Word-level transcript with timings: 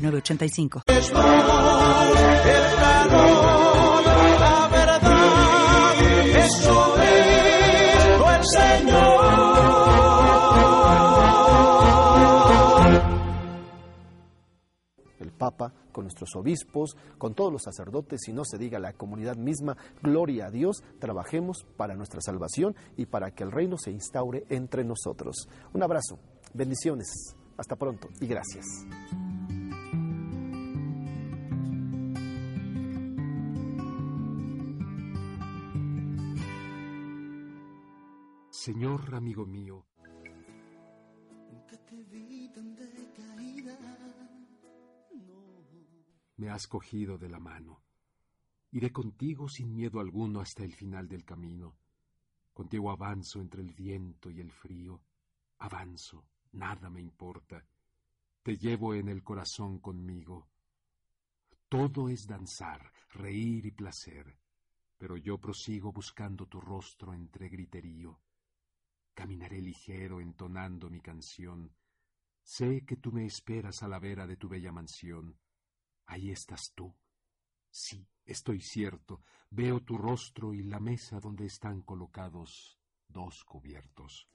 985. 0.00 0.82
la 4.38 4.68
verdad, 4.70 5.00
eso 6.36 6.96
el 8.36 8.44
Señor. 8.46 9.20
El 15.18 15.32
Papa, 15.32 15.72
con 15.92 16.04
nuestros 16.04 16.34
obispos, 16.36 16.96
con 17.18 17.34
todos 17.34 17.52
los 17.52 17.62
sacerdotes 17.62 18.26
y 18.28 18.32
no 18.32 18.44
se 18.44 18.56
diga 18.56 18.78
la 18.78 18.94
comunidad 18.94 19.36
misma, 19.36 19.76
gloria 20.02 20.46
a 20.46 20.50
Dios, 20.50 20.82
trabajemos 20.98 21.66
para 21.76 21.94
nuestra 21.94 22.20
salvación 22.22 22.74
y 22.96 23.06
para 23.06 23.32
que 23.32 23.44
el 23.44 23.52
reino 23.52 23.76
se 23.76 23.90
instaure 23.90 24.44
entre 24.48 24.84
nosotros. 24.84 25.48
Un 25.74 25.82
abrazo, 25.82 26.18
bendiciones, 26.54 27.36
hasta 27.58 27.76
pronto 27.76 28.08
y 28.20 28.26
gracias. 28.26 28.64
Señor 38.66 39.14
amigo 39.14 39.46
mío, 39.46 39.86
me 46.36 46.50
has 46.50 46.66
cogido 46.66 47.16
de 47.16 47.30
la 47.30 47.40
mano. 47.40 47.80
Iré 48.72 48.92
contigo 48.92 49.48
sin 49.48 49.74
miedo 49.74 49.98
alguno 49.98 50.42
hasta 50.42 50.62
el 50.62 50.74
final 50.74 51.08
del 51.08 51.24
camino. 51.24 51.78
Contigo 52.52 52.90
avanzo 52.90 53.40
entre 53.40 53.62
el 53.62 53.72
viento 53.72 54.30
y 54.30 54.40
el 54.40 54.52
frío. 54.52 55.00
Avanzo, 55.60 56.26
nada 56.52 56.90
me 56.90 57.00
importa. 57.00 57.64
Te 58.42 58.58
llevo 58.58 58.92
en 58.92 59.08
el 59.08 59.22
corazón 59.22 59.78
conmigo. 59.78 60.50
Todo 61.66 62.10
es 62.10 62.26
danzar, 62.26 62.92
reír 63.14 63.64
y 63.64 63.70
placer, 63.70 64.36
pero 64.98 65.16
yo 65.16 65.38
prosigo 65.38 65.92
buscando 65.92 66.44
tu 66.44 66.60
rostro 66.60 67.14
entre 67.14 67.48
griterío. 67.48 68.20
Caminaré 69.14 69.60
ligero 69.60 70.20
entonando 70.20 70.88
mi 70.88 71.00
canción. 71.00 71.74
Sé 72.42 72.84
que 72.86 72.96
tú 72.96 73.12
me 73.12 73.26
esperas 73.26 73.82
a 73.82 73.88
la 73.88 73.98
vera 73.98 74.26
de 74.26 74.36
tu 74.36 74.48
bella 74.48 74.72
mansión. 74.72 75.38
Ahí 76.06 76.30
estás 76.30 76.72
tú. 76.74 76.94
Sí, 77.70 78.08
estoy 78.24 78.60
cierto. 78.60 79.22
Veo 79.50 79.80
tu 79.80 79.96
rostro 79.96 80.52
y 80.54 80.62
la 80.62 80.80
mesa 80.80 81.20
donde 81.20 81.46
están 81.46 81.82
colocados 81.82 82.78
dos 83.08 83.44
cubiertos. 83.44 84.28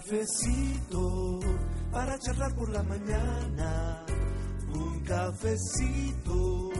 Cafecito 0.00 1.40
para 1.92 2.18
charlar 2.18 2.54
por 2.54 2.70
la 2.70 2.82
mañana. 2.82 4.04
Un 4.72 5.00
cafecito 5.00 6.70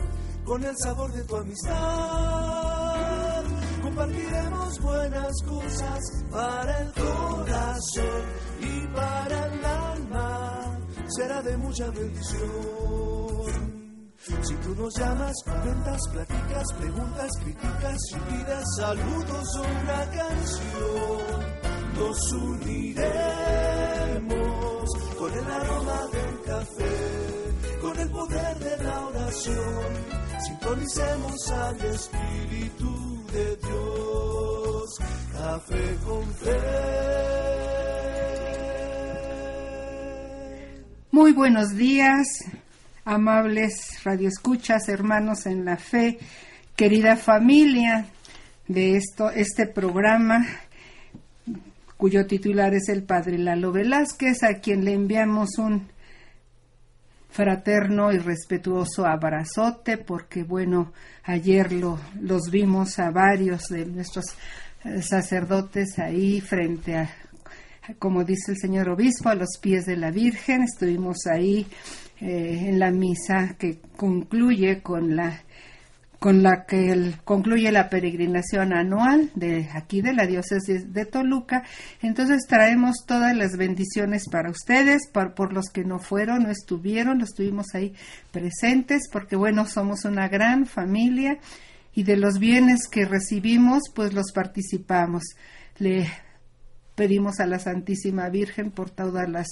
con 0.43 0.63
el 0.63 0.75
sabor 0.77 1.11
de 1.13 1.23
tu 1.23 1.35
amistad. 1.35 1.73
Compartiremos 3.83 4.79
buenas 4.81 5.31
cosas 5.47 5.99
para 6.31 6.81
el 6.81 6.91
corazón 6.93 8.23
y 8.61 8.87
para 8.87 9.45
el 9.45 9.65
alma. 9.65 10.79
Será 11.07 11.41
de 11.43 11.57
mucha 11.57 11.89
bendición. 11.91 12.41
Si 14.17 14.55
tú 14.55 14.75
nos 14.75 14.95
llamas, 14.97 15.33
comentas, 15.45 15.99
platicas, 16.11 16.73
preguntas, 16.77 17.29
críticas 17.43 17.97
y 18.11 18.15
pides 18.15 18.63
saludos 18.77 19.55
o 19.57 19.61
una 19.61 20.05
canción 20.11 21.70
nos 21.95 22.31
uniremos 22.33 22.89
con 25.17 25.33
el 25.33 25.51
aroma 25.51 26.07
del 26.11 26.41
café, 26.45 26.95
con 27.81 27.99
el 27.99 28.09
poder 28.09 28.59
de 28.59 28.83
la 28.83 29.05
oración. 29.07 29.93
Sintonicemos 30.45 31.51
al 31.51 31.79
Espíritu 31.81 33.25
de 33.33 33.57
Dios. 33.57 34.99
Café 35.33 35.95
con 36.05 36.33
fe. 36.35 36.59
Muy 41.11 41.33
buenos 41.33 41.75
días, 41.75 42.25
amables 43.03 44.01
radioescuchas, 44.03 44.87
hermanos 44.87 45.45
en 45.45 45.65
la 45.65 45.77
fe, 45.77 46.19
querida 46.75 47.17
familia 47.17 48.05
de 48.67 48.95
esto, 48.95 49.29
este 49.29 49.67
programa 49.67 50.47
cuyo 52.01 52.25
titular 52.25 52.73
es 52.73 52.89
el 52.89 53.03
padre 53.03 53.37
Lalo 53.37 53.71
Velázquez, 53.71 54.41
a 54.41 54.55
quien 54.55 54.83
le 54.83 54.93
enviamos 54.93 55.59
un 55.59 55.87
fraterno 57.29 58.11
y 58.11 58.17
respetuoso 58.17 59.05
abrazote, 59.05 59.99
porque 59.99 60.41
bueno, 60.41 60.93
ayer 61.21 61.71
lo, 61.71 61.99
los 62.19 62.49
vimos 62.49 62.97
a 62.97 63.11
varios 63.11 63.65
de 63.69 63.85
nuestros 63.85 64.25
eh, 64.83 65.03
sacerdotes 65.03 65.99
ahí 65.99 66.41
frente 66.41 66.95
a, 66.95 67.07
como 67.99 68.23
dice 68.23 68.53
el 68.53 68.57
señor 68.57 68.89
obispo, 68.89 69.29
a 69.29 69.35
los 69.35 69.59
pies 69.61 69.85
de 69.85 69.95
la 69.95 70.09
Virgen. 70.09 70.63
Estuvimos 70.63 71.27
ahí 71.31 71.67
eh, 72.19 72.65
en 72.67 72.79
la 72.79 72.89
misa 72.89 73.55
que 73.59 73.77
concluye 73.95 74.81
con 74.81 75.15
la 75.15 75.43
con 76.21 76.43
la 76.43 76.65
que 76.67 77.15
concluye 77.23 77.71
la 77.71 77.89
peregrinación 77.89 78.73
anual 78.73 79.31
de 79.33 79.69
aquí 79.73 80.03
de 80.03 80.13
la 80.13 80.27
diócesis 80.27 80.93
de 80.93 81.07
Toluca. 81.07 81.63
Entonces 82.03 82.45
traemos 82.47 82.97
todas 83.07 83.35
las 83.35 83.57
bendiciones 83.57 84.29
para 84.29 84.51
ustedes, 84.51 85.09
por, 85.11 85.51
los 85.51 85.71
que 85.73 85.83
no 85.83 85.97
fueron, 85.97 86.43
no 86.43 86.51
estuvieron, 86.51 87.17
los 87.17 87.29
estuvimos 87.29 87.73
ahí 87.73 87.95
presentes, 88.29 89.09
porque 89.11 89.35
bueno, 89.35 89.65
somos 89.65 90.05
una 90.05 90.27
gran 90.27 90.67
familia 90.67 91.39
y 91.91 92.03
de 92.03 92.17
los 92.17 92.37
bienes 92.37 92.87
que 92.87 93.05
recibimos, 93.05 93.81
pues 93.95 94.13
los 94.13 94.31
participamos. 94.31 95.23
Le 95.79 96.07
pedimos 96.93 97.39
a 97.39 97.47
la 97.47 97.57
Santísima 97.57 98.29
Virgen 98.29 98.69
por 98.69 98.91
todas 98.91 99.27
las 99.27 99.47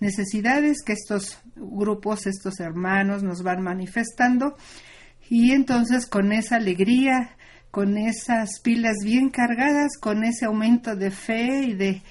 necesidades 0.00 0.82
que 0.84 0.92
estos 0.92 1.38
grupos, 1.56 2.26
estos 2.26 2.60
hermanos 2.60 3.22
nos 3.22 3.42
van 3.42 3.62
manifestando 3.62 4.58
y 5.30 5.52
entonces 5.52 6.06
con 6.06 6.32
esa 6.32 6.56
alegría, 6.56 7.36
con 7.70 7.96
esas 7.96 8.60
pilas 8.60 8.96
bien 9.04 9.30
cargadas, 9.30 9.96
con 9.98 10.24
ese 10.24 10.44
aumento 10.44 10.96
de 10.96 11.12
fe 11.12 11.62
y 11.68 11.74
de, 11.74 12.02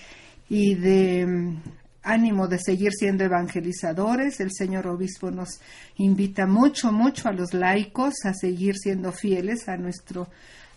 y 0.47 0.75
de 0.75 1.27
mm, 1.27 1.57
ánimo 2.01 2.47
de 2.47 2.59
seguir 2.59 2.93
siendo 2.93 3.25
evangelizadores, 3.25 4.39
el 4.39 4.51
señor 4.53 4.87
obispo 4.87 5.31
nos 5.31 5.59
invita 5.97 6.47
mucho, 6.47 6.93
mucho 6.93 7.27
a 7.27 7.33
los 7.33 7.53
laicos 7.53 8.13
a 8.23 8.33
seguir 8.33 8.77
siendo 8.77 9.11
fieles 9.11 9.67
a 9.67 9.75
nuestro, 9.75 10.29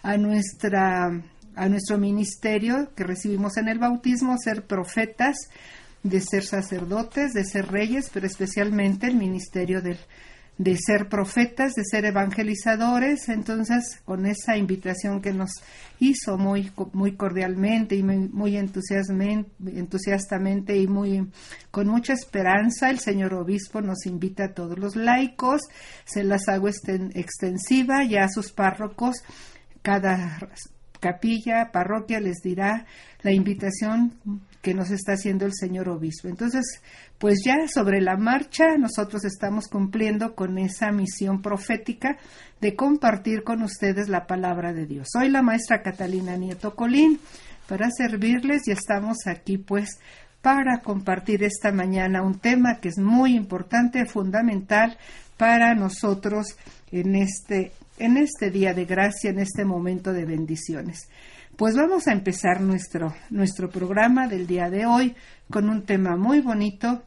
a 0.02 0.16
nuestra, 0.16 1.12
a 1.54 1.68
nuestro 1.68 1.96
ministerio 1.96 2.90
que 2.96 3.04
recibimos 3.04 3.56
en 3.56 3.68
el 3.68 3.78
bautismo, 3.78 4.36
ser 4.36 4.66
profetas, 4.66 5.36
de 6.02 6.20
ser 6.20 6.42
sacerdotes, 6.42 7.34
de 7.34 7.44
ser 7.44 7.70
reyes, 7.70 8.10
pero 8.12 8.26
especialmente 8.26 9.06
el 9.06 9.14
ministerio 9.14 9.80
del 9.80 9.98
de 10.58 10.76
ser 10.76 11.08
profetas, 11.08 11.72
de 11.72 11.82
ser 11.84 12.04
evangelizadores. 12.04 13.28
Entonces, 13.28 14.00
con 14.04 14.26
esa 14.26 14.56
invitación 14.56 15.20
que 15.20 15.32
nos 15.32 15.50
hizo 15.98 16.38
muy, 16.38 16.70
muy 16.92 17.16
cordialmente 17.16 17.96
y 17.96 18.02
muy, 18.02 18.56
entusiastamente 18.56 20.76
y 20.76 20.86
muy 20.86 21.28
con 21.70 21.88
mucha 21.88 22.12
esperanza, 22.12 22.90
el 22.90 22.98
señor 22.98 23.32
obispo 23.34 23.80
nos 23.80 24.04
invita 24.06 24.44
a 24.44 24.52
todos 24.52 24.78
los 24.78 24.96
laicos, 24.96 25.62
se 26.04 26.24
las 26.24 26.48
hago 26.48 26.68
extensiva 26.68 28.04
ya 28.04 28.24
a 28.24 28.28
sus 28.28 28.52
párrocos, 28.52 29.16
cada 29.80 30.38
capilla, 31.00 31.70
parroquia 31.72 32.20
les 32.20 32.42
dirá 32.42 32.84
la 33.22 33.32
invitación 33.32 34.12
que 34.62 34.74
nos 34.74 34.90
está 34.90 35.14
haciendo 35.14 35.44
el 35.44 35.52
señor 35.52 35.88
obispo. 35.88 36.28
Entonces, 36.28 36.64
pues 37.18 37.40
ya 37.44 37.66
sobre 37.66 38.00
la 38.00 38.16
marcha 38.16 38.78
nosotros 38.78 39.24
estamos 39.24 39.66
cumpliendo 39.66 40.34
con 40.34 40.56
esa 40.56 40.92
misión 40.92 41.42
profética 41.42 42.16
de 42.60 42.76
compartir 42.76 43.42
con 43.42 43.62
ustedes 43.62 44.08
la 44.08 44.26
palabra 44.26 44.72
de 44.72 44.86
Dios. 44.86 45.08
Soy 45.12 45.28
la 45.28 45.42
maestra 45.42 45.82
Catalina 45.82 46.36
Nieto 46.36 46.76
Colín 46.76 47.18
para 47.68 47.90
servirles 47.90 48.68
y 48.68 48.70
estamos 48.70 49.26
aquí 49.26 49.58
pues 49.58 49.98
para 50.42 50.78
compartir 50.80 51.42
esta 51.42 51.72
mañana 51.72 52.22
un 52.22 52.38
tema 52.38 52.78
que 52.80 52.88
es 52.88 52.98
muy 52.98 53.34
importante, 53.34 54.06
fundamental 54.06 54.96
para 55.36 55.74
nosotros 55.74 56.56
en 56.92 57.16
este 57.16 57.72
en 57.98 58.16
este 58.16 58.50
día 58.50 58.74
de 58.74 58.84
gracia, 58.84 59.30
en 59.30 59.38
este 59.38 59.64
momento 59.64 60.12
de 60.12 60.24
bendiciones. 60.24 61.08
Pues 61.56 61.76
vamos 61.76 62.08
a 62.08 62.12
empezar 62.12 62.62
nuestro, 62.62 63.14
nuestro 63.28 63.68
programa 63.68 64.26
del 64.26 64.46
día 64.46 64.70
de 64.70 64.86
hoy 64.86 65.14
con 65.50 65.68
un 65.68 65.84
tema 65.84 66.16
muy 66.16 66.40
bonito, 66.40 67.02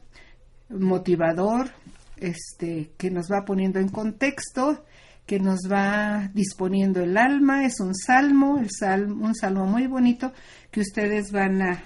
motivador, 0.68 1.70
este, 2.16 2.92
que 2.96 3.10
nos 3.10 3.26
va 3.26 3.44
poniendo 3.44 3.80
en 3.80 3.88
contexto, 3.88 4.84
que 5.26 5.40
nos 5.40 5.68
va 5.70 6.30
disponiendo 6.32 7.00
el 7.02 7.16
alma. 7.16 7.64
Es 7.64 7.80
un 7.80 7.92
salmo, 7.96 8.60
el 8.60 8.70
un 9.10 9.34
salmo 9.34 9.66
muy 9.66 9.88
bonito 9.88 10.32
que 10.70 10.80
ustedes 10.80 11.32
van 11.32 11.60
a, 11.60 11.82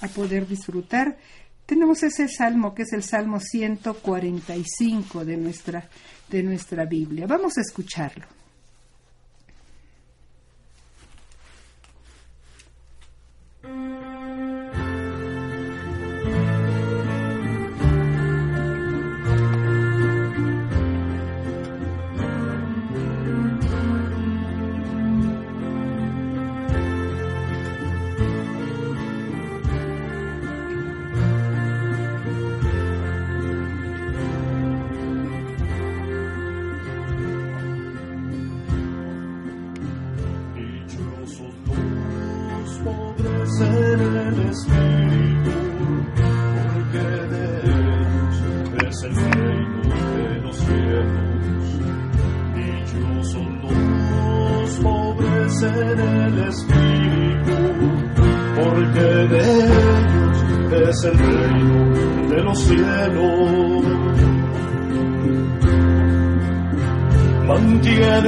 a 0.00 0.08
poder 0.08 0.46
disfrutar. 0.46 1.18
Tenemos 1.66 2.04
ese 2.04 2.28
salmo 2.28 2.74
que 2.76 2.82
es 2.82 2.92
el 2.92 3.02
salmo 3.02 3.40
145 3.40 5.24
de 5.24 5.36
nuestra, 5.36 5.88
de 6.30 6.44
nuestra 6.44 6.84
Biblia. 6.84 7.26
Vamos 7.26 7.58
a 7.58 7.62
escucharlo. 7.62 8.43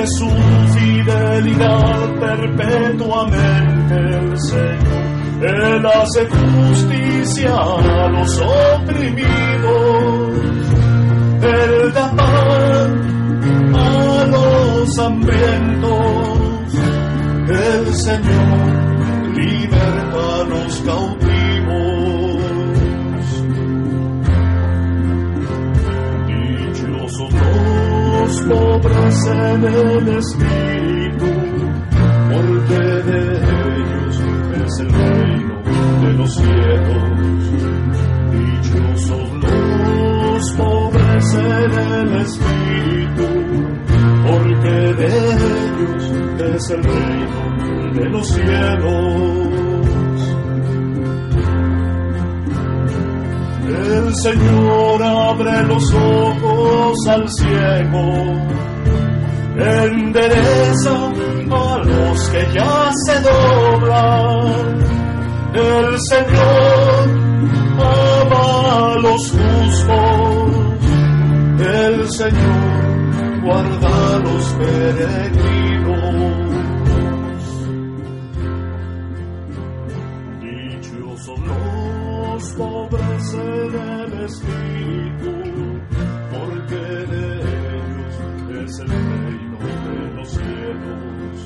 Su 0.06 0.28
fidelidad 0.78 2.14
perpetuamente 2.20 3.94
el 3.94 4.38
Señor. 4.40 5.06
Él 5.42 5.86
hace 5.86 6.26
justicia 6.28 7.54
a 7.56 8.08
los 8.08 8.40
oprimidos. 8.40 10.36
Él 11.42 11.92
da 11.92 12.10
pan 12.16 13.74
a 13.74 14.26
los 14.26 14.98
hambrientos. 14.98 16.25
El 17.48 17.94
Señor 17.94 19.34
liberta 19.34 20.40
a 20.40 20.44
los 20.44 20.80
cautivos. 20.80 21.26
pobres 28.48 29.26
en 29.26 29.64
el 29.64 30.08
espíritu, 30.08 31.30
porque 32.30 32.82
de 33.08 33.20
ellos 33.76 34.16
es 34.64 34.78
el 34.80 34.90
reino 34.90 35.62
de 36.02 36.12
los 36.12 36.34
cielos. 36.34 37.42
Dichosos 38.32 39.30
los 39.42 40.52
pobres 40.52 41.34
en 41.34 41.72
el 41.72 42.16
espíritu, 42.22 43.28
porque 44.28 44.76
de 45.00 45.15
es 46.56 46.70
el 46.70 46.82
reino 46.82 47.92
de 47.92 48.04
los 48.08 48.26
cielos. 48.28 49.56
El 53.68 54.14
Señor 54.14 55.02
abre 55.02 55.62
los 55.64 55.92
ojos 55.92 56.96
al 57.08 57.28
ciego, 57.28 58.24
endereza 59.58 61.12
a 61.50 61.78
los 61.84 62.28
que 62.30 62.46
ya 62.54 62.90
se 63.04 63.20
doblan. 63.20 64.78
El 65.54 66.00
Señor 66.00 67.10
ama 67.78 68.92
a 68.92 68.98
los 69.00 69.30
justos, 69.30 70.56
el 71.60 72.10
Señor 72.10 73.42
guarda 73.44 74.14
a 74.14 74.18
los 74.20 74.44
peregrinos. 74.54 75.65
Espíritu, 84.26 85.32
porque 86.32 86.82
de 87.12 87.26
ellos 87.78 88.14
es 88.64 88.78
el 88.80 88.88
reino 88.88 89.58
de 89.86 90.14
los 90.16 90.28
cielos. 90.28 91.38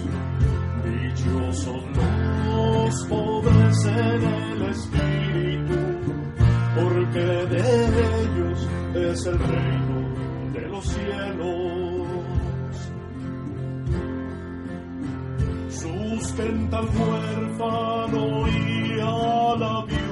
Dichosos 0.84 1.84
los 1.96 3.04
pobres 3.08 3.84
en 3.84 4.22
el 4.24 4.62
espíritu, 4.62 5.78
porque 6.74 7.26
de 7.54 7.62
ellos 8.22 8.68
es 8.94 9.26
el 9.26 9.38
reino 9.38 9.98
de 10.54 10.68
los 10.68 10.84
cielos. 10.86 12.08
Sustenta 15.68 16.78
al 16.78 16.86
huérfano 16.86 18.48
y 18.48 19.00
a 19.00 19.56
la 19.58 19.86
y 19.88 20.09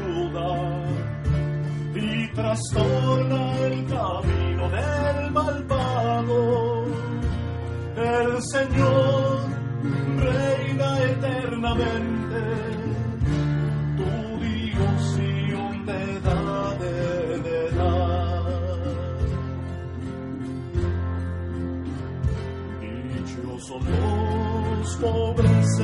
trastorna 2.39 3.59
el 3.67 3.87
camino 3.87 4.71
del 4.71 5.31
malvado. 5.33 6.85
El 7.97 8.43
Señor 8.43 9.41
reina 10.17 10.89
eternamente, 11.03 12.41
tu 13.99 14.11
Dios 14.45 15.19
y 15.19 15.53
humedad 15.53 16.77
de 16.79 17.41
verdad. 17.51 18.45
Dichosos 22.81 23.83
los 23.83 24.97
pobres 24.97 25.81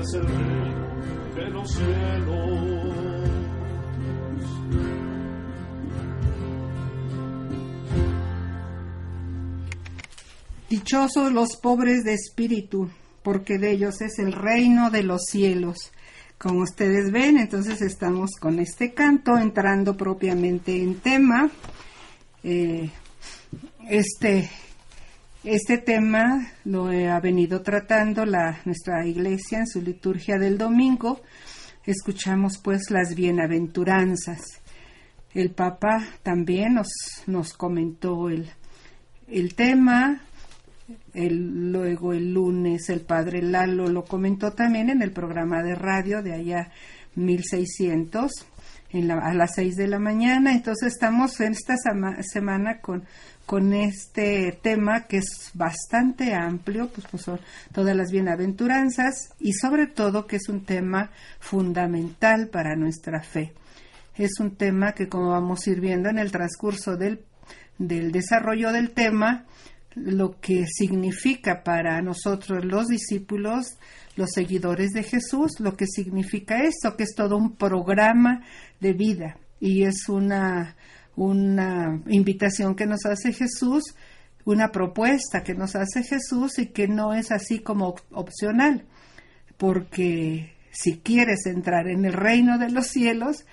es 0.00 0.14
el 0.14 0.26
reino 0.26 1.34
de 1.34 1.50
los 1.50 1.70
cielos. 1.70 3.00
Dichosos 10.70 11.32
los 11.32 11.56
pobres 11.56 12.04
de 12.04 12.14
espíritu, 12.14 12.88
porque 13.22 13.58
de 13.58 13.72
ellos 13.72 14.00
es 14.00 14.18
el 14.18 14.32
reino 14.32 14.90
de 14.90 15.02
los 15.02 15.22
cielos. 15.24 15.92
Como 16.38 16.62
ustedes 16.62 17.12
ven, 17.12 17.36
entonces 17.36 17.82
estamos 17.82 18.30
con 18.40 18.60
este 18.60 18.94
canto 18.94 19.36
entrando 19.36 19.96
propiamente 19.96 20.82
en 20.82 20.94
tema. 21.00 21.50
Eh, 22.42 22.90
este, 23.90 24.48
este 25.44 25.78
tema 25.78 26.52
lo 26.64 26.88
ha 26.88 27.18
venido 27.20 27.62
tratando 27.62 28.26
la, 28.26 28.60
nuestra 28.66 29.06
iglesia 29.06 29.60
en 29.60 29.66
su 29.66 29.80
liturgia 29.80 30.38
del 30.38 30.58
domingo. 30.58 31.20
escuchamos 31.86 32.58
pues 32.62 32.90
las 32.90 33.14
bienaventuranzas. 33.14 34.60
El 35.32 35.52
Papa 35.52 36.04
también 36.22 36.74
nos, 36.74 36.88
nos 37.26 37.54
comentó 37.54 38.28
el, 38.28 38.50
el 39.28 39.54
tema, 39.54 40.20
luego 41.14 42.12
el 42.12 42.34
lunes 42.34 42.90
el 42.90 43.00
Padre 43.00 43.40
Lalo 43.40 43.88
lo 43.88 44.04
comentó 44.04 44.52
también 44.52 44.90
en 44.90 45.00
el 45.00 45.12
programa 45.12 45.62
de 45.62 45.74
radio 45.74 46.22
de 46.22 46.34
allá 46.34 46.70
1600 47.14 48.30
en 48.92 49.08
la, 49.08 49.14
a 49.18 49.34
las 49.34 49.52
6 49.54 49.76
de 49.76 49.88
la 49.88 49.98
mañana. 49.98 50.52
Entonces 50.52 50.92
estamos 50.92 51.40
en 51.40 51.52
esta 51.52 51.74
semana 52.22 52.80
con, 52.80 53.04
con 53.46 53.72
este 53.72 54.58
tema 54.62 55.06
que 55.06 55.18
es 55.18 55.50
bastante 55.54 56.34
amplio, 56.34 56.88
pues, 56.88 57.06
pues 57.10 57.22
son 57.24 57.40
todas 57.72 57.96
las 57.96 58.10
bienaventuranzas 58.10 59.34
y 59.38 59.52
sobre 59.54 59.86
todo 59.86 60.26
que 60.26 60.36
es 60.36 60.48
un 60.48 60.64
tema 60.64 61.10
fundamental 61.38 62.48
para 62.48 62.76
nuestra 62.76 63.22
fe. 63.22 63.52
Es 64.16 64.38
un 64.38 64.56
tema 64.56 64.92
que 64.92 65.08
como 65.08 65.30
vamos 65.30 65.66
a 65.66 65.70
ir 65.70 65.80
viendo 65.80 66.08
en 66.08 66.18
el 66.18 66.30
transcurso 66.30 66.96
del, 66.96 67.24
del 67.78 68.12
desarrollo 68.12 68.72
del 68.72 68.90
tema, 68.90 69.46
lo 69.94 70.38
que 70.40 70.66
significa 70.66 71.62
para 71.64 72.00
nosotros 72.02 72.64
los 72.64 72.86
discípulos, 72.86 73.78
los 74.20 74.30
seguidores 74.34 74.90
de 74.90 75.02
Jesús, 75.02 75.58
lo 75.60 75.76
que 75.76 75.86
significa 75.86 76.62
esto, 76.62 76.94
que 76.94 77.04
es 77.04 77.14
todo 77.16 77.38
un 77.38 77.56
programa 77.56 78.44
de 78.78 78.92
vida. 78.92 79.38
Y 79.58 79.84
es 79.84 80.10
una, 80.10 80.76
una 81.16 82.02
invitación 82.06 82.74
que 82.74 82.84
nos 82.84 83.06
hace 83.06 83.32
Jesús, 83.32 83.82
una 84.44 84.70
propuesta 84.70 85.42
que 85.42 85.54
nos 85.54 85.74
hace 85.74 86.02
Jesús 86.02 86.58
y 86.58 86.66
que 86.66 86.86
no 86.86 87.14
es 87.14 87.32
así 87.32 87.60
como 87.60 87.94
opcional, 88.12 88.84
porque 89.56 90.52
si 90.70 90.98
quieres 90.98 91.46
entrar 91.46 91.88
en 91.88 92.04
el 92.04 92.12
reino 92.12 92.58
de 92.58 92.70
los 92.70 92.88
cielos, 92.88 93.46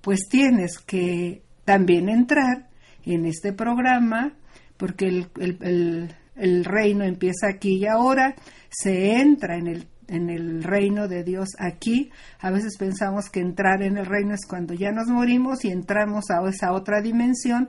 pues 0.00 0.28
tienes 0.30 0.78
que 0.78 1.42
también 1.66 2.08
entrar 2.08 2.70
en 3.04 3.26
este 3.26 3.52
programa 3.52 4.34
porque 4.76 5.08
el, 5.08 6.08
el, 6.36 6.64
reino 6.64 7.04
empieza 7.04 7.48
aquí 7.48 7.78
y 7.78 7.86
ahora, 7.86 8.34
se 8.68 9.12
entra 9.12 9.56
en 9.56 9.68
el 9.68 9.86
en 10.08 10.30
el 10.30 10.62
reino 10.62 11.08
de 11.08 11.24
Dios 11.24 11.48
aquí. 11.58 12.10
A 12.40 12.50
veces 12.50 12.76
pensamos 12.78 13.28
que 13.30 13.40
entrar 13.40 13.82
en 13.82 13.98
el 13.98 14.06
reino 14.06 14.34
es 14.34 14.46
cuando 14.46 14.74
ya 14.74 14.90
nos 14.92 15.08
morimos 15.08 15.64
y 15.64 15.68
entramos 15.68 16.30
a 16.30 16.46
esa 16.48 16.72
otra 16.72 17.00
dimensión, 17.00 17.68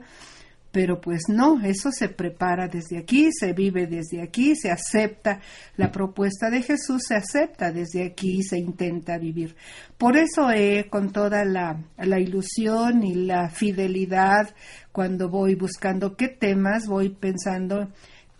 pero 0.70 1.00
pues 1.00 1.22
no, 1.28 1.60
eso 1.64 1.90
se 1.90 2.08
prepara 2.08 2.68
desde 2.68 2.98
aquí, 2.98 3.30
se 3.32 3.52
vive 3.54 3.86
desde 3.86 4.22
aquí, 4.22 4.54
se 4.54 4.70
acepta 4.70 5.40
la 5.76 5.90
propuesta 5.90 6.50
de 6.50 6.62
Jesús, 6.62 7.04
se 7.08 7.14
acepta 7.14 7.72
desde 7.72 8.04
aquí, 8.04 8.42
se 8.42 8.58
intenta 8.58 9.16
vivir. 9.18 9.56
Por 9.96 10.16
eso 10.16 10.50
he 10.50 10.88
con 10.90 11.10
toda 11.10 11.44
la, 11.44 11.82
la 11.96 12.20
ilusión 12.20 13.02
y 13.02 13.14
la 13.14 13.48
fidelidad 13.48 14.54
cuando 14.92 15.30
voy 15.30 15.54
buscando 15.54 16.16
qué 16.16 16.28
temas, 16.28 16.86
voy 16.86 17.08
pensando 17.08 17.88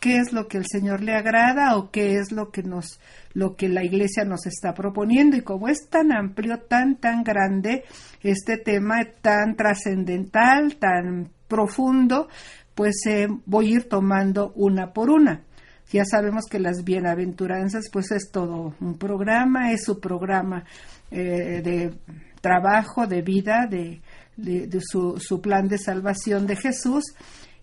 qué 0.01 0.19
es 0.19 0.33
lo 0.33 0.49
que 0.49 0.59
el 0.59 0.67
Señor 0.67 1.03
le 1.03 1.15
agrada 1.15 1.77
o 1.77 1.91
qué 1.91 2.17
es 2.17 2.33
lo 2.33 2.51
que 2.51 2.63
nos 2.63 3.01
lo 3.35 3.57
que 3.57 3.69
la 3.69 3.85
iglesia 3.85 4.25
nos 4.25 4.47
está 4.47 4.75
proponiendo 4.75 5.37
y 5.37 5.43
como 5.43 5.69
es 5.69 5.89
tan 5.89 6.13
amplio, 6.13 6.59
tan 6.61 6.97
tan 6.97 7.23
grande 7.23 7.85
este 8.23 8.57
tema 8.57 8.97
tan 9.21 9.57
trascendental, 9.57 10.77
tan 10.77 11.31
profundo, 11.47 12.29
pues 12.75 12.95
eh, 13.07 13.29
voy 13.47 13.67
a 13.67 13.77
ir 13.77 13.89
tomando 13.89 14.53
una 14.55 14.93
por 14.93 15.11
una. 15.11 15.43
Ya 15.91 16.05
sabemos 16.05 16.45
que 16.45 16.59
las 16.59 16.85
bienaventuranzas, 16.85 17.89
pues 17.91 18.11
es 18.11 18.31
todo 18.31 18.75
un 18.79 18.99
programa, 18.99 19.73
es 19.73 19.85
su 19.85 20.01
programa 20.01 20.65
eh, 21.11 21.63
de 21.65 21.95
trabajo, 22.43 23.07
de 23.07 23.23
vida, 23.23 23.67
de, 23.69 24.01
de, 24.37 24.81
su, 24.81 25.19
su, 25.19 25.41
plan 25.41 25.67
de 25.67 25.79
salvación 25.79 26.47
de 26.47 26.57
Jesús 26.57 27.05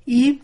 y 0.06 0.42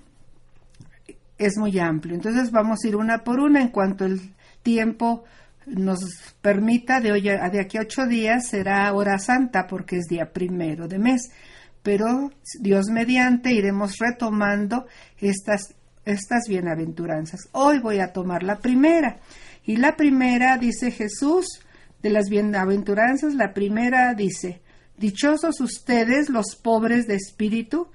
es 1.46 1.58
muy 1.58 1.78
amplio. 1.80 2.16
Entonces 2.16 2.52
vamos 2.52 2.80
a 2.84 2.88
ir 2.88 2.96
una 2.96 3.24
por 3.24 3.40
una 3.40 3.62
en 3.62 3.70
cuanto 3.70 4.06
el 4.06 4.20
tiempo 4.64 5.24
nos 5.66 6.00
permita, 6.42 7.00
de, 7.00 7.12
hoy 7.12 7.30
a, 7.30 7.50
de 7.50 7.62
aquí 7.62 7.78
a 7.78 7.82
ocho 7.82 8.06
días 8.06 8.48
será 8.48 8.92
hora 8.94 9.20
santa 9.20 9.68
porque 9.68 9.98
es 9.98 10.06
día 10.06 10.32
primero 10.32 10.88
de 10.88 10.98
mes 10.98 11.32
pero 11.84 12.32
Dios 12.60 12.88
mediante 12.92 13.54
iremos 13.54 13.98
retomando 13.98 14.86
estas, 15.20 15.74
estas 16.06 16.48
bienaventuranzas. 16.48 17.50
Hoy 17.52 17.80
voy 17.80 18.00
a 18.00 18.14
tomar 18.14 18.44
la 18.44 18.60
primera. 18.60 19.20
Y 19.66 19.78
la 19.78 19.96
primera, 19.96 20.58
dice 20.58 20.92
Jesús, 20.92 21.46
de 22.02 22.10
las 22.10 22.30
bienaventuranzas, 22.30 23.34
la 23.36 23.54
primera 23.54 24.14
dice, 24.14 24.62
Dichosos 24.98 25.62
ustedes 25.62 26.30
los 26.30 26.56
pobres 26.56 27.08
de 27.08 27.16
espíritu, 27.16 27.88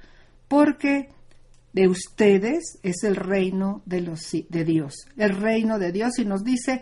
porque 0.48 1.10
de 1.76 1.88
ustedes 1.88 2.78
es 2.82 3.04
el 3.04 3.16
reino 3.16 3.82
de, 3.84 4.00
Dios, 4.64 4.94
el 5.18 5.36
reino 5.36 5.78
de 5.78 5.92
Dios. 5.92 6.18
Y 6.18 6.24
nos 6.24 6.42
dice 6.42 6.80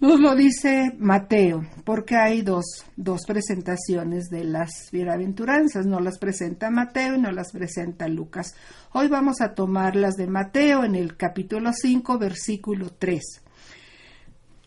nos 0.00 0.18
lo 0.18 0.34
dice 0.34 0.96
Mateo, 0.98 1.64
porque 1.84 2.16
hay 2.16 2.42
dos, 2.42 2.64
dos 2.96 3.20
presentaciones 3.24 4.28
de 4.28 4.42
las 4.42 4.88
bienaventuranzas. 4.90 5.86
No 5.86 6.00
las 6.00 6.18
presenta 6.18 6.70
Mateo 6.70 7.14
y 7.14 7.20
no 7.20 7.30
las 7.30 7.52
presenta 7.52 8.08
Lucas. 8.08 8.56
Hoy 8.94 9.06
vamos 9.06 9.40
a 9.40 9.54
tomar 9.54 9.94
las 9.94 10.16
de 10.16 10.26
Mateo 10.26 10.82
en 10.82 10.96
el 10.96 11.16
capítulo 11.16 11.70
5, 11.72 12.18
versículo 12.18 12.90
3. 12.98 13.20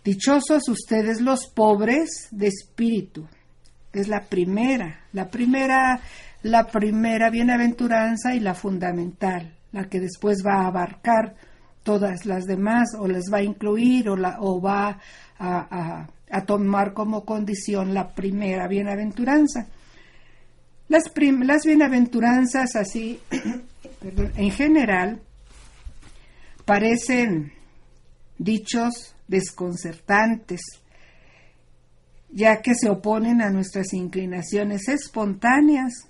Dichosos 0.06 0.70
ustedes 0.70 1.20
los 1.20 1.48
pobres 1.48 2.30
de 2.32 2.48
espíritu. 2.48 3.28
Es 3.92 4.08
la 4.08 4.22
primera, 4.22 5.02
la 5.12 5.30
primera, 5.30 6.00
la 6.44 6.68
primera 6.68 7.30
bienaventuranza 7.30 8.36
y 8.36 8.40
la 8.40 8.54
fundamental, 8.54 9.56
la 9.72 9.86
que 9.86 10.00
después 10.00 10.44
va 10.46 10.62
a 10.62 10.68
abarcar 10.68 11.36
todas 11.84 12.26
las 12.26 12.46
demás 12.46 12.90
o 12.98 13.08
les 13.08 13.32
va 13.32 13.38
a 13.38 13.44
incluir 13.44 14.10
o, 14.10 14.16
la, 14.16 14.38
o 14.40 14.62
va 14.62 15.00
a, 15.40 16.08
tomar 16.46 16.94
como 16.94 17.26
condición 17.26 17.94
la 17.94 18.14
primera 18.14 18.68
bienaventuranza. 18.68 19.68
Las, 20.90 21.04
las 21.16 21.66
bienaventuranzas 21.66 22.76
así, 22.76 23.20
en 24.36 24.52
general, 24.52 25.22
parecen 26.66 27.54
dichos 28.38 29.16
desconcertantes, 29.28 30.62
ya 32.32 32.62
que 32.62 32.74
se 32.76 32.90
oponen 32.90 33.42
a 33.42 33.50
nuestras 33.50 33.94
inclinaciones 33.94 34.88
espontáneas 34.90 36.10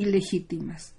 y 0.00 0.06
legítimas. 0.06 0.94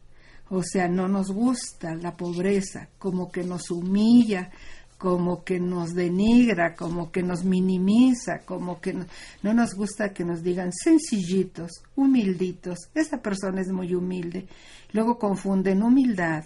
O 0.49 0.61
sea, 0.61 0.87
no 0.87 1.07
nos 1.07 1.31
gusta 1.31 1.95
la 1.95 2.15
pobreza, 2.15 2.89
como 2.99 3.31
que 3.31 3.43
nos 3.43 3.71
humilla, 3.71 4.51
como 4.97 5.43
que 5.43 5.59
nos 5.59 5.95
denigra, 5.95 6.75
como 6.75 7.11
que 7.11 7.23
nos 7.23 7.43
minimiza, 7.43 8.41
como 8.45 8.79
que 8.79 8.93
no, 8.93 9.53
nos 9.53 9.73
gusta 9.73 10.13
que 10.13 10.23
nos 10.23 10.43
digan 10.43 10.71
sencillitos, 10.71 11.71
humilditos. 11.95 12.77
Esa 12.93 13.19
persona 13.21 13.61
es 13.61 13.69
muy 13.69 13.95
humilde. 13.95 14.45
Luego 14.91 15.17
confunden 15.17 15.81
humildad, 15.81 16.43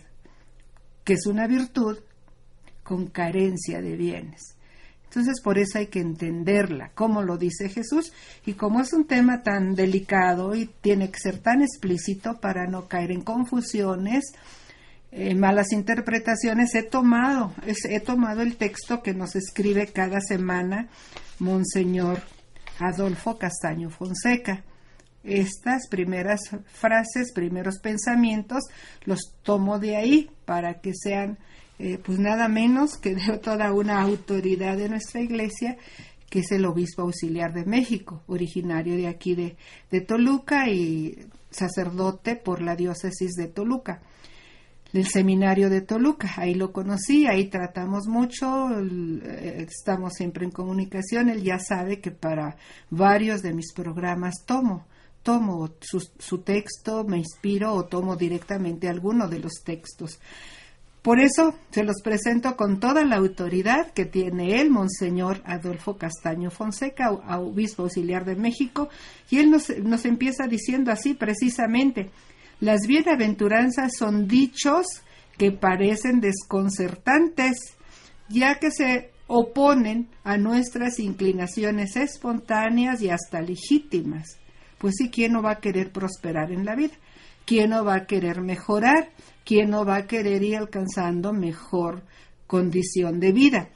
que 1.04 1.14
es 1.14 1.26
una 1.26 1.48
virtud, 1.48 1.98
con 2.84 3.08
carencia 3.08 3.82
de 3.82 3.98
bienes. 3.98 4.55
Entonces, 5.16 5.42
por 5.42 5.58
eso 5.58 5.78
hay 5.80 5.88
que 5.88 6.02
entenderla, 6.02 6.92
como 6.94 7.22
lo 7.22 7.38
dice 7.38 7.70
Jesús, 7.70 8.12
y 8.46 8.56
como 8.56 8.82
es 8.82 8.92
un 8.92 9.08
tema 9.08 9.44
tan 9.44 9.74
delicado 9.74 10.54
y 10.56 10.66
tiene 10.82 11.10
que 11.10 11.20
ser 11.20 11.38
tan 11.38 11.62
explícito 11.62 12.42
para 12.42 12.68
no 12.68 12.90
caer 12.90 13.12
en 13.12 13.22
confusiones, 13.22 14.26
en 15.12 15.40
malas 15.40 15.72
interpretaciones, 15.72 16.76
he 16.76 16.84
tomado, 16.84 17.54
he 17.66 18.02
tomado 18.02 18.42
el 18.42 18.58
texto 18.58 19.02
que 19.02 19.14
nos 19.14 19.38
escribe 19.38 19.88
cada 19.88 20.20
semana 20.20 20.90
Monseñor 21.40 22.20
Adolfo 22.80 23.38
Castaño 23.38 23.90
Fonseca. 23.90 24.66
Estas 25.24 25.88
primeras 25.88 26.42
frases, 26.66 27.32
primeros 27.34 27.80
pensamientos, 27.80 28.64
los 29.06 29.22
tomo 29.44 29.80
de 29.80 29.96
ahí 29.96 30.30
para 30.44 30.82
que 30.82 30.92
sean 30.94 31.40
eh, 31.79 32.00
pues 32.03 32.20
nada 32.20 32.48
menos 32.48 32.98
que 32.98 33.15
de 33.15 33.38
toda 33.38 33.74
una 33.74 34.01
autoridad 34.01 34.77
de 34.77 34.89
nuestra 34.89 35.22
iglesia, 35.22 35.77
que 36.29 36.39
es 36.39 36.51
el 36.51 36.65
obispo 36.65 37.03
auxiliar 37.03 37.53
de 37.53 37.65
México, 37.65 38.24
originario 38.27 38.96
de 38.96 39.08
aquí 39.08 39.36
de, 39.36 39.58
de 39.91 40.01
Toluca 40.01 40.70
y 40.70 41.27
sacerdote 41.50 42.36
por 42.36 42.62
la 42.62 42.75
diócesis 42.75 43.34
de 43.34 43.48
Toluca 43.48 44.01
del 44.96 45.08
seminario 45.08 45.70
de 45.70 45.82
Toluca. 45.82 46.34
Ahí 46.38 46.55
lo 46.55 46.72
conocí, 46.72 47.27
ahí 47.27 47.50
tratamos 47.50 48.08
mucho, 48.08 48.70
eh, 48.79 49.67
estamos 49.67 50.13
siempre 50.13 50.46
en 50.46 50.51
comunicación. 50.51 51.29
Él 51.29 51.44
ya 51.44 51.60
sabe 51.60 52.00
que 52.00 52.12
para 52.12 52.55
varios 52.89 53.41
de 53.41 53.53
mis 53.53 53.74
programas 53.74 54.46
tomo, 54.46 54.86
tomo 55.22 55.70
su, 55.82 56.00
su 56.17 56.38
texto, 56.39 57.03
me 57.03 57.17
inspiro 57.17 57.74
o 57.74 57.86
tomo 57.86 58.15
directamente 58.15 58.88
alguno 58.88 59.27
de 59.27 59.39
los 59.39 59.63
textos. 59.65 60.17
Por 61.06 61.20
eso 61.20 61.54
se 61.70 61.84
los 61.84 62.02
presento 62.02 62.56
con 62.56 62.80
toda 62.80 63.06
la 63.06 63.18
autoridad 63.18 63.92
que 63.92 64.06
tiene 64.06 64.60
él, 64.60 64.72
Monseñor 64.72 65.40
Adolfo 65.46 66.00
Castaño 66.00 66.50
Fonseca, 66.50 67.12
obispo 67.12 67.84
auxiliar 67.84 68.26
de 68.26 68.36
México, 68.36 68.90
y 69.30 69.38
él 69.38 69.52
nos, 69.52 69.70
nos 69.84 70.04
empieza 70.06 70.48
diciendo 70.48 70.92
así 70.92 71.14
precisamente, 71.14 72.10
las 72.60 72.88
bienaventuranzas 72.88 73.96
son 73.96 74.28
dichos 74.28 74.88
que 75.38 75.52
parecen 75.52 76.22
desconcertantes, 76.22 77.76
ya 78.28 78.58
que 78.58 78.72
se 78.72 79.12
oponen 79.28 80.08
a 80.24 80.38
nuestras 80.38 80.98
inclinaciones 80.98 81.98
espontáneas 81.98 83.00
y 83.04 83.12
hasta 83.12 83.42
legítimas. 83.42 84.40
Pues 84.80 84.96
sí, 84.98 85.12
¿quién 85.12 85.34
no 85.34 85.44
va 85.44 85.52
a 85.52 85.60
querer 85.60 85.92
prosperar 85.92 86.52
en 86.52 86.66
la 86.66 86.74
vida? 86.74 86.96
¿Quién 87.46 87.70
no 87.70 87.86
va 87.86 87.96
a 87.96 88.06
querer 88.08 88.42
mejorar? 88.42 89.12
¿Quién 89.44 89.70
no 89.70 89.86
va 89.86 89.98
a 89.98 90.08
querer 90.08 90.42
ir 90.42 90.58
alcanzando 90.58 91.32
mejor 91.32 92.04
condición 92.48 93.20
de 93.20 93.32
vida? 93.32 93.70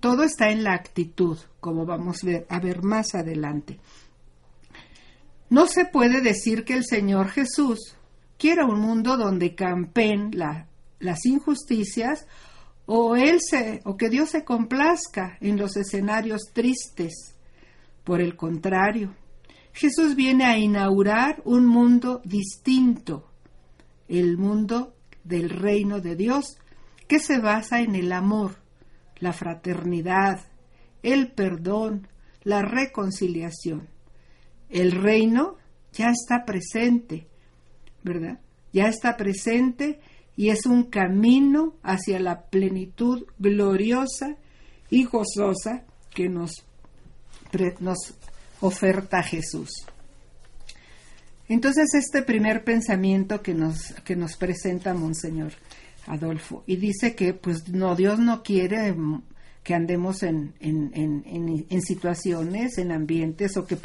Todo 0.00 0.22
está 0.22 0.50
en 0.50 0.62
la 0.62 0.74
actitud, 0.74 1.38
como 1.58 1.86
vamos 1.86 2.20
a 2.48 2.60
ver 2.60 2.82
más 2.82 3.14
adelante. 3.14 3.78
No 5.48 5.66
se 5.66 5.86
puede 5.86 6.20
decir 6.20 6.64
que 6.64 6.74
el 6.74 6.84
Señor 6.84 7.28
Jesús 7.28 7.96
quiera 8.36 8.66
un 8.66 8.80
mundo 8.80 9.16
donde 9.16 9.54
campen 9.54 10.32
las 10.98 11.24
injusticias 11.24 12.26
o 12.84 13.16
él 13.16 13.38
se 13.40 13.80
o 13.84 13.96
que 13.96 14.08
Dios 14.10 14.30
se 14.30 14.44
complazca 14.44 15.38
en 15.40 15.56
los 15.56 15.76
escenarios 15.76 16.42
tristes. 16.52 17.34
Por 18.04 18.20
el 18.20 18.36
contrario, 18.36 19.14
Jesús 19.76 20.16
viene 20.16 20.46
a 20.46 20.56
inaugurar 20.56 21.42
un 21.44 21.66
mundo 21.66 22.22
distinto, 22.24 23.28
el 24.08 24.38
mundo 24.38 24.94
del 25.22 25.50
reino 25.50 26.00
de 26.00 26.16
Dios, 26.16 26.56
que 27.06 27.20
se 27.20 27.40
basa 27.40 27.82
en 27.82 27.94
el 27.94 28.10
amor, 28.12 28.56
la 29.18 29.34
fraternidad, 29.34 30.46
el 31.02 31.30
perdón, 31.30 32.08
la 32.42 32.62
reconciliación. 32.62 33.86
El 34.70 34.92
reino 34.92 35.56
ya 35.92 36.08
está 36.08 36.46
presente, 36.46 37.26
¿verdad? 38.02 38.40
Ya 38.72 38.88
está 38.88 39.18
presente 39.18 40.00
y 40.36 40.48
es 40.48 40.64
un 40.64 40.84
camino 40.84 41.74
hacia 41.82 42.18
la 42.18 42.46
plenitud 42.46 43.26
gloriosa 43.38 44.38
y 44.88 45.04
gozosa 45.04 45.84
que 46.14 46.30
nos, 46.30 46.64
nos 47.80 48.16
oferta 48.66 49.22
Jesús. 49.22 49.70
Entonces, 51.48 51.94
este 51.94 52.22
primer 52.22 52.64
pensamiento 52.64 53.40
que 53.40 53.54
nos, 53.54 53.94
que 54.04 54.16
nos 54.16 54.36
presenta 54.36 54.94
Monseñor 54.94 55.52
Adolfo, 56.06 56.64
y 56.66 56.76
dice 56.76 57.14
que, 57.14 57.34
pues, 57.34 57.68
no, 57.68 57.94
Dios 57.94 58.18
no 58.18 58.42
quiere 58.42 58.94
que 59.62 59.74
andemos 59.74 60.22
en, 60.22 60.54
en, 60.60 60.92
en, 60.94 61.66
en, 61.68 61.82
situaciones, 61.82 62.78
en 62.78 62.92
ambientes, 62.92 63.56
o 63.56 63.66
que 63.66 63.76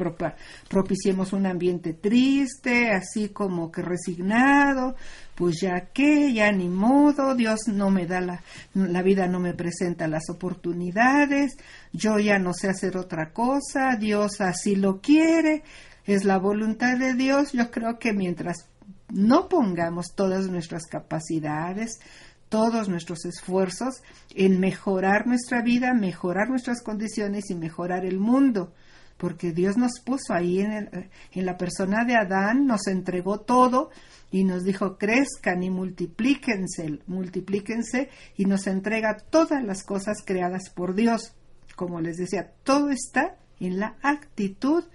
propiciemos 0.69 1.33
un 1.33 1.47
ambiente 1.47 1.93
triste, 1.93 2.91
así 2.91 3.29
como 3.29 3.71
que 3.71 3.81
resignado, 3.81 4.95
pues 5.41 5.59
ya 5.59 5.87
que, 5.91 6.31
ya 6.33 6.51
ni 6.51 6.69
modo, 6.69 7.33
Dios 7.33 7.61
no 7.65 7.89
me 7.89 8.05
da 8.05 8.21
la, 8.21 8.43
la 8.75 9.01
vida 9.01 9.25
no 9.25 9.39
me 9.39 9.55
presenta 9.55 10.07
las 10.07 10.29
oportunidades, 10.29 11.57
yo 11.91 12.19
ya 12.19 12.37
no 12.37 12.53
sé 12.53 12.69
hacer 12.69 12.95
otra 12.95 13.33
cosa, 13.33 13.95
Dios 13.99 14.39
así 14.39 14.75
lo 14.75 15.01
quiere, 15.01 15.63
es 16.05 16.25
la 16.25 16.37
voluntad 16.37 16.95
de 16.99 17.15
Dios, 17.15 17.53
yo 17.53 17.71
creo 17.71 17.97
que 17.97 18.13
mientras 18.13 18.67
no 19.09 19.49
pongamos 19.49 20.13
todas 20.15 20.45
nuestras 20.45 20.83
capacidades, 20.85 21.99
todos 22.47 22.87
nuestros 22.87 23.25
esfuerzos 23.25 24.03
en 24.35 24.59
mejorar 24.59 25.25
nuestra 25.25 25.63
vida, 25.63 25.95
mejorar 25.95 26.49
nuestras 26.49 26.83
condiciones 26.83 27.49
y 27.49 27.55
mejorar 27.55 28.05
el 28.05 28.19
mundo, 28.19 28.75
porque 29.17 29.53
Dios 29.53 29.75
nos 29.75 30.01
puso 30.01 30.35
ahí 30.35 30.59
en, 30.59 31.09
en 31.31 31.45
la 31.47 31.57
persona 31.57 32.05
de 32.05 32.15
Adán, 32.15 32.67
nos 32.67 32.85
entregó 32.85 33.39
todo 33.39 33.89
y 34.31 34.45
nos 34.45 34.63
dijo 34.63 34.97
crezcan 34.97 35.61
y 35.61 35.69
multiplíquense, 35.69 36.99
multiplíquense 37.07 38.09
y 38.37 38.45
nos 38.45 38.65
entrega 38.67 39.17
todas 39.17 39.63
las 39.63 39.83
cosas 39.83 40.17
creadas 40.25 40.69
por 40.69 40.95
Dios. 40.95 41.33
Como 41.75 41.99
les 41.99 42.17
decía, 42.17 42.51
todo 42.63 42.89
está 42.89 43.35
en 43.59 43.79
la 43.79 43.97
actitud 44.01 44.85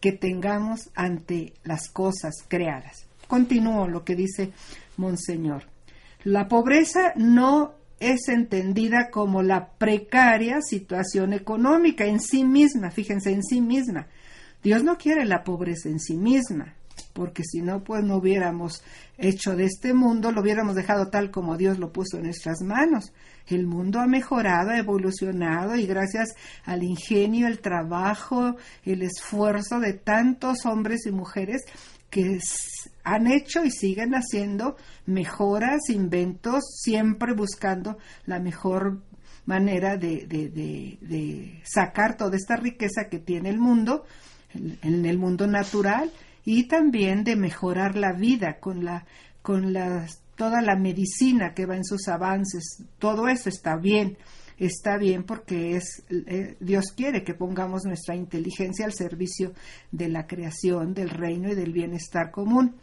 que 0.00 0.12
tengamos 0.12 0.90
ante 0.94 1.54
las 1.64 1.88
cosas 1.88 2.34
creadas. 2.46 3.06
Continúo 3.26 3.88
lo 3.88 4.04
que 4.04 4.14
dice 4.14 4.52
Monseñor. 4.96 5.64
La 6.24 6.46
pobreza 6.48 7.12
no 7.16 7.74
es 8.00 8.28
entendida 8.28 9.10
como 9.10 9.42
la 9.42 9.70
precaria 9.72 10.60
situación 10.60 11.32
económica 11.32 12.04
en 12.04 12.20
sí 12.20 12.44
misma, 12.44 12.90
fíjense, 12.90 13.32
en 13.32 13.42
sí 13.42 13.60
misma. 13.60 14.06
Dios 14.62 14.82
no 14.84 14.96
quiere 14.98 15.24
la 15.24 15.44
pobreza 15.44 15.88
en 15.88 16.00
sí 16.00 16.16
misma, 16.16 16.74
porque 17.14 17.44
si 17.44 17.62
no, 17.62 17.82
pues 17.82 18.04
no 18.04 18.16
hubiéramos 18.16 18.82
hecho 19.16 19.54
de 19.56 19.64
este 19.64 19.94
mundo, 19.94 20.32
lo 20.32 20.42
hubiéramos 20.42 20.74
dejado 20.74 21.08
tal 21.08 21.30
como 21.30 21.56
Dios 21.56 21.78
lo 21.78 21.92
puso 21.92 22.18
en 22.18 22.24
nuestras 22.24 22.60
manos. 22.60 23.12
El 23.46 23.66
mundo 23.66 24.00
ha 24.00 24.06
mejorado, 24.06 24.70
ha 24.70 24.78
evolucionado 24.78 25.76
y 25.76 25.86
gracias 25.86 26.34
al 26.64 26.82
ingenio, 26.82 27.46
el 27.46 27.60
trabajo, 27.60 28.56
el 28.84 29.02
esfuerzo 29.02 29.78
de 29.78 29.92
tantos 29.94 30.66
hombres 30.66 31.06
y 31.06 31.12
mujeres 31.12 31.62
que 32.10 32.38
han 33.04 33.26
hecho 33.28 33.64
y 33.64 33.70
siguen 33.70 34.14
haciendo 34.14 34.76
mejoras, 35.06 35.88
inventos, 35.90 36.64
siempre 36.82 37.32
buscando 37.32 37.96
la 38.26 38.40
mejor 38.40 39.02
manera 39.46 39.96
de, 39.96 40.26
de, 40.26 41.60
sacar 41.64 42.16
toda 42.16 42.36
esta 42.36 42.56
riqueza 42.56 43.08
que 43.08 43.18
tiene 43.18 43.50
el 43.50 43.58
mundo, 43.58 44.04
en 44.54 45.04
el 45.04 45.18
mundo 45.18 45.46
natural, 45.46 46.10
y 46.44 46.68
también 46.68 47.24
de 47.24 47.36
mejorar 47.36 47.96
la 47.96 48.12
vida 48.12 48.58
con 48.60 48.84
la 48.84 49.06
con 49.42 49.72
las, 49.74 50.22
toda 50.36 50.62
la 50.62 50.74
medicina 50.74 51.52
que 51.52 51.66
va 51.66 51.76
en 51.76 51.84
sus 51.84 52.08
avances. 52.08 52.82
Todo 52.98 53.28
eso 53.28 53.50
está 53.50 53.76
bien 53.76 54.16
está 54.58 54.96
bien 54.98 55.24
porque 55.24 55.76
es 55.76 56.04
eh, 56.10 56.56
Dios 56.60 56.92
quiere 56.96 57.24
que 57.24 57.34
pongamos 57.34 57.84
nuestra 57.84 58.14
inteligencia 58.14 58.86
al 58.86 58.92
servicio 58.92 59.52
de 59.90 60.08
la 60.08 60.26
creación, 60.26 60.94
del 60.94 61.10
reino 61.10 61.50
y 61.50 61.54
del 61.54 61.72
bienestar 61.72 62.30
común. 62.30 62.76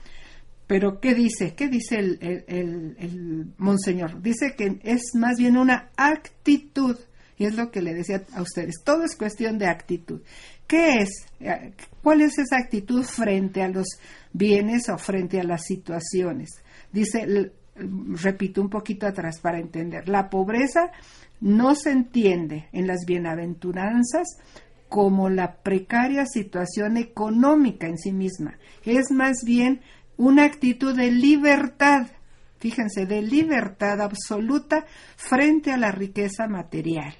Pero 0.67 0.99
¿qué 0.99 1.13
dice? 1.13 1.53
¿Qué 1.53 1.67
dice 1.67 1.99
el, 1.99 2.17
el, 2.21 2.95
el, 2.97 3.53
monseñor? 3.57 4.21
Dice 4.21 4.55
que 4.55 4.79
es 4.83 5.01
más 5.15 5.37
bien 5.37 5.57
una 5.57 5.91
actitud, 5.97 6.97
y 7.37 7.45
es 7.45 7.55
lo 7.55 7.71
que 7.71 7.81
le 7.81 7.93
decía 7.93 8.23
a 8.33 8.41
ustedes, 8.41 8.81
todo 8.83 9.03
es 9.03 9.17
cuestión 9.17 9.57
de 9.57 9.67
actitud. 9.67 10.21
¿Qué 10.71 10.99
es? 10.99 11.25
¿Cuál 12.01 12.21
es 12.21 12.39
esa 12.39 12.55
actitud 12.55 13.03
frente 13.03 13.61
a 13.61 13.67
los 13.67 13.87
bienes 14.31 14.87
o 14.87 14.97
frente 14.97 15.41
a 15.41 15.43
las 15.43 15.65
situaciones? 15.65 16.49
Dice, 16.93 17.51
repito 17.75 18.61
un 18.61 18.69
poquito 18.69 19.05
atrás 19.05 19.41
para 19.41 19.59
entender, 19.59 20.07
la 20.07 20.29
pobreza 20.29 20.89
no 21.41 21.75
se 21.75 21.91
entiende 21.91 22.69
en 22.71 22.87
las 22.87 22.99
bienaventuranzas 23.05 24.37
como 24.87 25.27
la 25.27 25.57
precaria 25.57 26.25
situación 26.25 26.95
económica 26.95 27.87
en 27.87 27.97
sí 27.97 28.13
misma, 28.13 28.57
es 28.85 29.11
más 29.11 29.43
bien 29.43 29.81
una 30.15 30.45
actitud 30.45 30.95
de 30.95 31.11
libertad, 31.11 32.07
fíjense, 32.59 33.05
de 33.05 33.21
libertad 33.21 33.99
absoluta 33.99 34.85
frente 35.17 35.73
a 35.73 35.77
la 35.77 35.91
riqueza 35.91 36.47
material. 36.47 37.13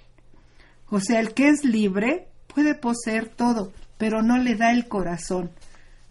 O 0.87 1.01
sea, 1.01 1.19
el 1.19 1.33
que 1.33 1.49
es 1.49 1.65
libre 1.65 2.30
puede 2.53 2.75
poseer 2.75 3.29
todo, 3.29 3.71
pero 3.97 4.21
no 4.21 4.37
le 4.37 4.55
da 4.55 4.71
el 4.71 4.87
corazón, 4.87 5.51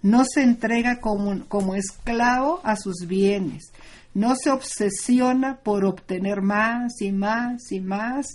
no 0.03 0.24
se 0.24 0.42
entrega 0.42 1.00
como, 1.00 1.46
como 1.46 1.74
esclavo 1.74 2.61
a 2.64 2.76
sus 2.76 3.07
bienes, 3.07 3.72
no 4.14 4.35
se 4.37 4.50
obsesiona 4.50 5.59
por 5.59 5.85
obtener 5.85 6.40
más 6.42 7.00
y 7.00 7.12
más 7.12 7.70
y 7.70 7.81
más 7.81 8.26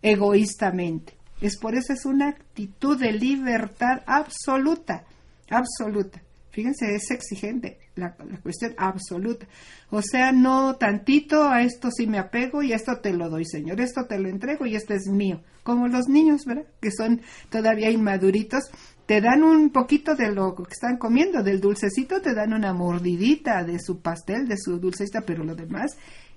egoístamente. 0.00 1.14
Es 1.40 1.56
por 1.56 1.74
eso 1.74 1.92
es 1.92 2.06
una 2.06 2.28
actitud 2.28 2.98
de 2.98 3.12
libertad 3.12 4.02
absoluta, 4.06 5.04
absoluta. 5.50 6.22
Fíjense, 6.50 6.94
es 6.94 7.10
exigente 7.10 7.81
la, 7.96 8.14
cuestión 8.42 8.74
absoluta. 8.76 9.46
O 9.90 10.02
sea, 10.02 10.32
no 10.32 10.76
tantito 10.76 11.48
a 11.48 11.62
esto 11.62 11.90
sí 11.90 12.06
me 12.06 12.18
apego 12.18 12.62
y 12.62 12.72
esto 12.72 12.98
te 13.00 13.12
lo 13.12 13.28
doy, 13.28 13.44
Señor, 13.44 13.80
esto 13.80 14.06
te 14.06 14.18
lo 14.18 14.28
entrego 14.28 14.66
y 14.66 14.76
esto 14.76 14.94
es 14.94 15.06
mío. 15.06 15.40
Como 15.62 15.88
los 15.88 16.08
niños, 16.08 16.44
¿verdad? 16.44 16.66
Que 16.80 16.90
son 16.90 17.20
todavía 17.50 17.90
inmaduritos 17.90 18.64
te 19.06 19.20
dan 19.20 19.42
un 19.42 19.70
poquito 19.70 20.14
de 20.14 20.32
lo 20.32 20.54
que 20.54 20.72
están 20.72 20.96
comiendo, 20.96 21.42
del 21.42 21.60
dulcecito, 21.60 22.20
te 22.20 22.34
dan 22.34 22.52
una 22.52 22.72
mordidita 22.72 23.64
de 23.64 23.78
su 23.78 24.00
pastel, 24.00 24.46
de 24.46 24.56
su 24.56 24.78
dulcecita, 24.78 25.22
pero 25.22 25.44
lo 25.44 25.54
demás 25.54 25.96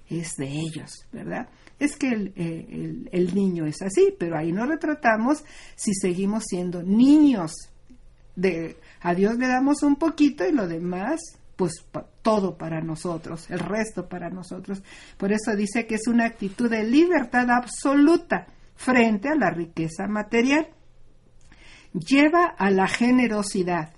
es 0.10 0.36
de 0.38 0.48
ellos, 0.48 1.06
¿verdad? 1.12 1.48
Es 1.80 1.96
que 1.96 2.10
el, 2.10 2.34
eh, 2.36 3.34
niño 3.34 3.66
es 3.66 3.82
así, 3.82 4.14
pero 4.18 4.38
ahí 4.38 4.52
no 4.52 4.66
retratamos 4.66 5.44
si 5.76 5.94
seguimos 5.94 6.44
siendo 6.48 6.84
niños. 6.84 7.52
De, 8.36 8.78
a 9.02 9.14
Dios 9.14 9.38
le 9.38 9.48
damos 9.48 9.82
un 9.84 9.96
poquito 9.96 10.46
y 10.46 10.52
lo 10.52 10.68
demás, 10.68 11.20
pues 11.56 11.86
todo 12.22 12.58
para 12.58 12.82
nosotros, 12.82 13.50
el 13.50 13.60
resto 13.60 14.08
para 14.08 14.30
nosotros. 14.30 14.84
Por 15.18 15.32
eso 15.32 15.56
dice 15.56 15.86
que 15.86 15.96
es 15.96 16.08
una 16.08 16.26
actitud 16.26 16.70
de 16.70 16.84
libertad 16.84 17.50
absoluta 17.50 18.48
frente 18.76 19.30
a 19.30 19.36
la 19.36 19.52
riqueza 19.52 20.08
material. 20.08 20.68
Lleva 21.94 22.46
a 22.58 22.70
la 22.70 22.88
generosidad. 22.88 23.94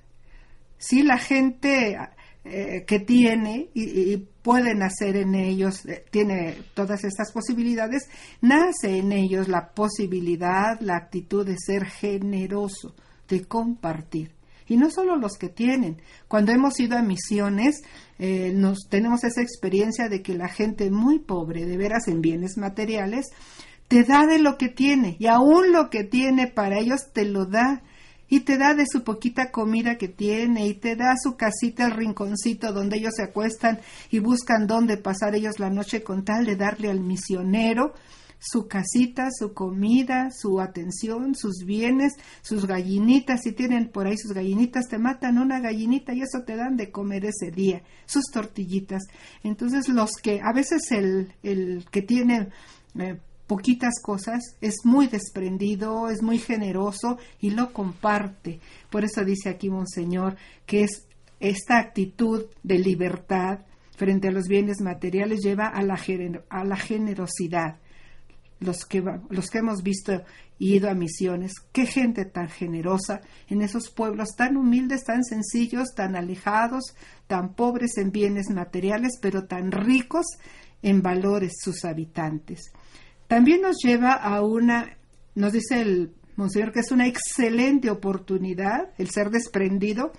Si 0.77 1.01
la 1.01 1.17
gente 1.17 1.97
eh, 2.43 2.85
que 2.85 2.99
tiene 2.99 3.69
y, 3.73 4.17
pueden 4.41 4.81
hacer 4.81 5.17
en 5.17 5.35
ellos, 5.35 5.85
eh, 5.85 6.05
tiene 6.09 6.55
todas 6.73 7.03
estas 7.03 7.33
posibilidades, 7.33 8.09
nace 8.39 8.99
en 8.99 9.11
ellos 9.11 9.49
la 9.49 9.71
posibilidad, 9.71 10.79
la 10.79 10.95
actitud 10.95 11.45
de 11.45 11.57
ser 11.57 11.85
generoso, 11.85 12.95
de 13.27 13.43
compartir. 13.45 14.37
Y 14.67 14.77
no 14.77 14.91
solo 14.91 15.15
los 15.15 15.38
que 15.38 15.49
tienen. 15.49 16.01
Cuando 16.27 16.51
hemos 16.51 16.80
ido 16.80 16.97
a 16.97 17.01
misiones, 17.01 17.82
eh, 18.19 18.51
nos 18.53 18.88
tenemos 18.89 19.23
esa 19.23 19.41
experiencia 19.41 20.10
de 20.10 20.21
que 20.21 20.34
la 20.34 20.49
gente 20.49 20.91
muy 20.91 21.19
pobre, 21.19 21.65
de 21.65 21.77
veras 21.77 22.08
en 22.08 22.21
bienes 22.21 22.58
materiales, 22.58 23.27
te 23.88 24.03
da 24.03 24.25
de 24.25 24.39
lo 24.39 24.58
que 24.58 24.69
tiene. 24.69 25.15
Y 25.19 25.27
aún 25.27 25.71
lo 25.71 25.89
que 25.89 26.03
tiene 26.03 26.47
para 26.47 26.80
ellos 26.80 27.12
te 27.13 27.25
lo 27.25 27.45
da. 27.45 27.82
Y 28.30 28.41
te 28.41 28.58
da 28.58 28.73
de 28.73 28.86
su 28.86 29.06
poquita 29.06 29.51
comida 29.51 29.97
que 29.97 30.10
tiene. 30.10 30.67
Y 30.67 30.73
te 30.73 30.97
da 30.97 31.15
su 31.21 31.38
casita, 31.38 31.86
el 31.86 31.91
rinconcito 31.91 32.73
donde 32.73 32.97
ellos 32.97 33.13
se 33.15 33.23
acuestan 33.23 33.80
y 34.12 34.19
buscan 34.19 34.67
dónde 34.67 34.97
pasar 34.97 35.36
ellos 35.36 35.60
la 35.60 35.69
noche 35.69 36.03
con 36.03 36.25
tal 36.25 36.45
de 36.45 36.58
darle 36.58 36.89
al 36.89 36.99
misionero 36.99 37.93
su 38.39 38.67
casita, 38.67 39.30
su 39.32 39.54
comida, 39.54 40.30
su 40.32 40.60
atención, 40.60 41.36
sus 41.36 41.63
bienes, 41.65 42.13
sus 42.41 42.65
gallinitas, 42.65 43.41
si 43.43 43.52
tienen 43.52 43.89
por 43.89 44.08
ahí 44.08 44.17
sus 44.17 44.34
gallinitas, 44.34 44.88
te 44.88 44.97
matan 44.97 45.38
una 45.38 45.60
gallinita 45.60 46.13
y 46.13 46.21
eso 46.21 46.43
te 46.45 46.56
dan 46.56 46.78
de 46.78 46.91
comer 46.91 47.26
ese 47.26 47.52
día, 47.52 47.82
sus 48.06 48.26
tortillitas. 48.32 49.04
Entonces 49.43 49.89
los 49.89 50.12
que, 50.21 50.39
a 50.41 50.54
veces 50.54 50.91
el, 50.91 51.34
el 51.43 51.86
que 51.91 52.02
tiene 52.02 52.50
eh, 53.00 53.19
poquitas 53.47 54.02
cosas, 54.02 54.43
es 54.62 54.76
muy 54.84 55.08
desprendido, 55.08 56.10
es 56.10 56.21
muy 56.21 56.38
generoso 56.38 57.17
y 57.39 57.52
lo 57.52 57.71
comparte. 57.71 58.60
Por 58.89 59.06
eso 59.06 59.23
dice 59.23 59.50
aquí 59.50 59.69
Monseñor 59.69 60.36
que 60.65 60.84
es 60.84 61.08
esta 61.39 61.80
actitud 61.80 62.45
de 62.63 62.80
libertad 62.80 63.60
frente 63.95 64.28
a 64.28 64.32
los 64.32 64.47
bienes 64.47 64.82
materiales 64.82 65.39
lleva 65.41 65.67
a 65.67 65.82
la, 65.82 66.00
a 66.50 66.63
la 66.63 66.76
generosidad. 66.76 67.78
Los 68.59 68.85
que, 68.85 69.03
los 69.29 69.49
que 69.49 69.59
hemos 69.59 69.83
visto 69.83 70.23
y 70.57 70.75
ido 70.75 70.89
a 70.89 70.95
misiones, 70.95 71.53
qué 71.71 71.85
gente 71.85 72.25
tan 72.25 72.49
generosa 72.49 73.21
en 73.47 73.61
esos 73.61 73.91
pueblos 73.91 74.29
tan 74.35 74.57
humildes, 74.57 75.03
tan 75.03 75.23
sencillos, 75.23 75.93
tan 75.95 76.15
alejados, 76.15 76.95
tan 77.27 77.53
pobres 77.53 77.97
en 77.97 78.11
bienes 78.11 78.49
materiales, 78.49 79.19
pero 79.21 79.45
tan 79.45 79.71
ricos 79.71 80.25
en 80.81 81.01
valores 81.01 81.53
sus 81.61 81.85
habitantes. 81.85 82.71
También 83.27 83.61
nos 83.61 83.77
lleva 83.83 84.13
a 84.13 84.41
una, 84.41 84.97
nos 85.35 85.53
dice 85.53 85.81
el 85.81 86.13
Monseñor 86.35 86.71
que 86.71 86.79
es 86.79 86.91
una 86.91 87.07
excelente 87.07 87.89
oportunidad, 87.89 88.91
el 88.97 89.09
ser 89.09 89.29
desprendido, 89.31 90.13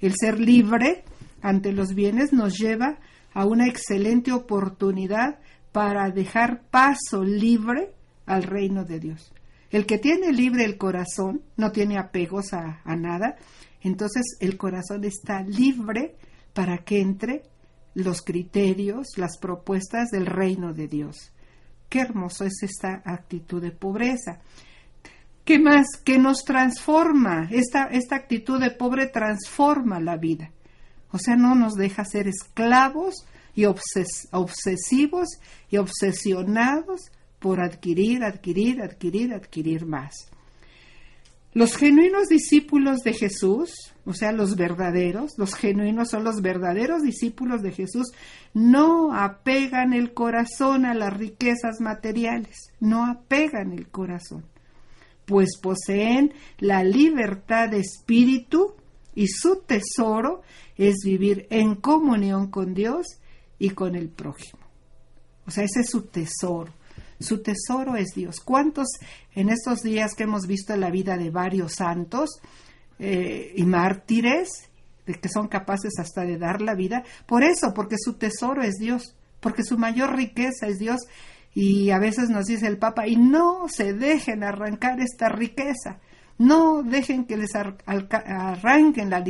el 0.00 0.14
ser 0.18 0.40
libre 0.40 1.04
ante 1.42 1.72
los 1.72 1.94
bienes, 1.94 2.32
nos 2.32 2.58
lleva 2.58 2.98
a 3.32 3.44
una 3.44 3.66
excelente 3.66 4.32
oportunidad 4.32 5.40
para 5.74 6.08
dejar 6.10 6.62
paso 6.70 7.24
libre 7.24 7.90
al 8.26 8.44
reino 8.44 8.84
de 8.84 9.00
Dios. 9.00 9.32
El 9.70 9.86
que 9.86 9.98
tiene 9.98 10.30
libre 10.30 10.64
el 10.64 10.78
corazón, 10.78 11.42
no 11.56 11.72
tiene 11.72 11.98
apegos 11.98 12.52
a, 12.52 12.80
nada, 12.94 13.34
entonces 13.80 14.36
el 14.38 14.56
corazón 14.56 15.02
está 15.02 15.42
libre 15.42 16.14
para 16.52 16.78
que 16.84 17.00
entre 17.00 17.42
los 17.92 18.22
criterios, 18.22 19.18
las 19.18 19.36
propuestas 19.36 20.10
del 20.10 20.26
reino 20.26 20.72
de 20.72 20.86
Dios. 20.86 21.32
Qué 21.88 22.02
hermoso 22.02 22.44
es 22.44 22.62
esta 22.62 23.02
actitud 23.04 23.60
de 23.60 23.72
pobreza. 23.72 24.42
¿Qué 25.44 25.58
más? 25.58 25.88
Que 26.04 26.18
nos 26.18 26.44
transforma. 26.44 27.48
Esta, 27.50 27.86
esta 27.86 28.14
actitud 28.14 28.60
de 28.60 28.70
pobre 28.70 29.08
transforma 29.08 29.98
la 29.98 30.18
vida. 30.18 30.52
O 31.10 31.18
sea, 31.18 31.34
no 31.34 31.56
nos 31.56 31.74
deja 31.74 32.04
ser 32.04 32.28
esclavos 32.28 33.26
y 33.54 33.64
obsesivos 33.66 35.28
y 35.70 35.76
obsesionados 35.76 37.10
por 37.38 37.60
adquirir, 37.60 38.24
adquirir, 38.24 38.80
adquirir, 38.80 39.34
adquirir 39.34 39.86
más. 39.86 40.14
Los 41.54 41.76
genuinos 41.76 42.26
discípulos 42.26 43.00
de 43.04 43.12
Jesús, 43.12 43.92
o 44.04 44.12
sea, 44.12 44.32
los 44.32 44.56
verdaderos, 44.56 45.34
los 45.38 45.54
genuinos 45.54 46.10
son 46.10 46.24
los 46.24 46.42
verdaderos 46.42 47.02
discípulos 47.02 47.62
de 47.62 47.70
Jesús, 47.70 48.08
no 48.54 49.14
apegan 49.14 49.92
el 49.92 50.14
corazón 50.14 50.84
a 50.84 50.94
las 50.94 51.16
riquezas 51.16 51.80
materiales, 51.80 52.72
no 52.80 53.06
apegan 53.06 53.70
el 53.70 53.86
corazón, 53.88 54.44
pues 55.26 55.56
poseen 55.62 56.34
la 56.58 56.82
libertad 56.82 57.68
de 57.68 57.78
espíritu 57.78 58.74
y 59.14 59.28
su 59.28 59.62
tesoro 59.64 60.42
es 60.76 60.96
vivir 61.04 61.46
en 61.50 61.76
comunión 61.76 62.50
con 62.50 62.74
Dios 62.74 63.06
y 63.58 63.70
con 63.70 63.94
el 63.94 64.08
prójimo. 64.08 64.62
O 65.46 65.50
sea, 65.50 65.64
ese 65.64 65.80
es 65.80 65.90
su 65.90 66.02
tesoro. 66.02 66.72
Su 67.20 67.42
tesoro 67.42 67.96
es 67.96 68.08
Dios. 68.14 68.40
¿Cuántos 68.40 68.88
en 69.34 69.48
estos 69.48 69.80
días 69.82 70.14
que 70.14 70.24
hemos 70.24 70.46
visto 70.46 70.76
la 70.76 70.90
vida 70.90 71.16
de 71.16 71.30
varios 71.30 71.74
santos 71.74 72.40
eh, 72.98 73.52
y 73.56 73.64
mártires, 73.64 74.68
de 75.06 75.14
que 75.14 75.28
son 75.28 75.48
capaces 75.48 75.92
hasta 75.98 76.22
de 76.22 76.38
dar 76.38 76.60
la 76.60 76.74
vida? 76.74 77.04
Por 77.26 77.44
eso, 77.44 77.72
porque 77.74 77.96
su 77.98 78.14
tesoro 78.14 78.62
es 78.62 78.74
Dios, 78.74 79.14
porque 79.40 79.62
su 79.62 79.78
mayor 79.78 80.16
riqueza 80.16 80.66
es 80.66 80.78
Dios. 80.78 81.00
Y 81.54 81.90
a 81.90 81.98
veces 81.98 82.30
nos 82.30 82.46
dice 82.46 82.66
el 82.66 82.78
Papa, 82.78 83.06
y 83.06 83.16
no 83.16 83.68
se 83.68 83.92
dejen 83.92 84.42
arrancar 84.42 85.00
esta 85.00 85.28
riqueza. 85.28 86.00
No 86.38 86.82
dejen 86.82 87.26
que 87.26 87.36
les 87.36 87.50
arranquen 87.54 89.08
la, 89.08 89.20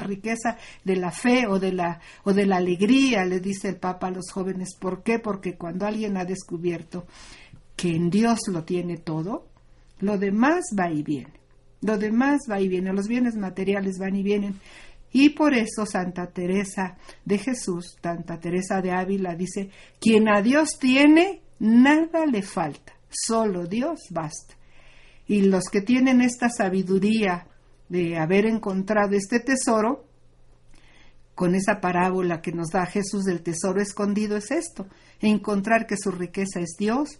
riqueza 0.00 0.56
de 0.84 0.96
la 0.96 1.12
fe 1.12 1.46
o 1.46 1.58
de 1.60 1.72
la, 1.72 2.00
o 2.24 2.32
de 2.32 2.46
la 2.46 2.56
alegría, 2.56 3.24
le 3.24 3.38
dice 3.38 3.68
el 3.68 3.76
Papa 3.76 4.08
a 4.08 4.10
los 4.10 4.30
jóvenes. 4.32 4.74
¿Por 4.78 5.02
qué? 5.02 5.20
Porque 5.20 5.54
cuando 5.54 5.86
alguien 5.86 6.16
ha 6.16 6.24
descubierto 6.24 7.06
que 7.76 7.94
en 7.94 8.10
Dios 8.10 8.40
lo 8.48 8.64
tiene 8.64 8.96
todo, 8.96 9.46
lo 10.00 10.18
demás 10.18 10.64
va 10.78 10.90
y 10.90 11.02
viene. 11.02 11.32
Lo 11.80 11.96
demás 11.96 12.40
va 12.50 12.60
y 12.60 12.66
viene. 12.66 12.92
Los 12.92 13.06
bienes 13.06 13.36
materiales 13.36 13.98
van 13.98 14.16
y 14.16 14.24
vienen. 14.24 14.56
Y 15.12 15.30
por 15.30 15.54
eso 15.54 15.86
Santa 15.86 16.26
Teresa 16.26 16.96
de 17.24 17.38
Jesús, 17.38 17.96
Santa 18.02 18.38
Teresa 18.38 18.82
de 18.82 18.90
Ávila 18.90 19.34
dice, 19.34 19.70
quien 20.00 20.28
a 20.28 20.42
Dios 20.42 20.78
tiene, 20.78 21.40
nada 21.60 22.26
le 22.26 22.42
falta, 22.42 22.92
solo 23.08 23.66
Dios 23.66 24.00
basta. 24.10 24.54
Y 25.28 25.42
los 25.42 25.64
que 25.70 25.82
tienen 25.82 26.20
esta 26.20 26.48
sabiduría 26.48 27.46
de 27.88 28.18
haber 28.18 28.46
encontrado 28.46 29.14
este 29.14 29.38
tesoro, 29.38 30.08
con 31.34 31.54
esa 31.54 31.80
parábola 31.80 32.42
que 32.42 32.50
nos 32.50 32.70
da 32.70 32.84
Jesús 32.86 33.22
del 33.22 33.42
tesoro 33.42 33.80
escondido 33.80 34.36
es 34.36 34.50
esto, 34.50 34.88
encontrar 35.20 35.86
que 35.86 35.96
su 35.96 36.10
riqueza 36.10 36.58
es 36.58 36.74
Dios, 36.76 37.10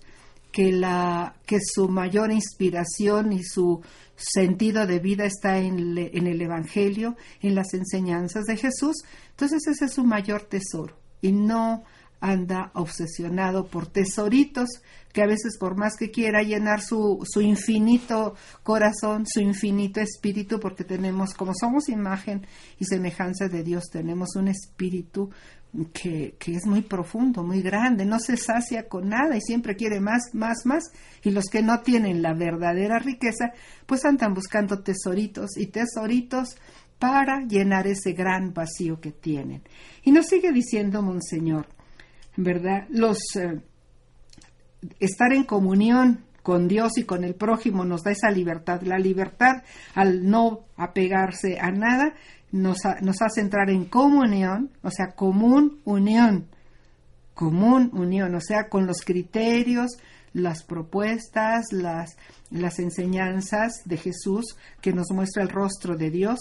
que, 0.51 0.73
la, 0.73 1.37
que 1.47 1.59
su 1.63 1.89
mayor 1.89 2.33
inspiración 2.33 3.33
y 3.33 3.45
su 3.45 3.81
sentido 4.17 4.87
de 4.87 4.99
vida 4.99 5.25
está 5.25 5.59
en, 5.59 5.97
en 5.97 6.27
el 6.27 6.41
Evangelio, 6.41 7.17
en 7.43 7.55
las 7.55 7.73
enseñanzas 7.75 8.47
de 8.47 8.57
Jesús, 8.57 8.97
entonces 9.31 9.65
ese 9.69 9.85
es 9.85 9.93
su 9.93 10.03
mayor 10.03 10.43
tesoro. 10.43 10.97
Y 11.21 11.31
no 11.31 11.85
anda 12.21 12.71
obsesionado 12.75 13.67
por 13.67 13.87
tesoritos 13.87 14.69
que 15.13 15.23
a 15.23 15.27
veces 15.27 15.57
por 15.59 15.77
más 15.77 15.97
que 15.97 16.11
quiera 16.11 16.43
llenar 16.43 16.81
su, 16.81 17.25
su 17.29 17.41
infinito 17.41 18.35
corazón, 18.63 19.25
su 19.27 19.41
infinito 19.41 20.01
espíritu, 20.01 20.61
porque 20.61 20.85
tenemos, 20.85 21.35
como 21.35 21.53
somos 21.59 21.89
imagen 21.89 22.47
y 22.79 22.85
semejanza 22.85 23.49
de 23.49 23.63
Dios, 23.63 23.85
tenemos 23.91 24.37
un 24.37 24.49
espíritu 24.49 25.31
que, 25.93 26.37
que, 26.39 26.55
es 26.55 26.67
muy 26.67 26.83
profundo, 26.83 27.43
muy 27.43 27.63
grande, 27.63 28.05
no 28.05 28.19
se 28.19 28.37
sacia 28.37 28.89
con 28.89 29.09
nada 29.09 29.37
y 29.37 29.41
siempre 29.41 29.77
quiere 29.77 30.01
más, 30.01 30.35
más, 30.35 30.65
más. 30.65 30.85
Y 31.23 31.31
los 31.31 31.47
que 31.47 31.63
no 31.63 31.81
tienen 31.81 32.23
la 32.23 32.35
verdadera 32.35 32.99
riqueza, 32.99 33.53
pues 33.87 34.05
andan 34.05 34.35
buscando 34.35 34.83
tesoritos 34.83 35.57
y 35.57 35.67
tesoritos 35.67 36.57
para 36.99 37.45
llenar 37.47 37.87
ese 37.87 38.13
gran 38.13 38.53
vacío 38.53 39.01
que 39.01 39.13
tienen. 39.13 39.63
Y 40.03 40.13
nos 40.13 40.27
sigue 40.27 40.53
diciendo 40.53 41.03
Monseñor, 41.03 41.67
¿verdad? 42.39 42.87
Los 42.89 43.19
eh, 43.35 43.61
estar 45.01 45.33
en 45.33 45.43
comunión 45.43 46.25
con 46.43 46.69
Dios 46.69 46.97
y 46.97 47.03
con 47.03 47.25
el 47.25 47.35
prójimo 47.35 47.85
nos 47.85 48.05
da 48.05 48.13
esa 48.13 48.31
libertad. 48.31 48.81
La 48.83 48.97
libertad 48.97 49.65
al 49.95 50.25
no 50.25 50.61
apegarse 50.77 51.59
a 51.61 51.73
nada 51.73 52.15
nos, 52.53 52.79
nos 53.03 53.21
hace 53.23 53.41
entrar 53.41 53.71
en 53.71 53.87
comunión, 53.87 54.71
o 54.83 54.91
sea, 54.91 55.09
común 55.17 55.81
unión, 55.85 56.47
común 57.35 57.91
unión, 57.93 58.35
o 58.37 58.41
sea, 58.41 58.69
con 58.69 58.87
los 58.87 59.03
criterios, 59.03 59.99
las 60.33 60.63
propuestas, 60.63 61.67
las, 61.73 62.17
las 62.51 62.79
enseñanzas 62.79 63.83
de 63.85 63.97
Jesús 63.97 64.57
que 64.81 64.93
nos 64.93 65.11
muestra 65.11 65.43
el 65.43 65.49
rostro 65.49 65.97
de 65.97 66.11
Dios 66.11 66.39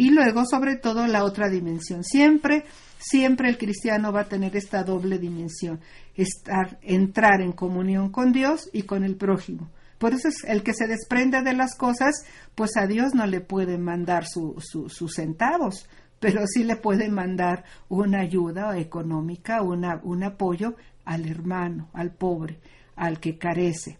Y 0.00 0.08
luego, 0.12 0.46
sobre 0.46 0.76
todo, 0.76 1.06
la 1.06 1.24
otra 1.24 1.50
dimensión. 1.50 2.04
Siempre, 2.04 2.64
siempre 2.96 3.50
el 3.50 3.58
cristiano 3.58 4.14
va 4.14 4.22
a 4.22 4.28
tener 4.30 4.56
esta 4.56 4.82
doble 4.82 5.18
dimensión, 5.18 5.78
estar, 6.14 6.78
entrar 6.80 7.42
en 7.42 7.52
comunión 7.52 8.10
con 8.10 8.32
Dios 8.32 8.70
y 8.72 8.84
con 8.84 9.04
el 9.04 9.16
prójimo. 9.16 9.68
Por 9.98 10.14
eso 10.14 10.28
es 10.28 10.42
el 10.44 10.62
que 10.62 10.72
se 10.72 10.86
desprende 10.86 11.42
de 11.42 11.52
las 11.52 11.74
cosas, 11.76 12.24
pues 12.54 12.78
a 12.78 12.86
Dios 12.86 13.14
no 13.14 13.26
le 13.26 13.42
puede 13.42 13.76
mandar 13.76 14.24
sus 14.26 15.14
centavos, 15.14 15.86
pero 16.18 16.46
sí 16.46 16.64
le 16.64 16.76
puede 16.76 17.10
mandar 17.10 17.64
una 17.90 18.20
ayuda 18.20 18.78
económica, 18.78 19.60
una, 19.60 20.00
un 20.02 20.24
apoyo 20.24 20.76
al 21.04 21.28
hermano, 21.28 21.90
al 21.92 22.10
pobre, 22.10 22.58
al 22.96 23.20
que 23.20 23.36
carece. 23.36 23.98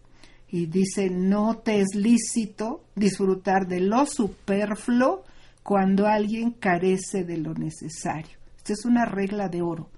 Y 0.48 0.64
dice, 0.64 1.10
no 1.10 1.58
te 1.58 1.82
es 1.82 1.94
lícito 1.94 2.84
disfrutar 2.94 3.66
de 3.66 3.80
lo 3.80 4.06
superfluo 4.06 5.24
cuando 5.62 6.06
alguien 6.06 6.52
carece 6.52 7.24
de 7.24 7.38
lo 7.38 7.54
necesario. 7.54 8.38
Esta 8.56 8.72
es 8.72 8.84
una 8.84 9.04
regla 9.04 9.48
de 9.48 9.62
oro. 9.62 9.90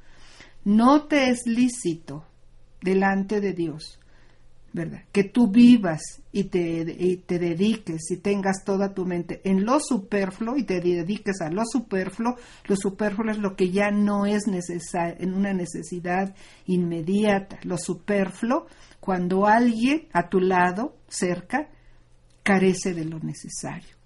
No 0.65 1.05
te 1.07 1.31
es 1.31 1.47
lícito 1.47 2.25
delante 2.81 3.41
de 3.41 3.53
Dios 3.53 3.99
¿verdad? 4.73 5.03
Que 5.13 5.25
tú 5.25 5.49
vivas 5.49 6.01
y 6.33 6.45
te, 6.45 7.23
te 7.27 7.39
dediques 7.39 8.11
y 8.11 8.17
tengas 8.17 8.65
toda 8.65 8.95
tu 8.95 9.05
mente 9.05 9.43
en 9.45 9.65
lo 9.65 9.79
superfluo 9.81 10.57
y 10.57 10.65
te 10.65 10.81
dediques 10.81 11.41
a 11.43 11.51
lo 11.51 11.63
superfluo. 11.65 12.37
Lo 12.67 12.77
superfluo 12.77 13.31
es 13.31 13.39
lo 13.39 13.55
que 13.55 13.71
ya 13.71 13.91
no 13.91 14.25
es 14.25 14.47
necesario, 14.47 15.17
en 15.19 15.35
una 15.35 15.53
necesidad 15.53 16.35
inmediata. 16.67 17.59
Lo 17.65 17.77
superfluo, 17.77 18.67
cuando 18.99 19.47
alguien 19.47 20.09
a 20.13 20.29
tu 20.29 20.41
lado, 20.41 20.97
cerca, 21.07 21.69
carece 22.43 22.95
de 22.95 23.05
lo 23.05 23.19
necesario. 23.19 24.02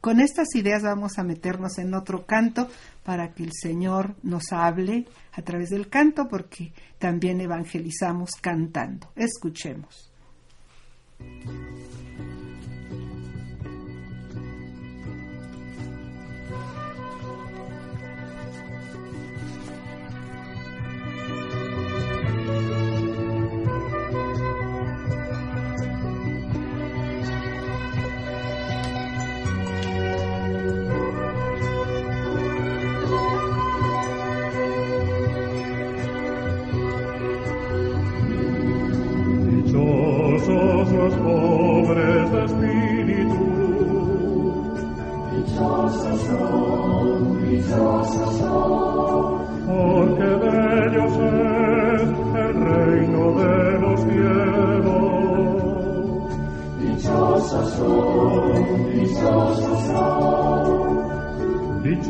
Con 0.00 0.20
estas 0.20 0.54
ideas 0.54 0.82
vamos 0.82 1.18
a 1.18 1.24
meternos 1.24 1.78
en 1.78 1.94
otro 1.94 2.24
canto 2.24 2.68
para 3.04 3.34
que 3.34 3.44
el 3.44 3.52
Señor 3.52 4.14
nos 4.22 4.52
hable 4.52 5.06
a 5.32 5.42
través 5.42 5.68
del 5.68 5.88
canto, 5.88 6.26
porque 6.28 6.72
también 6.98 7.40
evangelizamos 7.40 8.30
cantando. 8.40 9.12
Escuchemos. 9.14 10.10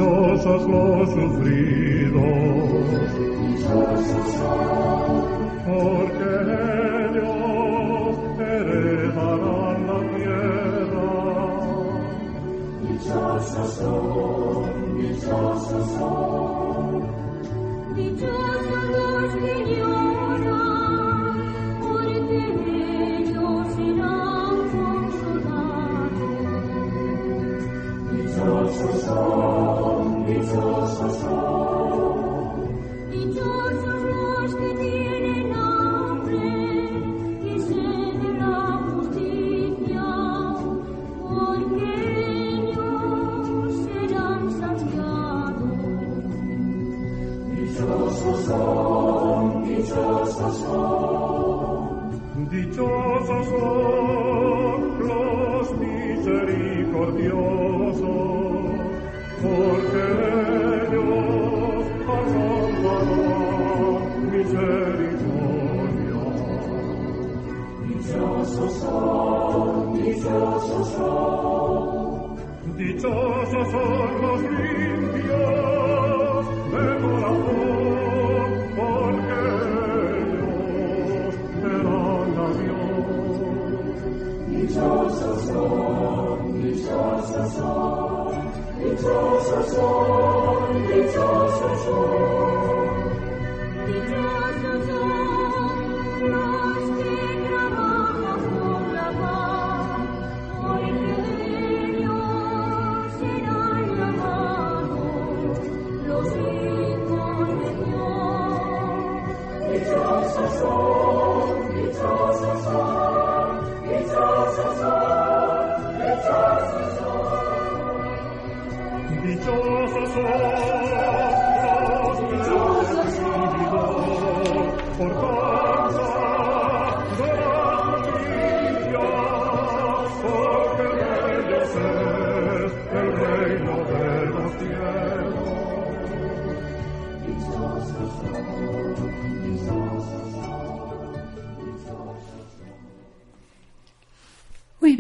dichosos 0.01 0.67
los 0.67 1.11
sufridos, 1.11 2.23
dichosos 3.43 4.31
porque 5.67 6.29
ellos 7.11 8.17
heredarán 8.39 9.79
la 9.87 9.99
tierra. 10.17 11.11
Dichosos 12.89 13.71
son, 13.75 14.99
dichosos 14.99 15.87
son. 15.99 16.70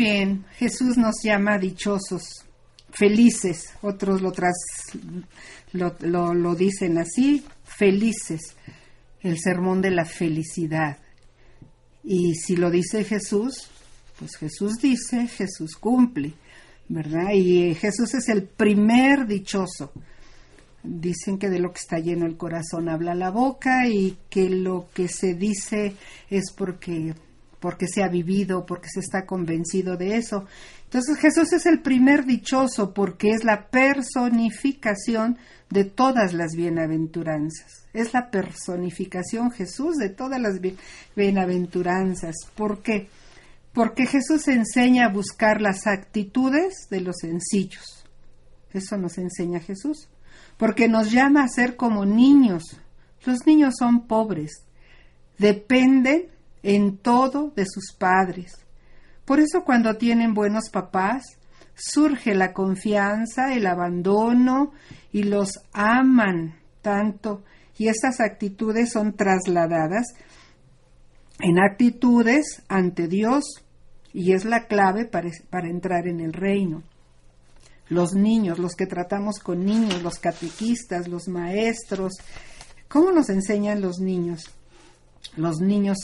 Bien, 0.00 0.46
Jesús 0.56 0.96
nos 0.96 1.16
llama 1.22 1.58
dichosos, 1.58 2.46
felices, 2.90 3.74
otros 3.82 4.22
lo, 4.22 4.32
tras, 4.32 4.56
lo, 5.72 6.32
lo 6.32 6.54
dicen 6.54 6.96
así, 6.96 7.44
felices, 7.64 8.56
el 9.20 9.38
sermón 9.38 9.82
de 9.82 9.90
la 9.90 10.06
felicidad. 10.06 10.96
Y 12.02 12.34
si 12.36 12.56
lo 12.56 12.70
dice 12.70 13.04
Jesús, 13.04 13.68
pues 14.18 14.36
Jesús 14.36 14.78
dice, 14.80 15.26
Jesús 15.26 15.76
cumple, 15.78 16.32
¿verdad? 16.88 17.32
Y 17.34 17.74
Jesús 17.74 18.14
es 18.14 18.30
el 18.30 18.44
primer 18.44 19.26
dichoso. 19.26 19.92
Dicen 20.82 21.36
que 21.38 21.50
de 21.50 21.58
lo 21.58 21.72
que 21.72 21.80
está 21.80 21.98
lleno 21.98 22.24
el 22.24 22.38
corazón 22.38 22.88
habla 22.88 23.14
la 23.14 23.30
boca 23.30 23.86
y 23.86 24.16
que 24.30 24.48
lo 24.48 24.88
que 24.94 25.08
se 25.08 25.34
dice 25.34 25.94
es 26.30 26.52
porque 26.56 27.12
porque 27.60 27.86
se 27.86 28.02
ha 28.02 28.08
vivido, 28.08 28.66
porque 28.66 28.88
se 28.88 29.00
está 29.00 29.26
convencido 29.26 29.96
de 29.96 30.16
eso. 30.16 30.46
Entonces 30.84 31.18
Jesús 31.18 31.52
es 31.52 31.66
el 31.66 31.82
primer 31.82 32.24
dichoso 32.24 32.92
porque 32.92 33.30
es 33.30 33.44
la 33.44 33.68
personificación 33.68 35.38
de 35.68 35.84
todas 35.84 36.32
las 36.32 36.56
bienaventuranzas. 36.56 37.86
Es 37.92 38.12
la 38.12 38.30
personificación 38.30 39.52
Jesús 39.52 39.96
de 39.96 40.08
todas 40.08 40.40
las 40.40 40.60
bienaventuranzas. 41.14 42.34
¿Por 42.56 42.82
qué? 42.82 43.08
Porque 43.72 44.06
Jesús 44.06 44.48
enseña 44.48 45.06
a 45.06 45.12
buscar 45.12 45.60
las 45.60 45.86
actitudes 45.86 46.88
de 46.90 47.00
los 47.02 47.16
sencillos. 47.20 48.04
Eso 48.72 48.96
nos 48.96 49.18
enseña 49.18 49.60
Jesús. 49.60 50.08
Porque 50.56 50.88
nos 50.88 51.10
llama 51.12 51.44
a 51.44 51.48
ser 51.48 51.76
como 51.76 52.04
niños. 52.04 52.64
Los 53.24 53.46
niños 53.46 53.74
son 53.78 54.06
pobres. 54.06 54.64
Dependen 55.38 56.30
en 56.62 56.98
todo 56.98 57.52
de 57.56 57.64
sus 57.66 57.92
padres. 57.98 58.52
Por 59.24 59.40
eso 59.40 59.64
cuando 59.64 59.96
tienen 59.96 60.34
buenos 60.34 60.70
papás, 60.70 61.22
surge 61.74 62.34
la 62.34 62.52
confianza, 62.52 63.54
el 63.54 63.66
abandono 63.66 64.72
y 65.12 65.22
los 65.22 65.60
aman 65.72 66.56
tanto. 66.82 67.42
Y 67.78 67.88
estas 67.88 68.20
actitudes 68.20 68.92
son 68.92 69.14
trasladadas 69.14 70.14
en 71.38 71.58
actitudes 71.58 72.62
ante 72.68 73.08
Dios 73.08 73.44
y 74.12 74.32
es 74.32 74.44
la 74.44 74.66
clave 74.66 75.06
para, 75.06 75.30
para, 75.48 75.68
entrar 75.68 76.06
en 76.06 76.20
el 76.20 76.32
reino. 76.32 76.82
Los 77.88 78.12
niños, 78.12 78.58
los 78.58 78.74
que 78.74 78.86
tratamos 78.86 79.38
con 79.38 79.64
niños, 79.64 80.02
los 80.02 80.18
catequistas, 80.18 81.08
los 81.08 81.28
maestros, 81.28 82.12
¿cómo 82.88 83.10
nos 83.12 83.30
enseñan 83.30 83.80
los 83.80 83.98
niños? 83.98 84.50
Los 85.36 85.60
niños 85.60 85.96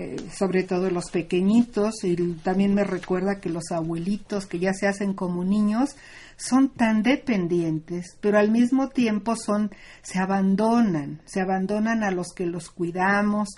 eh, 0.00 0.14
sobre 0.32 0.62
todo 0.62 0.90
los 0.90 1.10
pequeñitos, 1.10 2.04
y 2.04 2.14
también 2.44 2.72
me 2.72 2.84
recuerda 2.84 3.40
que 3.40 3.48
los 3.48 3.72
abuelitos 3.72 4.46
que 4.46 4.60
ya 4.60 4.72
se 4.72 4.86
hacen 4.86 5.12
como 5.12 5.42
niños 5.42 5.96
son 6.36 6.68
tan 6.68 7.02
dependientes, 7.02 8.16
pero 8.20 8.38
al 8.38 8.52
mismo 8.52 8.90
tiempo 8.90 9.34
son, 9.34 9.72
se 10.02 10.20
abandonan, 10.20 11.20
se 11.24 11.40
abandonan 11.40 12.04
a 12.04 12.12
los 12.12 12.28
que 12.28 12.46
los 12.46 12.70
cuidamos, 12.70 13.48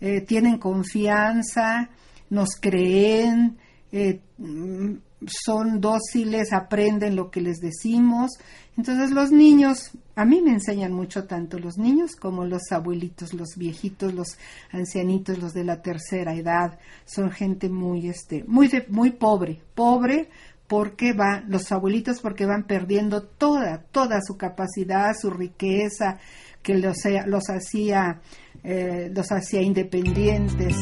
eh, 0.00 0.22
tienen 0.22 0.56
confianza, 0.56 1.90
nos 2.30 2.56
creen, 2.58 3.58
eh, 3.92 4.20
son 5.26 5.80
dóciles, 5.80 6.52
aprenden 6.52 7.16
lo 7.16 7.30
que 7.30 7.40
les 7.40 7.58
decimos. 7.58 8.30
Entonces 8.76 9.10
los 9.10 9.30
niños, 9.30 9.90
a 10.14 10.24
mí 10.24 10.40
me 10.40 10.52
enseñan 10.52 10.92
mucho 10.92 11.24
tanto 11.24 11.58
los 11.58 11.76
niños 11.76 12.16
como 12.16 12.44
los 12.44 12.72
abuelitos, 12.72 13.34
los 13.34 13.56
viejitos, 13.56 14.14
los 14.14 14.38
ancianitos, 14.72 15.38
los 15.38 15.52
de 15.52 15.64
la 15.64 15.82
tercera 15.82 16.34
edad, 16.34 16.78
son 17.04 17.30
gente 17.30 17.68
muy 17.68 18.08
este 18.08 18.44
muy 18.46 18.70
muy 18.88 19.10
pobre, 19.10 19.60
pobre 19.74 20.28
porque 20.66 21.12
va 21.12 21.42
los 21.48 21.72
abuelitos 21.72 22.20
porque 22.20 22.46
van 22.46 22.64
perdiendo 22.64 23.22
toda 23.22 23.82
toda 23.90 24.20
su 24.22 24.36
capacidad, 24.36 25.12
su 25.20 25.30
riqueza 25.30 26.18
que 26.62 26.78
los, 26.78 26.98
los 27.26 27.44
hacía 27.48 28.20
eh, 28.62 29.10
los 29.14 29.32
hacía 29.32 29.62
independientes, 29.62 30.76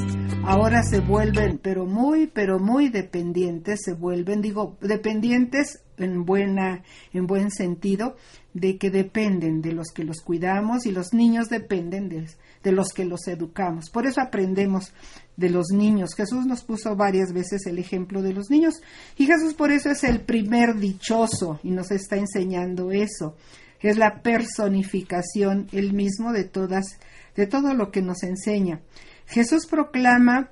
ahora 0.44 0.82
se 0.82 1.00
vuelven, 1.00 1.58
pero 1.58 1.86
muy, 1.86 2.26
pero 2.26 2.58
muy 2.58 2.88
dependientes, 2.88 3.80
se 3.84 3.94
vuelven, 3.94 4.42
digo, 4.42 4.76
dependientes 4.80 5.82
en 5.96 6.24
buena, 6.24 6.82
en 7.12 7.26
buen 7.26 7.50
sentido, 7.50 8.16
de 8.54 8.78
que 8.78 8.90
dependen 8.90 9.62
de 9.62 9.72
los 9.72 9.88
que 9.94 10.04
los 10.04 10.20
cuidamos 10.20 10.86
y 10.86 10.92
los 10.92 11.12
niños 11.12 11.48
dependen 11.48 12.08
de, 12.08 12.26
de 12.62 12.72
los 12.72 12.88
que 12.88 13.04
los 13.04 13.26
educamos. 13.28 13.90
Por 13.90 14.06
eso 14.06 14.20
aprendemos 14.20 14.92
de 15.36 15.50
los 15.50 15.68
niños. 15.70 16.14
Jesús 16.16 16.46
nos 16.46 16.64
puso 16.64 16.96
varias 16.96 17.32
veces 17.32 17.66
el 17.66 17.78
ejemplo 17.78 18.22
de 18.22 18.32
los 18.32 18.50
niños 18.50 18.74
y 19.16 19.26
Jesús 19.26 19.54
por 19.54 19.70
eso 19.70 19.90
es 19.90 20.02
el 20.04 20.20
primer 20.20 20.76
dichoso 20.76 21.60
y 21.62 21.70
nos 21.70 21.90
está 21.90 22.16
enseñando 22.16 22.90
eso. 22.90 23.36
Es 23.80 23.96
la 23.96 24.22
personificación 24.22 25.68
él 25.70 25.92
mismo 25.92 26.32
de 26.32 26.42
todas 26.42 26.98
de 27.38 27.46
todo 27.46 27.72
lo 27.72 27.92
que 27.92 28.02
nos 28.02 28.24
enseña. 28.24 28.80
Jesús 29.26 29.68
proclama 29.70 30.50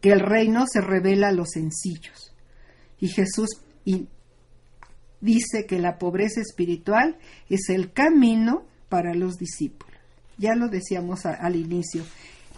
que 0.00 0.12
el 0.12 0.20
reino 0.20 0.66
se 0.72 0.80
revela 0.80 1.28
a 1.28 1.32
los 1.32 1.50
sencillos. 1.50 2.32
Y 3.00 3.08
Jesús 3.08 3.48
dice 5.20 5.66
que 5.66 5.80
la 5.80 5.98
pobreza 5.98 6.40
espiritual 6.40 7.18
es 7.50 7.70
el 7.70 7.92
camino 7.92 8.62
para 8.88 9.14
los 9.14 9.34
discípulos. 9.34 9.98
Ya 10.38 10.54
lo 10.54 10.68
decíamos 10.68 11.26
al 11.26 11.56
inicio. 11.56 12.04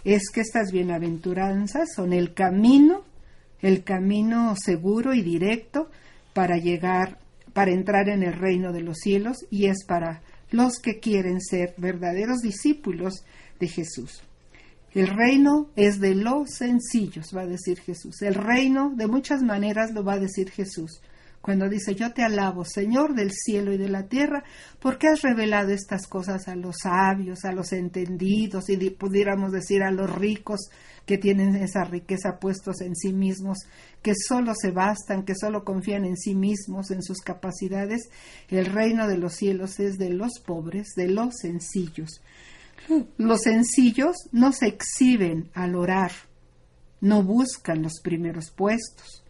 Es 0.03 0.29
que 0.31 0.41
estas 0.41 0.71
bienaventuranzas 0.71 1.89
son 1.95 2.13
el 2.13 2.35
camino, 2.35 3.03
el 3.61 3.83
camino 3.83 4.53
seguro 4.63 5.15
y 5.15 5.23
directo 5.23 5.89
para 6.35 6.57
llegar, 6.57 7.17
para 7.53 7.71
entrar 7.71 8.09
en 8.09 8.21
el 8.21 8.33
reino 8.33 8.71
de 8.73 8.81
los 8.81 8.97
cielos 8.97 9.37
y 9.49 9.65
es 9.65 9.85
para 9.87 10.21
los 10.51 10.79
que 10.79 10.99
quieren 10.99 11.41
ser 11.41 11.73
verdaderos 11.77 12.39
discípulos 12.39 13.23
de 13.59 13.67
Jesús. 13.67 14.21
El 14.93 15.07
reino 15.07 15.69
es 15.75 15.99
de 15.99 16.15
los 16.15 16.51
sencillos, 16.55 17.27
va 17.35 17.41
a 17.41 17.47
decir 17.47 17.79
Jesús. 17.79 18.21
El 18.21 18.35
reino 18.35 18.91
de 18.95 19.07
muchas 19.07 19.43
maneras 19.43 19.91
lo 19.91 20.03
va 20.03 20.13
a 20.13 20.19
decir 20.19 20.49
Jesús. 20.49 21.01
Cuando 21.47 21.69
dice, 21.69 21.95
yo 21.95 22.11
te 22.11 22.23
alabo, 22.23 22.65
Señor 22.65 23.15
del 23.15 23.31
cielo 23.31 23.71
y 23.71 23.77
de 23.77 23.87
la 23.87 24.09
tierra, 24.09 24.43
porque 24.81 25.07
has 25.07 25.21
revelado 25.21 25.71
estas 25.71 26.05
cosas 26.05 26.49
a 26.49 26.57
los 26.57 26.79
sabios, 26.83 27.45
a 27.45 27.53
los 27.53 27.71
entendidos 27.71 28.69
y 28.69 28.75
pudiéramos 28.89 29.53
decir 29.53 29.81
a 29.81 29.91
los 29.91 30.13
ricos 30.13 30.69
que 31.05 31.17
tienen 31.17 31.55
esa 31.55 31.85
riqueza 31.85 32.37
puestos 32.41 32.81
en 32.81 32.97
sí 32.97 33.13
mismos, 33.13 33.59
que 34.01 34.11
solo 34.13 34.55
se 34.61 34.71
bastan, 34.71 35.23
que 35.23 35.35
solo 35.35 35.63
confían 35.63 36.03
en 36.03 36.17
sí 36.17 36.35
mismos, 36.35 36.91
en 36.91 37.01
sus 37.01 37.19
capacidades. 37.19 38.09
El 38.49 38.65
reino 38.65 39.07
de 39.07 39.17
los 39.17 39.33
cielos 39.35 39.79
es 39.79 39.97
de 39.97 40.09
los 40.09 40.41
pobres, 40.45 40.95
de 40.97 41.07
los 41.07 41.33
sencillos. 41.41 42.19
Los 43.15 43.43
sencillos 43.43 44.17
no 44.33 44.51
se 44.51 44.67
exhiben 44.67 45.49
al 45.53 45.75
orar, 45.75 46.11
no 46.99 47.23
buscan 47.23 47.83
los 47.83 48.01
primeros 48.03 48.51
puestos, 48.51 49.23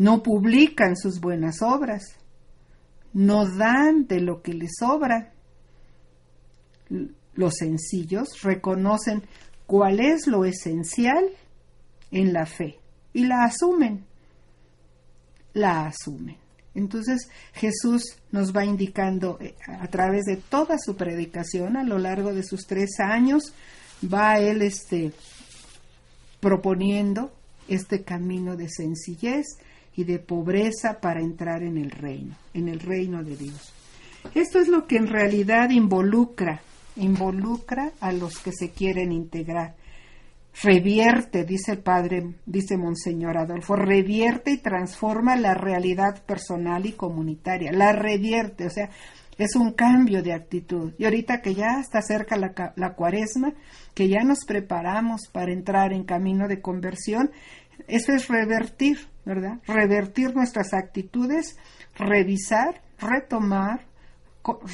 no 0.00 0.22
publican 0.22 0.96
sus 0.96 1.20
buenas 1.20 1.60
obras, 1.60 2.16
no 3.12 3.44
dan 3.44 4.06
de 4.06 4.20
lo 4.20 4.40
que 4.40 4.54
les 4.54 4.70
sobra. 4.78 5.34
Los 7.34 7.56
sencillos 7.56 8.40
reconocen 8.40 9.22
cuál 9.66 10.00
es 10.00 10.26
lo 10.26 10.46
esencial 10.46 11.22
en 12.10 12.32
la 12.32 12.46
fe 12.46 12.78
y 13.12 13.26
la 13.26 13.44
asumen, 13.44 14.06
la 15.52 15.88
asumen. 15.88 16.38
Entonces 16.74 17.28
Jesús 17.52 18.16
nos 18.32 18.56
va 18.56 18.64
indicando 18.64 19.36
eh, 19.38 19.54
a 19.66 19.86
través 19.88 20.24
de 20.24 20.36
toda 20.36 20.78
su 20.78 20.96
predicación 20.96 21.76
a 21.76 21.84
lo 21.84 21.98
largo 21.98 22.32
de 22.32 22.42
sus 22.42 22.66
tres 22.66 23.00
años, 23.00 23.52
va 24.02 24.38
él 24.38 24.62
este, 24.62 25.12
proponiendo 26.40 27.34
este 27.68 28.02
camino 28.02 28.56
de 28.56 28.70
sencillez 28.70 29.58
y 29.96 30.04
de 30.04 30.18
pobreza 30.18 31.00
para 31.00 31.20
entrar 31.20 31.62
en 31.62 31.76
el 31.76 31.90
reino, 31.90 32.34
en 32.54 32.68
el 32.68 32.80
reino 32.80 33.22
de 33.22 33.36
Dios. 33.36 33.72
Esto 34.34 34.58
es 34.58 34.68
lo 34.68 34.86
que 34.86 34.96
en 34.96 35.06
realidad 35.06 35.70
involucra 35.70 36.62
involucra 36.96 37.92
a 38.00 38.12
los 38.12 38.38
que 38.38 38.52
se 38.52 38.70
quieren 38.70 39.12
integrar. 39.12 39.74
Revierte, 40.62 41.44
dice 41.44 41.72
el 41.72 41.78
padre, 41.78 42.34
dice 42.44 42.76
Monseñor 42.76 43.38
Adolfo, 43.38 43.76
revierte 43.76 44.52
y 44.52 44.58
transforma 44.58 45.36
la 45.36 45.54
realidad 45.54 46.22
personal 46.24 46.86
y 46.86 46.92
comunitaria. 46.92 47.72
La 47.72 47.92
revierte, 47.92 48.66
o 48.66 48.70
sea, 48.70 48.90
es 49.38 49.54
un 49.54 49.72
cambio 49.72 50.22
de 50.22 50.32
actitud. 50.32 50.92
Y 50.98 51.04
ahorita 51.04 51.40
que 51.40 51.54
ya 51.54 51.80
está 51.80 52.02
cerca 52.02 52.36
la, 52.36 52.52
la 52.76 52.94
cuaresma, 52.94 53.54
que 53.94 54.08
ya 54.08 54.22
nos 54.24 54.44
preparamos 54.44 55.28
para 55.32 55.52
entrar 55.52 55.92
en 55.92 56.04
camino 56.04 56.48
de 56.48 56.60
conversión, 56.60 57.30
eso 57.86 58.12
es 58.12 58.28
revertir, 58.28 59.08
¿verdad? 59.24 59.58
Revertir 59.66 60.34
nuestras 60.34 60.72
actitudes, 60.72 61.56
revisar, 61.96 62.80
retomar, 62.98 63.86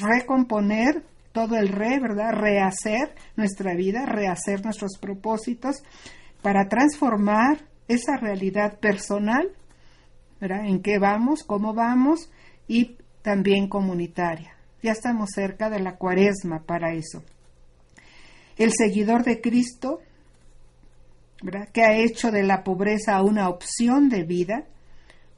recomponer 0.01 1.03
todo 1.31 1.55
el 1.55 1.67
re, 1.69 1.99
¿verdad? 1.99 2.31
Rehacer 2.33 3.13
nuestra 3.35 3.75
vida, 3.75 4.05
rehacer 4.05 4.63
nuestros 4.63 4.97
propósitos 4.99 5.83
para 6.41 6.67
transformar 6.67 7.59
esa 7.87 8.17
realidad 8.17 8.79
personal, 8.79 9.51
¿verdad? 10.39 10.65
En 10.65 10.81
qué 10.81 10.99
vamos, 10.99 11.43
cómo 11.43 11.73
vamos 11.73 12.29
y 12.67 12.97
también 13.21 13.67
comunitaria. 13.67 14.53
Ya 14.81 14.91
estamos 14.91 15.29
cerca 15.33 15.69
de 15.69 15.79
la 15.79 15.97
cuaresma 15.97 16.63
para 16.63 16.93
eso. 16.93 17.23
El 18.57 18.71
seguidor 18.75 19.23
de 19.23 19.41
Cristo, 19.41 19.99
¿verdad? 21.41 21.69
Que 21.71 21.83
ha 21.83 21.95
hecho 21.95 22.31
de 22.31 22.43
la 22.43 22.63
pobreza 22.63 23.21
una 23.21 23.49
opción 23.49 24.09
de 24.09 24.23
vida, 24.23 24.65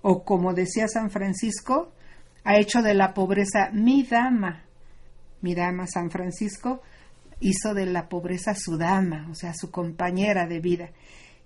o 0.01 0.23
como 0.23 0.53
decía 0.53 0.87
San 0.87 1.09
Francisco, 1.09 1.91
ha 2.43 2.57
hecho 2.57 2.81
de 2.81 2.93
la 2.93 3.13
pobreza 3.13 3.69
mi 3.73 4.03
dama, 4.03 4.63
mi 5.41 5.55
dama 5.55 5.87
San 5.87 6.09
Francisco 6.09 6.81
hizo 7.41 7.73
de 7.73 7.85
la 7.85 8.09
pobreza 8.09 8.53
su 8.55 8.77
dama, 8.77 9.27
o 9.31 9.35
sea, 9.35 9.53
su 9.53 9.71
compañera 9.71 10.45
de 10.47 10.59
vida. 10.59 10.89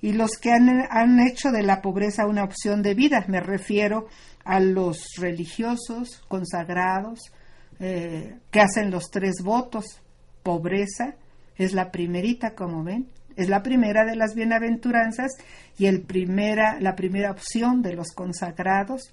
y 0.01 0.11
los 0.11 0.37
que 0.37 0.51
han, 0.51 0.69
han 0.89 1.19
hecho 1.21 1.49
de 1.51 1.63
la 1.63 1.81
pobreza 1.81 2.27
una 2.27 2.43
opción 2.43 2.81
de 2.81 2.93
vida. 2.93 3.23
Me 3.29 3.39
refiero 3.39 4.07
a 4.43 4.59
los 4.59 5.15
religiosos, 5.17 6.21
consagrados, 6.27 7.31
eh, 7.79 8.37
que 8.51 8.59
hacen 8.59 8.91
los 8.91 9.09
tres 9.09 9.35
votos. 9.41 10.01
Pobreza 10.43 11.15
es 11.55 11.71
la 11.71 11.89
primerita, 11.89 12.53
como 12.53 12.83
ven, 12.83 13.07
es 13.35 13.49
la 13.49 13.63
primera 13.63 14.05
de 14.05 14.15
las 14.15 14.35
bienaventuranzas 14.35 15.31
y 15.77 15.85
el 15.87 16.01
primera, 16.01 16.79
la 16.79 16.95
primera 16.95 17.31
opción 17.31 17.81
de 17.81 17.93
los 17.93 18.11
consagrados, 18.11 19.11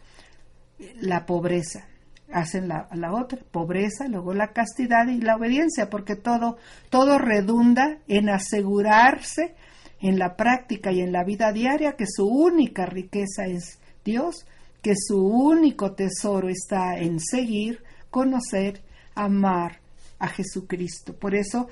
la 1.01 1.27
pobreza. 1.27 1.87
Hacen 2.33 2.69
la, 2.69 2.89
la 2.95 3.13
otra, 3.13 3.41
pobreza, 3.51 4.07
luego 4.07 4.35
la 4.35 4.53
castidad 4.53 5.09
y 5.09 5.21
la 5.21 5.37
obediencia, 5.37 5.91
porque 5.91 6.15
todo, 6.15 6.59
todo 6.89 7.19
redunda 7.19 7.99
en 8.07 8.29
asegurarse 8.29 9.57
en 10.01 10.19
la 10.19 10.37
práctica 10.37 10.93
y 10.93 11.01
en 11.01 11.13
la 11.13 11.25
vida 11.25 11.53
diaria 11.53 11.97
que 11.97 12.07
su 12.07 12.27
única 12.27 12.87
riqueza 12.87 13.47
es 13.47 13.81
Dios, 14.05 14.47
que 14.83 14.95
su 14.97 15.23
único 15.23 15.93
tesoro 15.93 16.49
está 16.49 16.99
en 16.99 17.21
seguir, 17.21 17.83
conocer, 18.11 18.81
amar 19.15 19.81
a 20.19 20.29
Jesucristo. 20.29 21.15
Por 21.15 21.35
eso 21.35 21.69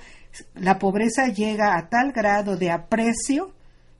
la 0.55 0.79
pobreza 0.79 1.29
llega 1.29 1.76
a 1.76 1.89
tal 1.89 2.12
grado 2.12 2.57
de 2.57 2.70
aprecio, 2.70 3.53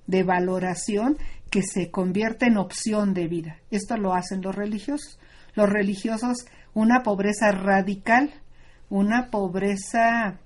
de 0.07 0.23
valoración, 0.23 1.19
que 1.51 1.63
se 1.63 1.91
convierte 1.91 2.47
en 2.47 2.59
opción 2.59 3.15
de 3.15 3.29
vida. 3.29 3.59
Esto 3.71 3.97
lo 3.97 4.15
hacen 4.15 4.43
los 4.43 4.55
religiosos. 4.55 5.19
Los 5.55 5.69
religiosos, 5.69 6.47
una 6.75 7.03
pobreza 7.03 7.51
radical, 7.53 8.33
una 8.91 9.31
pobreza 9.31 10.39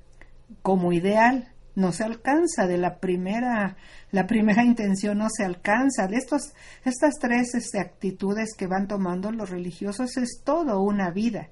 como 0.62 0.92
ideal, 0.92 1.52
no 1.74 1.92
se 1.92 2.04
alcanza, 2.04 2.66
de 2.66 2.76
la 2.76 2.98
primera, 2.98 3.76
la 4.10 4.26
primera 4.26 4.64
intención 4.64 5.18
no 5.18 5.28
se 5.30 5.44
alcanza. 5.44 6.06
De 6.06 6.16
estos, 6.16 6.52
estas 6.84 7.14
tres 7.20 7.54
este, 7.54 7.80
actitudes 7.80 8.54
que 8.56 8.66
van 8.66 8.86
tomando 8.86 9.32
los 9.32 9.50
religiosos 9.50 10.16
es 10.16 10.42
toda 10.44 10.78
una 10.78 11.10
vida, 11.10 11.48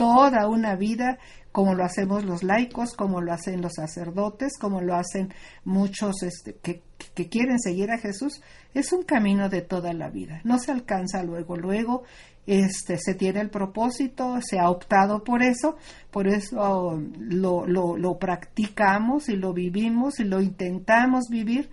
toda 0.00 0.48
una 0.48 0.76
vida 0.76 1.18
como 1.52 1.74
lo 1.74 1.84
hacemos 1.84 2.24
los 2.24 2.42
laicos, 2.42 2.94
como 2.94 3.20
lo 3.20 3.34
hacen 3.34 3.60
los 3.60 3.74
sacerdotes, 3.74 4.56
como 4.58 4.80
lo 4.80 4.94
hacen 4.94 5.28
muchos 5.62 6.22
este, 6.22 6.56
que, 6.56 6.80
quieren 7.28 7.58
seguir 7.58 7.90
a 7.90 7.98
Jesús, 7.98 8.40
es 8.72 8.94
un 8.94 9.02
camino 9.02 9.50
de 9.50 9.60
toda 9.60 9.92
la 9.92 10.08
vida. 10.08 10.40
No 10.42 10.58
se 10.58 10.72
alcanza 10.72 11.22
luego, 11.22 11.58
luego 11.58 12.04
este, 12.46 12.96
se 12.96 13.14
tiene 13.14 13.40
el 13.42 13.50
propósito, 13.50 14.38
se 14.40 14.58
ha 14.58 14.70
optado 14.70 15.22
por 15.22 15.42
eso, 15.42 15.76
por 16.10 16.28
eso 16.28 16.98
lo, 17.18 17.66
lo 17.66 18.18
practicamos 18.18 19.28
y 19.28 19.36
lo 19.36 19.52
vivimos 19.52 20.18
y 20.18 20.24
lo 20.24 20.40
intentamos 20.40 21.24
vivir. 21.28 21.68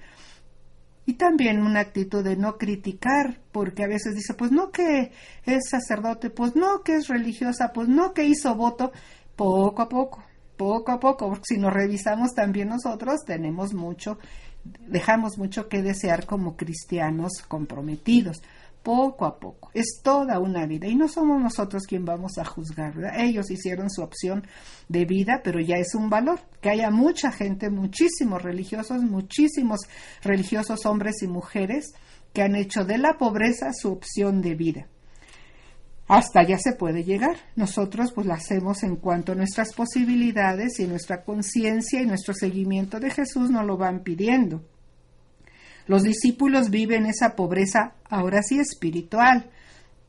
Y 1.08 1.14
también 1.14 1.62
una 1.62 1.80
actitud 1.80 2.22
de 2.22 2.36
no 2.36 2.58
criticar, 2.58 3.40
porque 3.54 3.86
a 3.86 3.88
veces 3.88 4.14
dice, 4.14 4.34
pues 4.34 4.52
no 4.52 4.72
que 4.72 5.14
es 5.46 5.70
sacerdote, 5.70 6.30
pues 6.30 6.54
no 6.56 6.82
que 6.84 6.96
es 6.96 7.08
religiosa, 7.08 7.72
pues 7.74 7.88
no 7.88 8.14
que 8.14 8.26
hizo 8.26 8.54
voto, 8.56 8.92
poco 9.38 9.82
a 9.82 9.88
poco, 9.88 10.22
poco 10.58 10.92
a 10.92 11.00
poco, 11.00 11.30
porque 11.30 11.46
si 11.56 11.58
nos 11.58 11.74
revisamos 11.74 12.34
también 12.34 12.68
nosotros 12.68 13.22
tenemos 13.26 13.74
mucho, 13.74 14.20
dejamos 14.86 15.38
mucho 15.38 15.70
que 15.70 15.82
desear 15.82 16.26
como 16.26 16.58
cristianos 16.58 17.42
comprometidos 17.48 18.42
poco 18.88 19.26
a 19.26 19.38
poco. 19.38 19.70
Es 19.74 20.00
toda 20.02 20.40
una 20.40 20.66
vida 20.66 20.88
y 20.88 20.96
no 20.96 21.10
somos 21.10 21.42
nosotros 21.42 21.84
quien 21.86 22.06
vamos 22.06 22.38
a 22.38 22.46
juzgar. 22.46 22.94
Ellos 23.18 23.52
hicieron 23.52 23.90
su 23.90 24.02
opción 24.02 24.48
de 24.88 25.04
vida, 25.04 25.42
pero 25.44 25.60
ya 25.60 25.76
es 25.76 25.94
un 25.94 26.10
valor. 26.10 26.40
Que 26.62 26.70
haya 26.70 26.90
mucha 26.90 27.34
gente, 27.34 27.70
muchísimos 27.70 28.42
religiosos, 28.42 29.04
muchísimos 29.04 29.82
religiosos 30.24 30.86
hombres 30.86 31.22
y 31.22 31.28
mujeres 31.28 31.92
que 32.32 32.44
han 32.44 32.56
hecho 32.56 32.86
de 32.86 32.98
la 32.98 33.18
pobreza 33.18 33.74
su 33.74 33.92
opción 33.92 34.42
de 34.42 34.56
vida. 34.56 34.88
Hasta 36.08 36.40
allá 36.40 36.58
se 36.58 36.72
puede 36.72 37.04
llegar. 37.04 37.36
Nosotros 37.58 38.14
pues 38.14 38.26
lo 38.26 38.32
hacemos 38.32 38.84
en 38.84 38.96
cuanto 38.96 39.34
a 39.34 39.36
nuestras 39.36 39.74
posibilidades 39.74 40.80
y 40.80 40.88
nuestra 40.88 41.26
conciencia 41.26 42.02
y 42.02 42.06
nuestro 42.06 42.34
seguimiento 42.34 43.02
de 43.02 43.12
Jesús 43.12 43.50
nos 43.50 43.66
lo 43.66 43.76
van 43.76 44.00
pidiendo. 44.04 44.64
Los 45.88 46.04
discípulos 46.04 46.70
viven 46.70 47.06
esa 47.06 47.36
pobreza 47.36 47.94
ahora 48.10 48.44
sí 48.44 48.60
espiritual. 48.60 49.50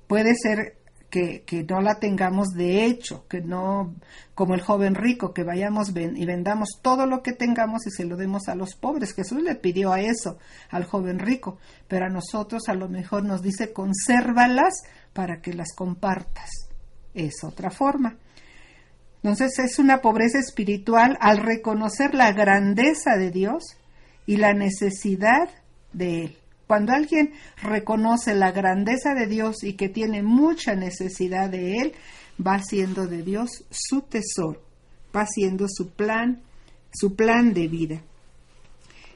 Puede 0.07 0.35
ser 0.35 0.79
que, 1.11 1.66
no 1.68 1.81
la 1.81 1.99
tengamos 1.99 2.49
de 2.49 2.85
hecho, 2.85 3.26
que 3.29 3.41
no, 3.41 3.95
como 4.35 4.55
el 4.55 4.61
joven 4.61 4.95
rico, 4.95 5.33
que 5.33 5.45
vayamos 5.45 5.91
y 5.91 6.26
vendamos 6.26 6.81
todo 6.83 7.07
lo 7.07 7.22
que 7.22 7.33
tengamos 7.33 7.87
y 7.87 7.91
se 7.91 8.05
lo 8.05 8.16
demos 8.16 8.49
a 8.49 8.55
los 8.55 8.74
pobres. 8.74 9.14
Jesús 9.14 9.43
le 9.43 9.55
pidió 9.55 9.93
a 9.93 10.01
eso, 10.01 10.39
al 10.70 10.85
joven 10.85 11.18
rico, 11.18 11.59
pero 11.87 12.07
a 12.07 12.11
nosotros 12.11 12.68
a 12.68 12.74
lo 12.74 12.89
mejor 12.89 13.24
nos 13.24 13.43
dice 13.43 13.72
consérvalas 13.72 14.83
para 15.12 15.41
que 15.41 15.55
las 15.55 15.72
compartas. 15.74 16.51
Es 17.14 17.43
otra 17.43 17.70
forma. 17.70 18.16
Entonces 19.22 19.59
es 19.59 19.79
una 19.79 20.01
pobreza 20.01 20.39
espiritual 20.39 21.16
al 21.20 21.39
reconocer 21.39 22.14
la 22.14 22.33
grandeza 22.33 23.16
de 23.16 23.31
Dios 23.31 23.76
y 24.26 24.37
la 24.37 24.53
necesidad 24.53 25.49
de 25.93 26.24
Él. 26.24 26.36
Cuando 26.66 26.93
alguien 26.93 27.32
reconoce 27.62 28.34
la 28.34 28.53
grandeza 28.53 29.14
de 29.14 29.26
Dios 29.26 29.64
y 29.64 29.72
que 29.72 29.89
tiene 29.89 30.22
mucha 30.22 30.74
necesidad 30.74 31.49
de 31.49 31.78
Él, 31.78 31.93
va 32.45 32.57
haciendo 32.57 33.07
de 33.07 33.22
Dios 33.22 33.64
su 33.70 34.03
tesoro, 34.03 34.61
va 35.14 35.22
haciendo 35.22 35.66
su 35.68 35.91
plan, 35.91 36.43
su 36.93 37.16
plan 37.16 37.55
de 37.55 37.68
vida. 37.68 38.03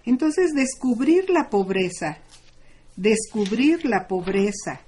Entonces, 0.04 0.52
descubrir 0.54 1.30
la 1.30 1.48
pobreza, 1.50 2.18
descubrir 2.96 3.84
la 3.84 4.08
pobreza 4.08 4.80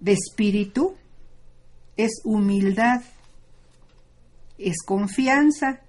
de 0.00 0.12
espíritu 0.12 0.96
es 1.96 2.20
humildad, 2.24 3.02
es 4.58 4.82
confianza, 4.84 5.80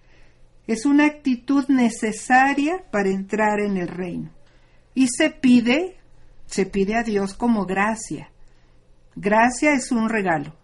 es 0.67 0.85
una 0.85 1.05
actitud 1.05 1.65
necesaria 1.67 2.83
para 2.91 3.09
entrar 3.09 3.59
en 3.59 3.77
el 3.77 3.87
reino. 3.87 4.31
Y 4.93 5.07
se 5.07 5.29
pide, 5.29 5.97
se 6.45 6.65
pide 6.65 6.95
a 6.95 7.03
Dios 7.03 7.33
como 7.33 7.65
gracia. 7.65 8.31
Gracia 9.15 9.73
es 9.73 9.91
un 9.91 10.09
regalo. 10.09 10.55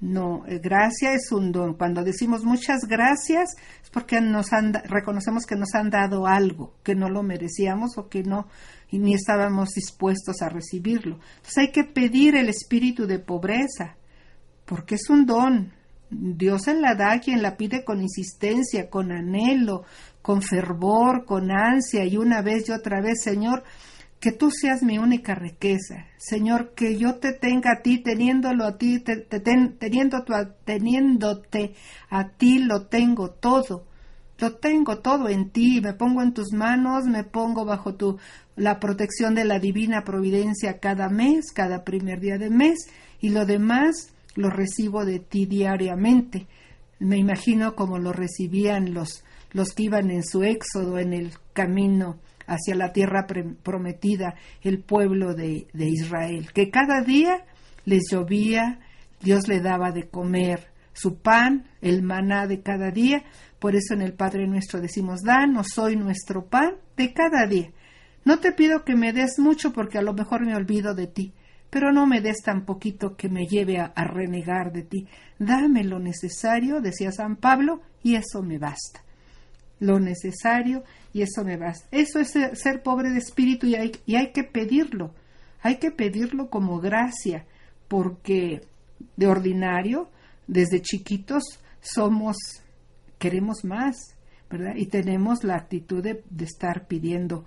No, 0.00 0.44
eh, 0.46 0.60
gracia 0.62 1.12
es 1.14 1.32
un 1.32 1.52
don. 1.52 1.74
Cuando 1.74 2.04
decimos 2.04 2.44
muchas 2.44 2.82
gracias 2.86 3.54
es 3.82 3.90
porque 3.90 4.20
nos 4.20 4.52
han, 4.52 4.74
reconocemos 4.84 5.46
que 5.46 5.56
nos 5.56 5.74
han 5.74 5.88
dado 5.88 6.26
algo, 6.26 6.74
que 6.82 6.94
no 6.94 7.08
lo 7.08 7.22
merecíamos 7.22 7.96
o 7.96 8.08
que 8.08 8.22
no 8.22 8.48
ni 8.98 9.14
estábamos 9.14 9.70
dispuestos 9.70 10.42
a 10.42 10.48
recibirlo. 10.48 11.18
Entonces 11.36 11.58
hay 11.58 11.72
que 11.72 11.84
pedir 11.84 12.36
el 12.36 12.48
espíritu 12.48 13.06
de 13.06 13.18
pobreza, 13.18 13.96
porque 14.64 14.96
es 14.96 15.08
un 15.10 15.26
don, 15.26 15.72
Dios 16.16 16.62
se 16.62 16.74
la 16.74 16.94
da 16.94 17.18
quien 17.20 17.42
la 17.42 17.56
pide 17.56 17.84
con 17.84 18.00
insistencia, 18.00 18.88
con 18.88 19.10
anhelo, 19.10 19.82
con 20.22 20.42
fervor, 20.42 21.24
con 21.24 21.50
ansia 21.50 22.04
y 22.04 22.16
una 22.16 22.40
vez 22.40 22.68
y 22.68 22.72
otra 22.72 23.00
vez, 23.00 23.22
Señor, 23.22 23.64
que 24.20 24.32
tú 24.32 24.50
seas 24.50 24.82
mi 24.82 24.96
única 24.96 25.34
riqueza. 25.34 26.06
Señor, 26.16 26.72
que 26.74 26.96
yo 26.96 27.16
te 27.16 27.32
tenga 27.32 27.72
a 27.72 27.82
ti, 27.82 27.98
teniéndolo 27.98 28.64
a 28.64 28.78
ti, 28.78 29.00
teniendo 29.00 30.24
teniéndote 30.64 31.74
a 32.08 32.28
ti, 32.28 32.58
lo 32.60 32.86
tengo 32.86 33.30
todo. 33.32 33.84
Lo 34.38 34.56
tengo 34.56 34.98
todo 34.98 35.28
en 35.28 35.50
ti, 35.50 35.80
me 35.82 35.92
pongo 35.92 36.22
en 36.22 36.32
tus 36.32 36.52
manos, 36.52 37.04
me 37.04 37.24
pongo 37.24 37.64
bajo 37.64 37.94
tu 37.94 38.18
la 38.56 38.80
protección 38.80 39.34
de 39.34 39.44
la 39.44 39.58
divina 39.58 40.04
providencia 40.04 40.78
cada 40.78 41.08
mes, 41.08 41.52
cada 41.52 41.84
primer 41.84 42.20
día 42.20 42.38
de 42.38 42.50
mes, 42.50 42.88
y 43.20 43.30
lo 43.30 43.46
demás 43.46 44.13
lo 44.34 44.50
recibo 44.50 45.04
de 45.04 45.20
ti 45.20 45.46
diariamente. 45.46 46.46
Me 46.98 47.16
imagino 47.16 47.74
como 47.74 47.98
lo 47.98 48.12
recibían 48.12 48.94
los, 48.94 49.24
los 49.52 49.72
que 49.72 49.84
iban 49.84 50.10
en 50.10 50.24
su 50.24 50.42
éxodo 50.42 50.98
en 50.98 51.12
el 51.12 51.32
camino 51.52 52.18
hacia 52.46 52.74
la 52.74 52.92
tierra 52.92 53.26
prometida, 53.62 54.34
el 54.62 54.80
pueblo 54.80 55.34
de, 55.34 55.66
de 55.72 55.88
Israel, 55.88 56.52
que 56.52 56.70
cada 56.70 57.00
día 57.02 57.44
les 57.86 58.10
llovía, 58.10 58.80
Dios 59.20 59.48
le 59.48 59.60
daba 59.60 59.92
de 59.92 60.08
comer 60.08 60.68
su 60.92 61.16
pan, 61.16 61.66
el 61.80 62.02
maná 62.02 62.46
de 62.46 62.60
cada 62.60 62.90
día, 62.90 63.24
por 63.58 63.74
eso 63.74 63.94
en 63.94 64.02
el 64.02 64.12
Padre 64.12 64.46
nuestro 64.46 64.80
decimos, 64.80 65.22
danos 65.22 65.78
hoy 65.78 65.96
nuestro 65.96 66.46
pan 66.46 66.76
de 66.96 67.12
cada 67.12 67.46
día. 67.46 67.70
No 68.24 68.38
te 68.38 68.52
pido 68.52 68.84
que 68.84 68.94
me 68.94 69.12
des 69.12 69.38
mucho 69.38 69.72
porque 69.72 69.98
a 69.98 70.02
lo 70.02 70.14
mejor 70.14 70.46
me 70.46 70.54
olvido 70.54 70.94
de 70.94 71.06
ti, 71.06 71.32
pero 71.74 71.90
no 71.90 72.06
me 72.06 72.20
des 72.20 72.36
tan 72.40 72.64
poquito 72.64 73.16
que 73.16 73.28
me 73.28 73.48
lleve 73.48 73.78
a, 73.80 73.92
renegar 74.04 74.70
de 74.70 74.84
ti. 74.84 75.08
Dame 75.40 75.82
lo 75.82 75.98
necesario, 75.98 76.80
decía 76.80 77.10
San 77.10 77.34
Pablo, 77.34 77.80
y 78.00 78.14
eso 78.14 78.44
me 78.44 78.58
basta. 78.58 79.02
Lo 79.80 79.98
necesario 79.98 80.84
y 81.12 81.22
eso 81.22 81.42
me 81.42 81.56
basta. 81.56 81.88
Eso 81.90 82.20
es 82.20 82.30
ser, 82.30 82.84
pobre 82.84 83.10
de 83.10 83.18
espíritu 83.18 83.66
y 83.66 83.74
hay, 83.74 83.90
y 84.06 84.14
hay 84.14 84.30
que 84.30 84.44
pedirlo. 84.44 85.16
Hay 85.62 85.78
que 85.78 85.90
pedirlo 85.90 86.48
como 86.48 86.78
gracia, 86.78 87.44
porque 87.88 88.60
de 89.16 89.26
ordinario, 89.26 90.08
desde 90.46 90.80
chiquitos, 90.80 91.42
somos, 91.80 92.36
queremos 93.18 93.64
más, 93.64 93.96
¿verdad? 94.48 94.76
Y 94.76 94.86
tenemos 94.86 95.42
la 95.42 95.56
actitud 95.56 96.04
de, 96.04 96.22
de 96.30 96.44
estar 96.44 96.86
pidiendo 96.86 97.44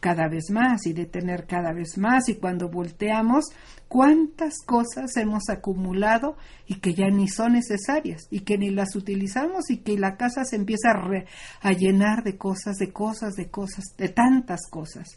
cada 0.00 0.28
vez 0.28 0.50
más 0.50 0.86
y 0.86 0.92
de 0.92 1.06
tener 1.06 1.46
cada 1.46 1.72
vez 1.72 1.98
más 1.98 2.28
y 2.28 2.36
cuando 2.36 2.68
volteamos 2.68 3.46
cuántas 3.88 4.54
cosas 4.64 5.16
hemos 5.16 5.48
acumulado 5.48 6.36
y 6.66 6.76
que 6.76 6.94
ya 6.94 7.08
ni 7.08 7.28
son 7.28 7.54
necesarias 7.54 8.28
y 8.30 8.40
que 8.40 8.58
ni 8.58 8.70
las 8.70 8.94
utilizamos 8.94 9.70
y 9.70 9.78
que 9.78 9.98
la 9.98 10.16
casa 10.16 10.44
se 10.44 10.56
empieza 10.56 10.90
a, 10.90 11.68
a 11.68 11.72
llenar 11.72 12.22
de 12.22 12.36
cosas, 12.36 12.76
de 12.76 12.92
cosas, 12.92 13.34
de 13.34 13.48
cosas, 13.50 13.84
de 13.96 14.08
tantas 14.08 14.60
cosas. 14.70 15.08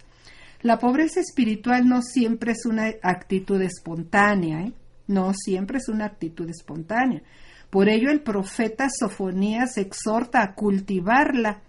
La 0.61 0.77
pobreza 0.77 1.19
espiritual 1.19 1.87
no 1.87 2.01
siempre 2.01 2.51
es 2.53 2.65
una 2.65 2.91
actitud 3.01 3.61
espontánea, 3.61 4.61
¿eh? 4.61 4.73
no 5.07 5.33
siempre 5.33 5.79
es 5.79 5.89
una 5.89 6.05
actitud 6.05 6.49
espontánea. 6.49 7.21
Por 7.69 7.89
ello 7.89 8.11
el 8.11 8.21
profeta 8.21 8.89
Sofonías 8.89 9.77
exhorta 9.77 10.43
a 10.43 10.53
cultivarla 10.53 11.61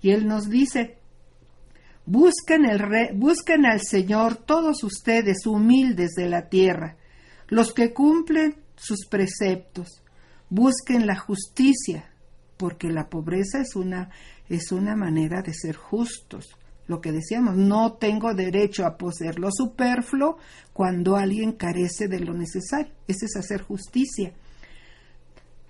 y 0.00 0.10
él 0.10 0.26
nos 0.26 0.48
dice, 0.48 0.97
Busquen, 2.10 2.62
busquen 3.16 3.66
al 3.66 3.82
Señor 3.82 4.36
todos 4.36 4.82
ustedes 4.82 5.44
humildes 5.44 6.12
de 6.12 6.26
la 6.26 6.48
tierra, 6.48 6.96
los 7.48 7.74
que 7.74 7.92
cumplen 7.92 8.56
sus 8.76 9.06
preceptos. 9.10 10.02
Busquen 10.48 11.06
la 11.06 11.16
justicia, 11.16 12.10
porque 12.56 12.88
la 12.88 13.10
pobreza 13.10 13.60
es 13.60 13.76
una, 13.76 14.08
es 14.48 14.72
una 14.72 14.96
manera 14.96 15.42
de 15.42 15.52
ser 15.52 15.76
justos. 15.76 16.46
Lo 16.86 17.02
que 17.02 17.12
decíamos, 17.12 17.56
no 17.56 17.92
tengo 17.92 18.32
derecho 18.32 18.86
a 18.86 18.96
poseer 18.96 19.38
lo 19.38 19.50
superfluo 19.52 20.38
cuando 20.72 21.14
alguien 21.14 21.52
carece 21.52 22.08
de 22.08 22.20
lo 22.20 22.32
necesario. 22.32 22.90
Ese 23.06 23.26
es 23.26 23.36
hacer 23.36 23.60
justicia. 23.60 24.32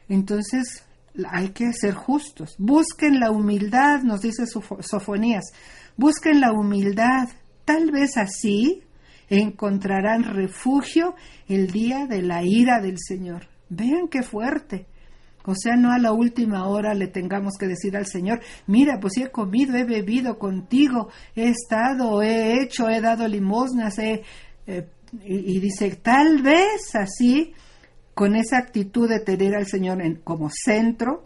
Entonces, 0.09 0.84
hay 1.28 1.49
que 1.49 1.72
ser 1.72 1.95
justos. 1.95 2.55
Busquen 2.59 3.18
la 3.18 3.32
humildad, 3.32 4.03
nos 4.03 4.20
dice 4.20 4.45
Sofonías. 4.47 5.47
Busquen 5.99 6.41
la 6.41 6.53
humildad. 6.53 7.29
Tal 7.65 7.91
vez 7.91 8.17
así 8.17 8.85
encontrarán 9.29 10.23
refugio 10.23 11.17
el 11.49 11.73
día 11.73 12.07
de 12.07 12.23
la 12.23 12.45
ira 12.45 12.81
del 12.81 12.99
Señor. 12.99 13.49
Vean 13.69 14.07
qué 14.09 14.23
fuerte. 14.23 14.87
O 15.45 15.57
sea, 15.57 15.75
no 15.75 15.91
a 15.91 15.99
la 15.99 16.13
última 16.13 16.69
hora 16.69 16.95
le 16.95 17.09
tengamos 17.09 17.55
que 17.59 17.67
decir 17.67 17.97
al 17.97 18.07
Señor, 18.07 18.41
mira, 18.69 19.01
pues 19.01 19.17
he 19.17 19.29
comido, 19.31 19.77
he 19.77 19.85
bebido 19.85 20.39
contigo, 20.39 21.09
he 21.35 21.49
estado, 21.49 22.23
he 22.23 22.63
hecho, 22.63 22.89
he 22.89 23.01
dado 23.01 23.27
limosnas, 23.27 23.99
eh, 23.99 24.23
y, 24.67 25.57
y, 25.57 25.59
dice, 25.59 25.97
tal 25.97 26.43
vez 26.43 26.95
así, 26.95 27.55
con 28.15 28.37
esa 28.37 28.59
actitud 28.59 29.09
de 29.09 29.21
tener 29.21 29.57
al 29.57 29.67
Señor 29.67 30.01
en, 30.03 30.17
como 30.17 30.49
centro, 30.51 31.25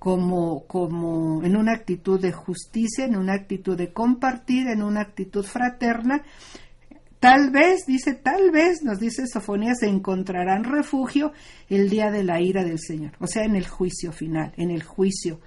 como, 0.00 0.64
como 0.66 1.44
en 1.44 1.56
una 1.56 1.74
actitud 1.74 2.18
de 2.18 2.32
justicia, 2.32 3.04
en 3.04 3.16
una 3.16 3.34
actitud 3.34 3.76
de 3.76 3.92
compartir, 3.92 4.66
en 4.68 4.82
una 4.82 5.02
actitud 5.02 5.44
fraterna. 5.44 6.22
Tal 7.20 7.50
vez, 7.50 7.84
dice, 7.86 8.14
tal 8.14 8.50
vez, 8.50 8.82
nos 8.82 8.98
dice 8.98 9.26
Sofonía, 9.26 9.74
se 9.74 9.88
encontrarán 9.88 10.64
refugio 10.64 11.32
el 11.68 11.90
día 11.90 12.10
de 12.10 12.24
la 12.24 12.40
ira 12.40 12.64
del 12.64 12.78
Señor, 12.78 13.12
o 13.20 13.26
sea, 13.26 13.44
en 13.44 13.56
el 13.56 13.68
juicio 13.68 14.10
final, 14.10 14.54
en 14.56 14.70
el 14.70 14.82
juicio 14.82 15.38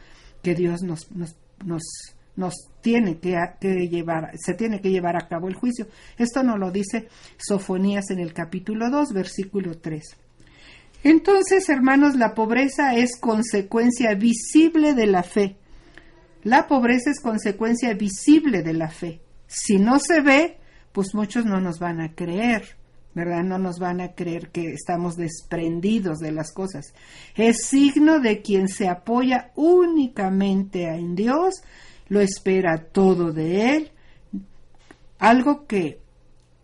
que 0.44 0.54
Dios 0.54 0.84
nos, 0.84 1.12
nos, 1.12 1.36
nos, 1.66 1.82
nos 2.36 2.54
tiene 2.82 3.18
que, 3.18 3.36
que, 3.60 3.88
llevar, 3.88 4.38
se 4.38 4.54
tiene 4.54 4.82
que 4.82 4.92
llevar 4.92 5.16
a 5.16 5.28
cabo 5.28 5.48
el 5.48 5.56
juicio. 5.56 5.88
Esto 6.16 6.44
nos 6.44 6.60
lo 6.60 6.70
dice 6.70 7.08
Sofonías 7.40 8.12
en 8.12 8.20
el 8.20 8.34
capítulo 8.34 8.92
2, 8.92 9.14
versículo 9.14 9.80
3. 9.80 10.04
Entonces, 11.04 11.68
hermanos, 11.70 12.16
la 12.16 12.34
pobreza 12.34 12.96
es 12.96 13.18
consecuencia 13.20 14.16
visible 14.16 14.94
de 14.94 15.06
la 15.06 15.24
fe. 15.24 15.58
La 16.44 16.68
pobreza 16.68 17.12
es 17.12 17.20
consecuencia 17.20 17.94
visible 17.94 18.64
de 18.64 18.74
la 18.74 18.90
fe. 18.90 19.22
Si 19.48 19.78
no 19.78 20.00
se 20.00 20.22
ve, 20.22 20.58
pues 20.94 21.14
muchos 21.14 21.46
no 21.46 21.60
nos 21.60 21.80
van 21.80 22.00
a 22.02 22.14
creer, 22.14 22.76
¿verdad? 23.14 23.44
No 23.44 23.58
nos 23.58 23.80
van 23.80 24.02
a 24.02 24.14
creer 24.14 24.50
que 24.50 24.74
estamos 24.74 25.16
desprendidos 25.16 26.20
de 26.20 26.32
las 26.32 26.54
cosas. 26.54 26.94
Es 27.36 27.66
signo 27.66 28.20
de 28.20 28.42
quien 28.42 28.68
se 28.70 28.88
apoya 28.88 29.52
únicamente 29.56 30.86
en 30.88 31.16
Dios, 31.16 31.56
lo 32.08 32.22
espera 32.22 32.86
todo 32.92 33.32
de 33.32 33.76
Él, 33.76 33.92
algo 35.20 35.66
que, 35.66 36.00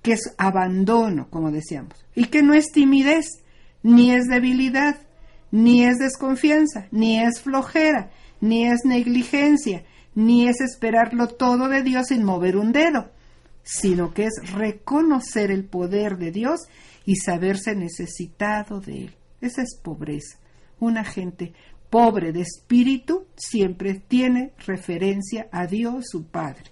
que 0.02 0.14
es 0.14 0.34
abandono, 0.38 1.30
como 1.30 1.52
decíamos, 1.52 1.94
y 2.16 2.26
que 2.26 2.42
no 2.44 2.54
es 2.54 2.72
timidez, 2.72 3.44
ni 3.84 4.12
es 4.12 4.28
debilidad, 4.28 4.98
ni 5.52 5.84
es 5.84 5.98
desconfianza, 5.98 6.88
ni 6.92 7.20
es 7.20 7.42
flojera, 7.42 8.12
ni 8.42 8.68
es 8.68 8.82
negligencia, 8.86 9.84
ni 10.16 10.48
es 10.48 10.62
esperarlo 10.62 11.28
todo 11.28 11.70
de 11.70 11.84
Dios 11.84 12.08
sin 12.08 12.24
mover 12.24 12.58
un 12.58 12.72
dedo, 12.72 13.12
sino 13.64 14.14
que 14.14 14.26
es 14.26 14.52
reconocer 14.54 15.52
el 15.52 15.66
poder 15.66 16.18
de 16.18 16.32
Dios 16.32 16.62
y 17.06 17.16
saberse 17.16 17.76
necesitado 17.76 18.80
de 18.80 19.06
Él. 19.06 19.16
Esa 19.42 19.62
es 19.62 19.78
pobreza. 19.82 20.38
Una 20.80 21.04
gente 21.04 21.54
pobre 21.90 22.32
de 22.32 22.42
espíritu 22.42 23.26
siempre 23.36 23.96
tiene 23.96 24.54
referencia 24.66 25.48
a 25.52 25.66
Dios 25.66 26.06
su 26.10 26.26
Padre, 26.26 26.72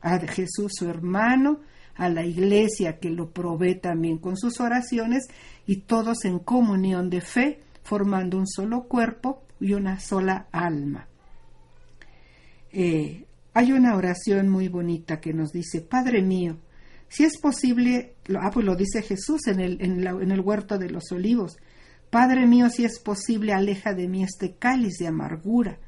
a 0.00 0.18
Jesús 0.18 0.72
su 0.74 0.88
hermano, 0.88 1.60
a 1.96 2.08
la 2.08 2.24
iglesia 2.24 2.98
que 2.98 3.10
lo 3.10 3.30
provee 3.30 3.76
también 3.76 4.18
con 4.18 4.36
sus 4.36 4.60
oraciones 4.60 5.26
y 5.66 5.82
todos 5.82 6.24
en 6.24 6.38
comunión 6.38 7.10
de 7.10 7.20
fe, 7.20 7.60
formando 7.82 8.38
un 8.38 8.46
solo 8.46 8.84
cuerpo 8.84 9.42
y 9.60 9.74
una 9.74 10.00
sola 10.00 10.48
alma. 10.50 11.08
Eh, 12.72 13.26
hay 13.52 13.72
una 13.72 13.94
oración 13.94 14.48
muy 14.48 14.68
bonita 14.68 15.20
que 15.20 15.32
nos 15.32 15.52
dice, 15.52 15.80
Padre 15.80 16.22
mío, 16.22 16.58
si 17.08 17.24
es 17.24 17.38
posible, 17.38 18.16
ah, 18.40 18.50
pues 18.52 18.66
lo 18.66 18.74
dice 18.74 19.02
Jesús 19.02 19.46
en 19.46 19.60
el, 19.60 19.80
en, 19.80 20.04
en 20.04 20.30
el 20.32 20.40
huerto 20.40 20.78
de 20.78 20.90
los 20.90 21.12
olivos, 21.12 21.56
Padre 22.10 22.46
mío, 22.46 22.68
si 22.70 22.84
es 22.84 22.98
posible, 22.98 23.52
aleja 23.52 23.92
de 23.92 24.08
mí 24.08 24.22
este 24.22 24.54
cáliz 24.54 24.98
de 24.98 25.08
amargura, 25.08 25.78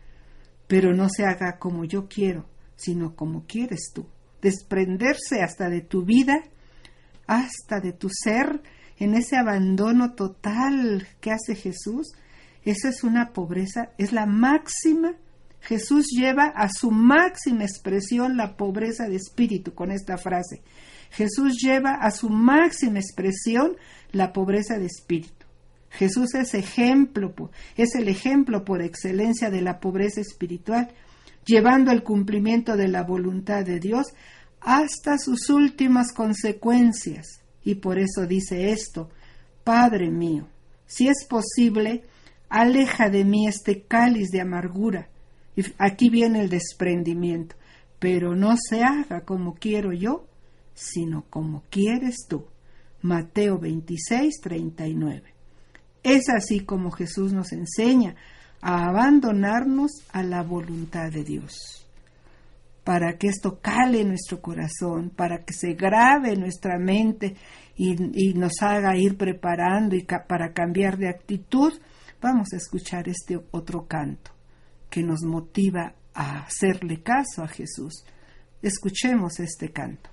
pero 0.66 0.92
no 0.92 1.09
se 1.09 1.24
haga 1.24 1.59
como 1.59 1.84
yo 1.84 2.09
quiero, 2.09 2.46
sino 2.76 3.14
como 3.14 3.46
quieres 3.46 3.92
tú 3.94 4.07
desprenderse 4.43 5.43
hasta 5.43 5.68
de 5.68 5.80
tu 5.80 6.05
vida, 6.05 6.43
hasta 7.26 7.80
de 7.80 7.93
tu 7.93 8.09
ser, 8.11 8.62
en 8.99 9.14
ese 9.14 9.37
abandono 9.37 10.14
total 10.14 11.07
que 11.20 11.30
hace 11.30 11.55
Jesús, 11.55 12.12
esa 12.64 12.89
es 12.89 13.05
una 13.05 13.32
pobreza, 13.32 13.91
es 13.99 14.12
la 14.12 14.26
máxima. 14.26 15.14
Jesús 15.61 16.07
lleva 16.16 16.47
a 16.47 16.68
su 16.68 16.91
máxima 16.91 17.64
expresión 17.64 18.37
la 18.37 18.57
pobreza 18.57 19.09
de 19.09 19.16
espíritu 19.16 19.74
con 19.74 19.91
esta 19.91 20.16
frase. 20.16 20.62
Jesús 21.11 21.59
lleva 21.62 21.95
a 21.95 22.11
su 22.11 22.28
máxima 22.28 22.99
expresión 22.99 23.76
la 24.12 24.32
pobreza 24.32 24.78
de 24.78 24.87
espíritu. 24.87 25.47
Jesús 25.91 26.34
es 26.34 26.55
ejemplo, 26.55 27.32
es 27.76 27.95
el 27.95 28.09
ejemplo 28.09 28.64
por 28.64 28.82
excelencia 28.82 29.51
de 29.51 29.62
la 29.62 29.80
pobreza 29.80 30.20
espiritual 30.20 30.91
llevando 31.47 31.90
al 31.90 32.03
cumplimiento 32.03 32.76
de 32.76 32.88
la 32.88 33.05
voluntad 33.05 33.64
de 33.64 33.78
Dios 33.80 34.09
hasta 34.61 35.16
sus 35.16 35.49
últimas 35.49 36.12
consecuencias. 36.12 37.40
Y 37.64 37.76
por 37.76 37.99
eso 37.99 38.26
dice 38.26 38.72
esto, 38.72 39.09
Padre 39.64 40.11
mío, 40.11 40.47
si 40.86 41.09
es 41.09 41.26
posible, 41.28 42.05
aleja 42.49 43.09
de 43.09 43.24
mí 43.24 43.47
este 43.47 43.82
cáliz 43.82 44.28
de 44.30 44.40
amargura. 44.40 45.09
Y 45.57 45.62
aquí 45.78 46.11
viene 46.11 46.40
el 46.40 46.51
desprendimiento, 46.51 47.57
pero 47.99 48.36
no 48.36 48.57
se 48.57 48.82
haga 48.82 49.22
como 49.22 49.55
quiero 49.55 49.92
yo, 49.92 50.26
sino 50.74 51.24
como 51.30 51.62
quieres 51.70 52.26
tú. 52.28 52.47
Mateo 53.03 53.59
26, 53.59 54.40
39. 54.42 55.22
Es 56.03 56.28
así 56.28 56.61
como 56.61 56.90
Jesús 56.90 57.32
nos 57.32 57.53
enseña 57.53 58.16
a 58.68 58.88
abandonarnos 58.88 59.92
a 60.12 60.24
la 60.24 60.42
voluntad 60.42 61.12
de 61.12 61.22
Dios, 61.22 61.86
para 62.82 63.16
que 63.16 63.28
esto 63.28 63.60
cale 63.60 64.02
nuestro 64.02 64.40
corazón, 64.42 65.10
para 65.10 65.44
que 65.44 65.52
se 65.52 65.74
grabe 65.74 66.34
nuestra 66.34 66.76
mente 66.76 67.36
y, 67.76 67.94
y 68.12 68.34
nos 68.34 68.60
haga 68.62 68.96
ir 68.96 69.16
preparando 69.16 69.94
y 69.94 70.02
para 70.02 70.52
cambiar 70.52 70.98
de 70.98 71.08
actitud, 71.08 71.74
vamos 72.20 72.48
a 72.52 72.56
escuchar 72.56 73.08
este 73.08 73.38
otro 73.52 73.86
canto 73.86 74.32
que 74.90 75.04
nos 75.04 75.22
motiva 75.22 75.94
a 76.12 76.40
hacerle 76.40 77.04
caso 77.04 77.44
a 77.44 77.48
Jesús. 77.48 78.04
Escuchemos 78.62 79.38
este 79.38 79.70
canto. 79.70 80.10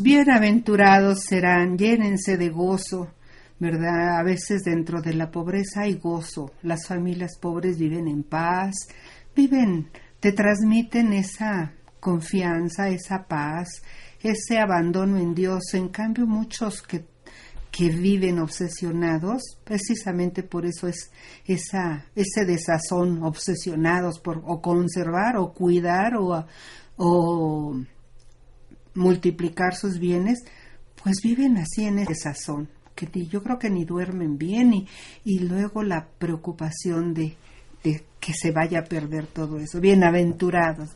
Bienaventurados 0.00 1.24
serán, 1.28 1.76
llénense 1.76 2.36
de 2.36 2.50
gozo, 2.50 3.08
¿verdad? 3.58 4.20
A 4.20 4.22
veces 4.22 4.62
dentro 4.62 5.02
de 5.02 5.12
la 5.12 5.32
pobreza 5.32 5.80
hay 5.80 5.94
gozo. 5.94 6.52
Las 6.62 6.86
familias 6.86 7.36
pobres 7.40 7.76
viven 7.76 8.06
en 8.06 8.22
paz, 8.22 8.76
viven, 9.34 9.88
te 10.20 10.30
transmiten 10.30 11.12
esa 11.12 11.72
confianza, 11.98 12.90
esa 12.90 13.26
paz, 13.26 13.82
ese 14.22 14.60
abandono 14.60 15.18
en 15.18 15.34
Dios. 15.34 15.74
En 15.74 15.88
cambio, 15.88 16.28
muchos 16.28 16.80
que, 16.82 17.06
que 17.72 17.88
viven 17.88 18.38
obsesionados, 18.38 19.42
precisamente 19.64 20.44
por 20.44 20.64
eso 20.64 20.86
es 20.86 21.10
esa, 21.44 22.06
ese 22.14 22.44
desazón, 22.46 23.24
obsesionados 23.24 24.20
por 24.20 24.44
o 24.46 24.62
conservar 24.62 25.36
o 25.38 25.52
cuidar 25.52 26.14
o, 26.14 26.46
o 26.96 27.74
multiplicar 28.94 29.74
sus 29.74 29.98
bienes, 29.98 30.44
pues 31.02 31.16
viven 31.22 31.56
así 31.58 31.84
en 31.84 31.98
ese 31.98 32.14
sazón, 32.14 32.68
que 32.94 33.06
yo 33.26 33.42
creo 33.42 33.58
que 33.58 33.70
ni 33.70 33.84
duermen 33.84 34.36
bien 34.36 34.74
y, 34.74 34.88
y 35.24 35.40
luego 35.40 35.82
la 35.82 36.06
preocupación 36.18 37.14
de, 37.14 37.36
de 37.82 38.04
que 38.18 38.32
se 38.34 38.50
vaya 38.50 38.80
a 38.80 38.84
perder 38.84 39.26
todo 39.26 39.58
eso. 39.58 39.80
Bienaventurados. 39.80 40.90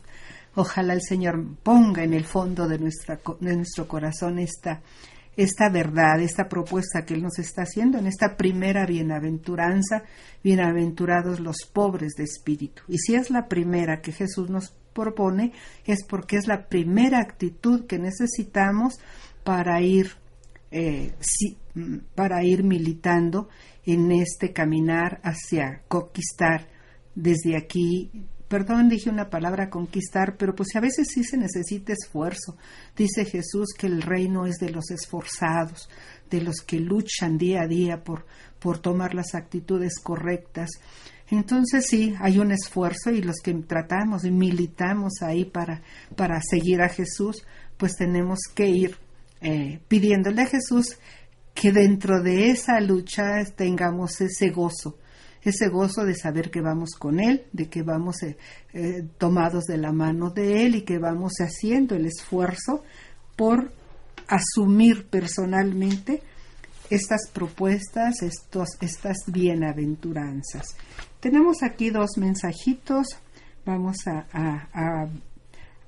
Ojalá 0.55 0.93
el 0.93 1.01
Señor 1.01 1.43
ponga 1.63 2.03
en 2.03 2.13
el 2.13 2.23
fondo 2.23 2.67
de, 2.67 2.79
nuestra, 2.79 3.19
de 3.41 3.55
nuestro 3.55 3.87
corazón 3.87 4.39
esta, 4.39 4.81
esta 5.35 5.69
verdad, 5.69 6.21
esta 6.21 6.47
propuesta 6.47 7.03
que 7.05 7.13
Él 7.13 7.23
nos 7.23 7.39
está 7.39 7.63
haciendo 7.63 7.97
en 7.97 8.07
esta 8.07 8.37
primera 8.37 8.85
bienaventuranza, 8.85 10.03
bienaventurados 10.43 11.39
los 11.39 11.57
pobres 11.73 12.13
de 12.13 12.23
espíritu. 12.23 12.83
Y 12.87 12.99
si 12.99 13.15
es 13.15 13.29
la 13.29 13.47
primera 13.47 14.01
que 14.01 14.13
Jesús 14.13 14.49
nos 14.49 14.73
propone 14.95 15.51
es 15.85 16.03
porque 16.03 16.37
es 16.37 16.47
la 16.47 16.67
primera 16.67 17.19
actitud 17.19 17.85
que 17.85 17.99
necesitamos 17.99 18.95
para 19.43 19.81
ir 19.81 20.13
eh, 20.71 21.13
para 22.15 22.43
ir 22.43 22.63
militando 22.63 23.49
en 23.85 24.11
este 24.11 24.51
caminar 24.53 25.19
hacia 25.23 25.83
conquistar 25.87 26.67
desde 27.13 27.55
aquí 27.55 28.09
perdón, 28.47 28.89
dije 28.89 29.09
una 29.09 29.29
palabra 29.29 29.69
conquistar, 29.69 30.37
pero 30.37 30.55
pues 30.55 30.75
a 30.75 30.79
veces 30.79 31.07
sí 31.13 31.23
se 31.23 31.37
necesita 31.37 31.93
esfuerzo. 31.93 32.57
Dice 32.95 33.25
Jesús 33.25 33.73
que 33.77 33.87
el 33.87 34.01
reino 34.01 34.45
es 34.45 34.57
de 34.57 34.69
los 34.69 34.91
esforzados, 34.91 35.89
de 36.29 36.41
los 36.41 36.57
que 36.57 36.79
luchan 36.79 37.37
día 37.37 37.63
a 37.63 37.67
día 37.67 38.03
por, 38.03 38.25
por 38.59 38.79
tomar 38.79 39.13
las 39.13 39.33
actitudes 39.35 39.99
correctas. 39.99 40.69
Entonces 41.29 41.87
sí, 41.87 42.15
hay 42.19 42.37
un 42.39 42.51
esfuerzo 42.51 43.09
y 43.11 43.21
los 43.21 43.37
que 43.43 43.53
tratamos 43.53 44.25
y 44.25 44.31
militamos 44.31 45.21
ahí 45.21 45.45
para, 45.45 45.81
para 46.15 46.39
seguir 46.41 46.81
a 46.81 46.89
Jesús, 46.89 47.45
pues 47.77 47.95
tenemos 47.95 48.39
que 48.53 48.67
ir 48.67 48.97
eh, 49.41 49.79
pidiéndole 49.87 50.43
a 50.43 50.47
Jesús 50.47 50.97
que 51.53 51.71
dentro 51.71 52.21
de 52.21 52.51
esa 52.51 52.79
lucha 52.79 53.43
tengamos 53.55 54.21
ese 54.21 54.49
gozo, 54.49 54.97
ese 55.41 55.69
gozo 55.69 56.03
de 56.03 56.15
saber 56.15 56.51
que 56.51 56.61
vamos 56.61 56.91
con 56.91 57.19
Él, 57.19 57.45
de 57.53 57.69
que 57.69 57.81
vamos 57.81 58.21
eh, 58.23 58.37
eh, 58.73 59.03
tomados 59.17 59.63
de 59.65 59.77
la 59.77 59.91
mano 59.91 60.29
de 60.29 60.65
Él 60.65 60.75
y 60.75 60.81
que 60.81 60.99
vamos 60.99 61.33
haciendo 61.39 61.95
el 61.95 62.05
esfuerzo 62.05 62.83
por 63.35 63.71
asumir 64.27 65.07
personalmente 65.07 66.21
estas 66.89 67.29
propuestas, 67.31 68.21
estos, 68.21 68.69
estas 68.81 69.17
bienaventuranzas. 69.27 70.75
Tenemos 71.25 71.63
aquí 71.63 71.89
dos 71.89 72.19
mensajitos. 72.19 73.07
Vamos 73.65 73.95
a, 74.05 74.27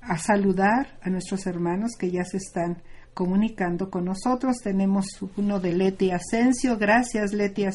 a, 0.02 0.18
saludar 0.18 0.98
a 1.00 1.10
nuestros 1.10 1.46
hermanos 1.46 1.92
que 1.96 2.10
ya 2.10 2.24
se 2.24 2.38
están 2.38 2.82
comunicando 3.14 3.88
con 3.88 4.06
nosotros. 4.06 4.56
Tenemos 4.64 5.06
uno 5.36 5.60
de 5.60 5.74
Leti 5.74 6.10
Asensio. 6.10 6.76
Gracias, 6.76 7.32
Leti 7.32 7.66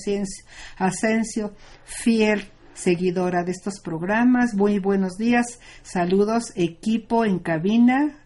Asensio, 0.77 1.53
fiel 1.85 2.51
seguidora 2.73 3.45
de 3.45 3.51
estos 3.51 3.79
programas. 3.79 4.53
Muy 4.55 4.79
buenos 4.79 5.13
días. 5.13 5.61
Saludos, 5.83 6.51
equipo 6.57 7.23
en 7.23 7.39
cabina. 7.39 8.25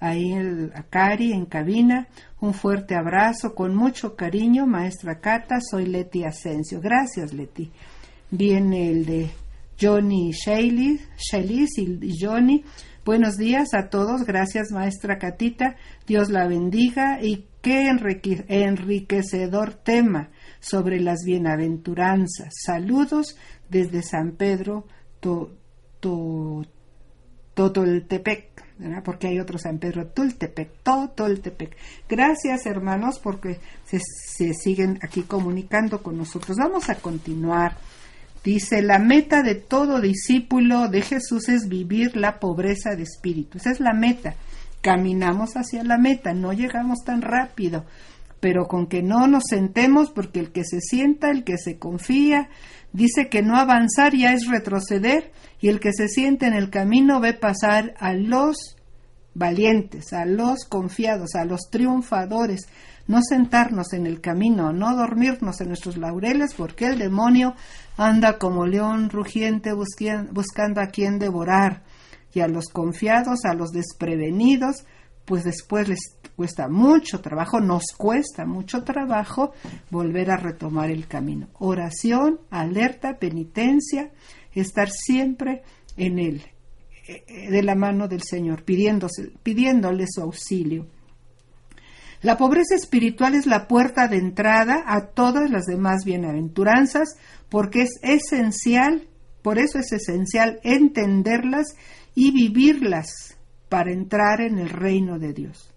Ahí 0.00 0.34
el 0.34 0.70
Cari 0.90 1.32
en 1.32 1.46
cabina. 1.46 2.08
Un 2.40 2.52
fuerte 2.52 2.94
abrazo 2.94 3.54
con 3.54 3.74
mucho 3.74 4.16
cariño, 4.16 4.66
maestra 4.66 5.18
Cata. 5.18 5.60
Soy 5.62 5.86
Leti 5.86 6.24
Asensio. 6.24 6.82
Gracias, 6.82 7.32
Leti 7.32 7.72
viene 8.30 8.90
el 8.90 9.06
de 9.06 9.30
Johnny 9.80 10.32
Shaley, 10.32 11.00
y 11.76 12.12
Johnny. 12.18 12.64
Buenos 13.04 13.36
días 13.36 13.74
a 13.74 13.88
todos, 13.88 14.24
gracias 14.24 14.72
maestra 14.72 15.18
Catita, 15.18 15.76
Dios 16.08 16.28
la 16.28 16.48
bendiga 16.48 17.22
y 17.22 17.46
qué 17.62 17.88
enriquecedor 18.48 19.74
tema 19.74 20.30
sobre 20.58 20.98
las 20.98 21.20
bienaventuranzas. 21.24 22.52
Saludos 22.64 23.36
desde 23.68 24.02
San 24.02 24.32
Pedro 24.32 24.86
Totoltepec, 27.54 28.64
porque 29.04 29.28
hay 29.28 29.38
otro 29.38 29.58
San 29.58 29.78
Pedro 29.78 30.08
Tultepec, 30.08 30.82
Totoltepec. 30.82 31.76
Gracias 32.08 32.66
hermanos 32.66 33.20
porque 33.22 33.60
se 33.84 34.52
siguen 34.52 34.98
aquí 35.00 35.22
comunicando 35.22 36.02
con 36.02 36.18
nosotros. 36.18 36.56
Vamos 36.56 36.90
a 36.90 36.96
continuar 36.96 37.76
Dice, 38.46 38.80
la 38.80 39.00
meta 39.00 39.42
de 39.42 39.56
todo 39.56 40.00
discípulo 40.00 40.86
de 40.86 41.02
Jesús 41.02 41.48
es 41.48 41.68
vivir 41.68 42.16
la 42.16 42.38
pobreza 42.38 42.94
de 42.94 43.02
espíritu. 43.02 43.58
Esa 43.58 43.72
es 43.72 43.80
la 43.80 43.92
meta. 43.92 44.36
Caminamos 44.82 45.54
hacia 45.56 45.82
la 45.82 45.98
meta, 45.98 46.32
no 46.32 46.52
llegamos 46.52 47.00
tan 47.04 47.22
rápido, 47.22 47.86
pero 48.38 48.68
con 48.68 48.86
que 48.86 49.02
no 49.02 49.26
nos 49.26 49.42
sentemos, 49.50 50.12
porque 50.12 50.38
el 50.38 50.52
que 50.52 50.62
se 50.62 50.80
sienta, 50.80 51.32
el 51.32 51.42
que 51.42 51.58
se 51.58 51.80
confía, 51.80 52.48
dice 52.92 53.28
que 53.28 53.42
no 53.42 53.56
avanzar 53.56 54.14
ya 54.14 54.32
es 54.32 54.46
retroceder, 54.46 55.32
y 55.60 55.66
el 55.66 55.80
que 55.80 55.92
se 55.92 56.06
siente 56.06 56.46
en 56.46 56.54
el 56.54 56.70
camino 56.70 57.18
ve 57.18 57.32
pasar 57.32 57.94
a 57.98 58.12
los 58.12 58.76
valientes, 59.34 60.12
a 60.12 60.24
los 60.24 60.66
confiados, 60.66 61.34
a 61.34 61.44
los 61.44 61.62
triunfadores, 61.68 62.68
no 63.08 63.22
sentarnos 63.22 63.92
en 63.92 64.06
el 64.06 64.20
camino, 64.20 64.72
no 64.72 64.96
dormirnos 64.96 65.60
en 65.60 65.68
nuestros 65.68 65.96
laureles, 65.96 66.54
porque 66.54 66.86
el 66.86 66.98
demonio 66.98 67.54
anda 67.96 68.38
como 68.38 68.66
león 68.66 69.10
rugiente 69.10 69.72
buscando 69.72 70.80
a 70.80 70.88
quien 70.88 71.18
devorar, 71.18 71.82
y 72.36 72.40
a 72.40 72.48
los 72.48 72.66
confiados, 72.66 73.46
a 73.46 73.54
los 73.54 73.70
desprevenidos, 73.70 74.84
pues 75.24 75.42
después 75.42 75.88
les 75.88 76.16
cuesta 76.36 76.68
mucho 76.68 77.22
trabajo, 77.22 77.60
nos 77.60 77.84
cuesta 77.96 78.44
mucho 78.44 78.84
trabajo 78.84 79.52
volver 79.90 80.30
a 80.30 80.36
retomar 80.36 80.90
el 80.90 81.06
camino. 81.06 81.48
Oración, 81.58 82.40
alerta, 82.50 83.18
penitencia, 83.18 84.12
estar 84.52 84.90
siempre 84.90 85.62
en 85.96 86.18
él, 86.18 86.42
eh, 87.08 87.50
de 87.50 87.62
la 87.62 87.74
mano 87.74 88.06
del 88.06 88.22
Señor, 88.22 88.64
pidiéndole 88.64 90.04
su 90.06 90.20
auxilio. 90.20 90.86
La 92.26 92.36
pobreza 92.36 92.74
espiritual 92.74 93.36
es 93.36 93.46
la 93.46 93.68
puerta 93.68 94.08
de 94.08 94.16
entrada 94.16 94.82
a 94.84 95.10
todas 95.10 95.48
las 95.48 95.64
demás 95.64 96.04
bienaventuranzas 96.04 97.14
porque 97.48 97.82
es 97.82 98.00
esencial, 98.02 99.06
por 99.42 99.60
eso 99.60 99.78
es 99.78 99.92
esencial 99.92 100.58
entenderlas 100.64 101.76
y 102.16 102.32
vivirlas 102.32 103.38
para 103.68 103.92
entrar 103.92 104.40
en 104.40 104.58
el 104.58 104.70
reino 104.70 105.20
de 105.20 105.34
Dios. 105.34 105.72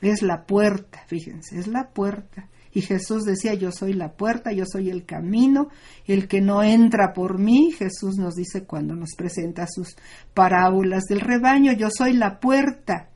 Es 0.00 0.22
la 0.22 0.46
puerta, 0.46 1.04
fíjense, 1.06 1.58
es 1.58 1.66
la 1.66 1.90
puerta. 1.90 2.48
Y 2.72 2.80
Jesús 2.80 3.24
decía, 3.24 3.52
yo 3.52 3.70
soy 3.70 3.92
la 3.92 4.12
puerta, 4.12 4.52
yo 4.52 4.64
soy 4.64 4.88
el 4.88 5.04
camino, 5.04 5.68
el 6.06 6.28
que 6.28 6.40
no 6.40 6.62
entra 6.62 7.12
por 7.12 7.38
mí, 7.38 7.72
Jesús 7.72 8.16
nos 8.16 8.36
dice 8.36 8.64
cuando 8.64 8.94
nos 8.94 9.10
presenta 9.18 9.66
sus 9.66 9.96
parábolas 10.32 11.04
del 11.10 11.20
rebaño, 11.20 11.72
yo 11.72 11.88
soy 11.90 12.14
la 12.14 12.40
puerta 12.40 13.10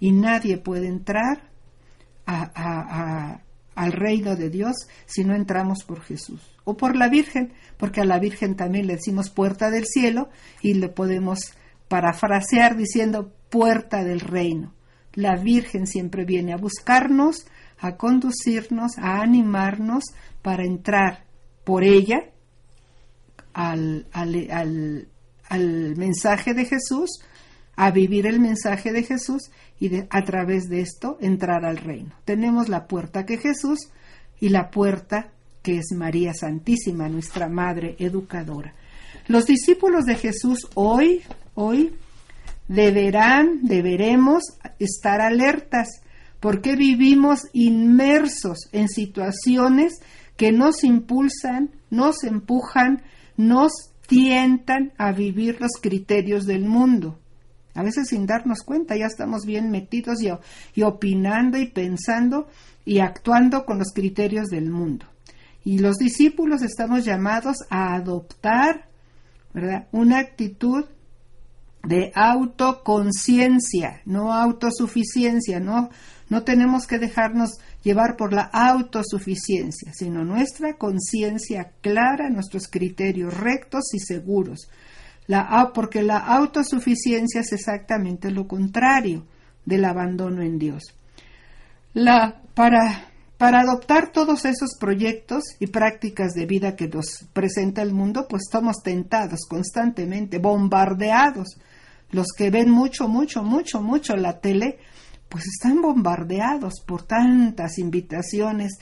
y 0.00 0.10
nadie 0.10 0.58
puede 0.58 0.88
entrar 0.88 1.51
al 2.24 3.92
reino 3.92 4.36
de 4.36 4.50
Dios 4.50 4.88
si 5.06 5.24
no 5.24 5.34
entramos 5.34 5.84
por 5.84 6.02
Jesús 6.02 6.40
o 6.64 6.76
por 6.76 6.96
la 6.96 7.08
Virgen, 7.08 7.52
porque 7.76 8.00
a 8.00 8.04
la 8.04 8.18
Virgen 8.18 8.56
también 8.56 8.86
le 8.86 8.96
decimos 8.96 9.30
puerta 9.30 9.70
del 9.70 9.86
cielo 9.86 10.28
y 10.60 10.74
le 10.74 10.88
podemos 10.88 11.54
parafrasear 11.88 12.76
diciendo 12.76 13.32
puerta 13.50 14.04
del 14.04 14.20
reino. 14.20 14.72
La 15.14 15.36
Virgen 15.36 15.86
siempre 15.86 16.24
viene 16.24 16.52
a 16.52 16.56
buscarnos, 16.56 17.46
a 17.78 17.96
conducirnos, 17.96 18.96
a 18.98 19.20
animarnos 19.20 20.04
para 20.40 20.64
entrar 20.64 21.24
por 21.64 21.84
ella 21.84 22.30
al, 23.52 24.06
al, 24.12 25.08
al 25.48 25.96
mensaje 25.96 26.54
de 26.54 26.64
Jesús, 26.64 27.20
a 27.76 27.90
vivir 27.90 28.26
el 28.26 28.40
mensaje 28.40 28.92
de 28.92 29.02
Jesús 29.02 29.50
y 29.80 29.90
a 30.10 30.24
través 30.24 30.68
de 30.68 30.80
esto 30.80 31.18
entrar 31.20 31.64
al 31.64 31.78
reino. 31.78 32.14
Tenemos 32.24 32.68
la 32.68 32.86
puerta 32.86 33.24
que 33.26 33.38
Jesús 33.38 33.90
y 34.40 34.50
la 34.50 34.70
puerta 34.70 35.30
que 35.62 35.78
es 35.78 35.92
María 35.96 36.34
Santísima, 36.34 37.08
nuestra 37.08 37.48
Madre 37.48 37.96
Educadora. 37.98 38.74
Los 39.28 39.46
discípulos 39.46 40.04
de 40.04 40.16
Jesús 40.16 40.68
hoy, 40.74 41.22
hoy, 41.54 41.94
deberán, 42.68 43.60
deberemos 43.62 44.42
estar 44.78 45.20
alertas 45.20 45.88
porque 46.40 46.74
vivimos 46.74 47.42
inmersos 47.52 48.68
en 48.72 48.88
situaciones 48.88 50.00
que 50.36 50.50
nos 50.50 50.82
impulsan, 50.82 51.70
nos 51.90 52.24
empujan, 52.24 53.02
nos 53.36 53.70
tientan 54.08 54.92
a 54.98 55.12
vivir 55.12 55.60
los 55.60 55.72
criterios 55.80 56.44
del 56.44 56.64
mundo. 56.64 57.20
A 57.74 57.82
veces 57.82 58.08
sin 58.08 58.26
darnos 58.26 58.62
cuenta 58.62 58.96
ya 58.96 59.06
estamos 59.06 59.46
bien 59.46 59.70
metidos 59.70 60.18
y, 60.22 60.82
opinando 60.82 61.58
y 61.58 61.66
pensando 61.66 62.48
y 62.84 62.98
actuando 62.98 63.64
con 63.64 63.78
los 63.78 63.92
criterios 63.92 64.48
del 64.48 64.70
mundo. 64.70 65.06
Y 65.64 65.78
los 65.78 65.96
discípulos 65.96 66.62
estamos 66.62 67.04
llamados 67.04 67.58
a 67.70 67.94
adoptar 67.94 68.88
¿verdad? 69.54 69.86
una 69.92 70.18
actitud 70.18 70.84
de 71.84 72.12
autoconciencia, 72.14 74.02
no 74.04 74.32
autosuficiencia, 74.32 75.58
no, 75.60 75.90
no 76.28 76.44
tenemos 76.44 76.86
que 76.86 76.98
dejarnos 76.98 77.58
llevar 77.82 78.16
por 78.16 78.32
la 78.32 78.42
autosuficiencia, 78.42 79.92
sino 79.92 80.24
nuestra 80.24 80.74
conciencia 80.74 81.72
clara, 81.80 82.30
nuestros 82.30 82.68
criterios 82.68 83.36
rectos 83.36 83.92
y 83.94 83.98
seguros. 83.98 84.68
La, 85.26 85.70
porque 85.72 86.02
la 86.02 86.18
autosuficiencia 86.18 87.40
es 87.40 87.52
exactamente 87.52 88.30
lo 88.30 88.46
contrario 88.46 89.24
del 89.64 89.84
abandono 89.84 90.42
en 90.42 90.58
Dios. 90.58 90.82
La, 91.94 92.42
para, 92.54 93.12
para 93.38 93.60
adoptar 93.60 94.12
todos 94.12 94.44
esos 94.44 94.76
proyectos 94.78 95.44
y 95.60 95.68
prácticas 95.68 96.32
de 96.32 96.46
vida 96.46 96.74
que 96.74 96.88
nos 96.88 97.26
presenta 97.32 97.82
el 97.82 97.92
mundo, 97.92 98.26
pues 98.28 98.42
estamos 98.48 98.76
tentados 98.82 99.40
constantemente, 99.48 100.38
bombardeados. 100.38 101.56
Los 102.10 102.28
que 102.36 102.50
ven 102.50 102.70
mucho, 102.70 103.08
mucho, 103.08 103.42
mucho, 103.42 103.80
mucho 103.80 104.16
la 104.16 104.40
tele, 104.40 104.78
pues 105.28 105.44
están 105.46 105.80
bombardeados 105.80 106.82
por 106.86 107.04
tantas 107.04 107.78
invitaciones 107.78 108.72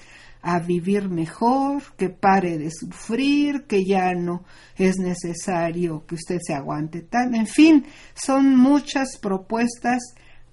a 0.43 0.59
vivir 0.59 1.09
mejor, 1.09 1.83
que 1.97 2.09
pare 2.09 2.59
de 2.59 2.71
sufrir, 2.71 3.65
que 3.67 3.85
ya 3.85 4.15
no 4.15 4.45
es 4.77 4.97
necesario 4.97 6.07
que 6.07 6.15
usted 6.15 6.39
se 6.41 6.55
aguante 6.55 7.03
tan. 7.03 7.35
En 7.35 7.47
fin, 7.47 7.85
son 8.15 8.57
muchas 8.57 9.19
propuestas 9.19 10.01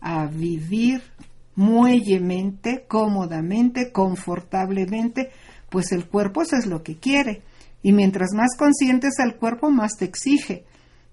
a 0.01 0.25
vivir 0.25 1.01
muellemente, 1.55 2.85
cómodamente, 2.88 3.91
confortablemente, 3.91 5.31
pues 5.69 5.91
el 5.91 6.07
cuerpo 6.07 6.41
eso 6.41 6.55
es 6.57 6.65
lo 6.65 6.83
que 6.83 6.97
quiere. 6.97 7.41
Y 7.81 7.93
mientras 7.93 8.29
más 8.33 8.55
conscientes 8.57 9.19
al 9.19 9.38
cuerpo, 9.38 9.69
más 9.69 9.93
te 9.97 10.05
exige. 10.05 10.65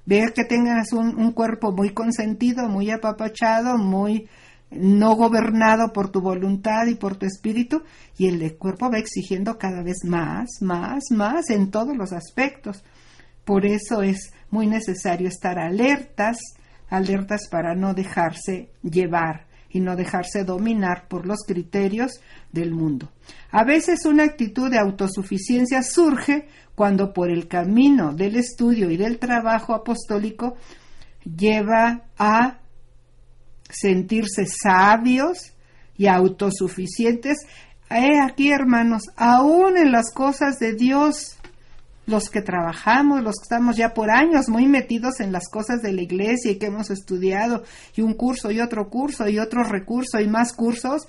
Ver 0.06 0.32
que 0.34 0.44
tengas 0.44 0.92
un, 0.92 1.16
un 1.16 1.32
cuerpo 1.32 1.72
muy 1.72 1.90
consentido, 1.90 2.68
muy 2.68 2.90
apapachado, 2.90 3.78
muy 3.78 4.28
no 4.76 5.14
gobernado 5.16 5.92
por 5.92 6.10
tu 6.10 6.20
voluntad 6.20 6.86
y 6.86 6.94
por 6.94 7.16
tu 7.16 7.26
espíritu, 7.26 7.82
y 8.16 8.28
el 8.28 8.56
cuerpo 8.56 8.90
va 8.90 8.98
exigiendo 8.98 9.58
cada 9.58 9.82
vez 9.82 10.04
más, 10.04 10.48
más, 10.60 11.04
más 11.10 11.50
en 11.50 11.70
todos 11.70 11.96
los 11.96 12.12
aspectos. 12.12 12.84
Por 13.44 13.66
eso 13.66 14.02
es 14.02 14.32
muy 14.50 14.66
necesario 14.66 15.28
estar 15.28 15.58
alertas, 15.58 16.38
alertas 16.88 17.48
para 17.50 17.74
no 17.74 17.94
dejarse 17.94 18.70
llevar 18.82 19.46
y 19.68 19.80
no 19.80 19.96
dejarse 19.96 20.44
dominar 20.44 21.08
por 21.08 21.26
los 21.26 21.40
criterios 21.44 22.20
del 22.52 22.70
mundo. 22.70 23.10
A 23.50 23.64
veces 23.64 24.06
una 24.06 24.22
actitud 24.22 24.70
de 24.70 24.78
autosuficiencia 24.78 25.82
surge 25.82 26.46
cuando 26.74 27.12
por 27.12 27.30
el 27.30 27.48
camino 27.48 28.14
del 28.14 28.36
estudio 28.36 28.90
y 28.90 28.96
del 28.96 29.18
trabajo 29.18 29.74
apostólico 29.74 30.54
lleva 31.24 32.04
a 32.16 32.58
sentirse 33.74 34.46
sabios 34.46 35.52
y 35.96 36.06
autosuficientes. 36.06 37.38
He 37.90 38.20
aquí, 38.20 38.50
hermanos, 38.50 39.02
aún 39.16 39.76
en 39.76 39.92
las 39.92 40.12
cosas 40.12 40.58
de 40.58 40.74
Dios, 40.74 41.36
los 42.06 42.28
que 42.28 42.42
trabajamos, 42.42 43.22
los 43.22 43.36
que 43.36 43.44
estamos 43.44 43.76
ya 43.76 43.94
por 43.94 44.10
años 44.10 44.48
muy 44.48 44.66
metidos 44.66 45.20
en 45.20 45.32
las 45.32 45.48
cosas 45.48 45.80
de 45.80 45.92
la 45.92 46.02
iglesia 46.02 46.50
y 46.50 46.56
que 46.56 46.66
hemos 46.66 46.90
estudiado, 46.90 47.62
y 47.94 48.02
un 48.02 48.14
curso 48.14 48.50
y 48.50 48.60
otro 48.60 48.88
curso 48.88 49.28
y 49.28 49.38
otro 49.38 49.64
recurso 49.64 50.20
y 50.20 50.28
más 50.28 50.52
cursos, 50.52 51.06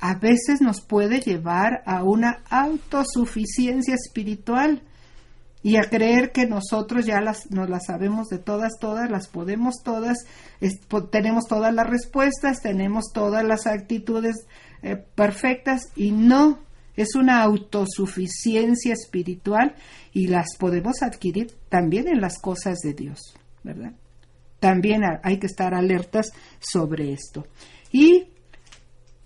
a 0.00 0.14
veces 0.14 0.60
nos 0.60 0.80
puede 0.80 1.20
llevar 1.20 1.82
a 1.86 2.02
una 2.02 2.42
autosuficiencia 2.50 3.94
espiritual 3.94 4.82
y 5.64 5.76
a 5.78 5.84
creer 5.84 6.30
que 6.30 6.46
nosotros 6.46 7.06
ya 7.06 7.22
las, 7.22 7.50
nos 7.50 7.70
las 7.70 7.86
sabemos 7.86 8.28
de 8.28 8.36
todas, 8.38 8.72
todas, 8.78 9.10
las 9.10 9.28
podemos 9.28 9.76
todas, 9.82 10.18
tenemos 11.10 11.44
todas 11.48 11.72
las 11.72 11.88
respuestas, 11.88 12.60
tenemos 12.60 13.06
todas 13.14 13.42
las 13.42 13.66
actitudes 13.66 14.46
eh, 14.82 14.96
perfectas 14.96 15.88
y 15.96 16.12
no, 16.12 16.58
es 16.96 17.14
una 17.14 17.42
autosuficiencia 17.42 18.92
espiritual 18.92 19.74
y 20.12 20.26
las 20.26 20.48
podemos 20.58 21.02
adquirir 21.02 21.50
también 21.70 22.08
en 22.08 22.20
las 22.20 22.38
cosas 22.38 22.80
de 22.80 22.92
Dios, 22.92 23.18
¿verdad? 23.62 23.94
También 24.60 25.00
hay 25.22 25.38
que 25.38 25.46
estar 25.46 25.72
alertas 25.74 26.26
sobre 26.60 27.14
esto. 27.14 27.46
Y 27.90 28.26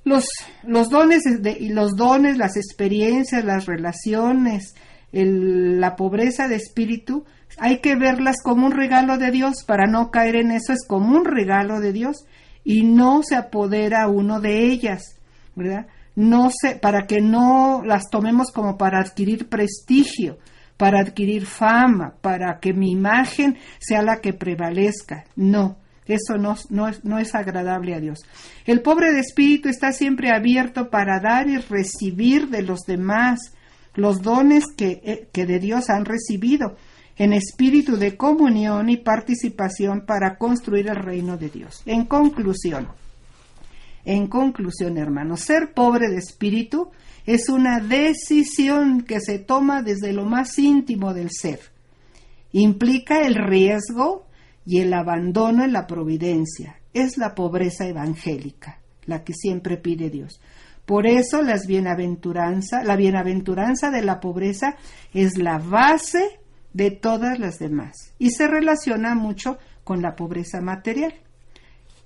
los, 0.04 0.24
los 0.62 0.88
dones, 0.88 1.24
de, 1.40 1.50
y 1.50 1.70
los 1.70 1.96
dones, 1.96 2.38
las 2.38 2.56
experiencias, 2.56 3.44
las 3.44 3.66
relaciones, 3.66 4.74
la 5.12 5.96
pobreza 5.96 6.48
de 6.48 6.56
espíritu, 6.56 7.24
hay 7.58 7.78
que 7.80 7.96
verlas 7.96 8.36
como 8.42 8.66
un 8.66 8.72
regalo 8.72 9.18
de 9.18 9.30
Dios, 9.30 9.64
para 9.66 9.86
no 9.86 10.10
caer 10.10 10.36
en 10.36 10.50
eso 10.50 10.72
es 10.72 10.86
como 10.86 11.16
un 11.16 11.24
regalo 11.24 11.80
de 11.80 11.92
Dios 11.92 12.26
y 12.64 12.82
no 12.82 13.22
se 13.22 13.36
apodera 13.36 14.08
uno 14.08 14.40
de 14.40 14.66
ellas, 14.66 15.18
¿verdad? 15.54 15.86
No 16.14 16.50
se, 16.50 16.76
para 16.76 17.06
que 17.06 17.20
no 17.20 17.82
las 17.84 18.10
tomemos 18.10 18.50
como 18.50 18.76
para 18.76 19.00
adquirir 19.00 19.48
prestigio, 19.48 20.38
para 20.76 21.00
adquirir 21.00 21.46
fama, 21.46 22.14
para 22.20 22.58
que 22.60 22.72
mi 22.72 22.90
imagen 22.90 23.56
sea 23.78 24.02
la 24.02 24.20
que 24.20 24.32
prevalezca. 24.32 25.24
No, 25.36 25.76
eso 26.06 26.36
no, 26.36 26.56
no, 26.70 26.88
es, 26.88 27.04
no 27.04 27.18
es 27.18 27.34
agradable 27.34 27.94
a 27.94 28.00
Dios. 28.00 28.18
El 28.66 28.82
pobre 28.82 29.12
de 29.12 29.20
espíritu 29.20 29.68
está 29.68 29.92
siempre 29.92 30.30
abierto 30.30 30.90
para 30.90 31.20
dar 31.20 31.48
y 31.48 31.58
recibir 31.58 32.48
de 32.48 32.62
los 32.62 32.80
demás 32.80 33.52
los 33.98 34.22
dones 34.22 34.66
que, 34.76 35.00
eh, 35.02 35.28
que 35.32 35.44
de 35.44 35.58
Dios 35.58 35.90
han 35.90 36.04
recibido 36.04 36.76
en 37.16 37.32
espíritu 37.32 37.96
de 37.96 38.16
comunión 38.16 38.88
y 38.88 38.98
participación 38.98 40.06
para 40.06 40.38
construir 40.38 40.86
el 40.86 40.96
reino 40.96 41.36
de 41.36 41.48
Dios. 41.48 41.82
En 41.84 42.04
conclusión, 42.04 42.88
en 44.04 44.28
conclusión, 44.28 44.96
hermanos, 44.98 45.40
ser 45.40 45.74
pobre 45.74 46.08
de 46.08 46.18
espíritu 46.18 46.90
es 47.26 47.48
una 47.48 47.80
decisión 47.80 49.02
que 49.02 49.20
se 49.20 49.40
toma 49.40 49.82
desde 49.82 50.12
lo 50.12 50.24
más 50.24 50.58
íntimo 50.58 51.12
del 51.12 51.30
ser. 51.30 51.60
Implica 52.52 53.20
el 53.26 53.34
riesgo 53.34 54.26
y 54.64 54.78
el 54.78 54.94
abandono 54.94 55.64
en 55.64 55.72
la 55.72 55.86
providencia. 55.86 56.76
Es 56.94 57.18
la 57.18 57.34
pobreza 57.34 57.86
evangélica, 57.86 58.78
la 59.06 59.24
que 59.24 59.34
siempre 59.34 59.76
pide 59.76 60.08
Dios. 60.08 60.40
Por 60.88 61.06
eso 61.06 61.42
bienaventuranza, 61.66 62.82
la 62.82 62.96
bienaventuranza 62.96 63.90
de 63.90 64.02
la 64.02 64.20
pobreza 64.20 64.76
es 65.12 65.36
la 65.36 65.58
base 65.58 66.40
de 66.72 66.90
todas 66.90 67.38
las 67.38 67.58
demás 67.58 68.14
y 68.18 68.30
se 68.30 68.48
relaciona 68.48 69.14
mucho 69.14 69.58
con 69.84 70.00
la 70.00 70.16
pobreza 70.16 70.62
material. 70.62 71.12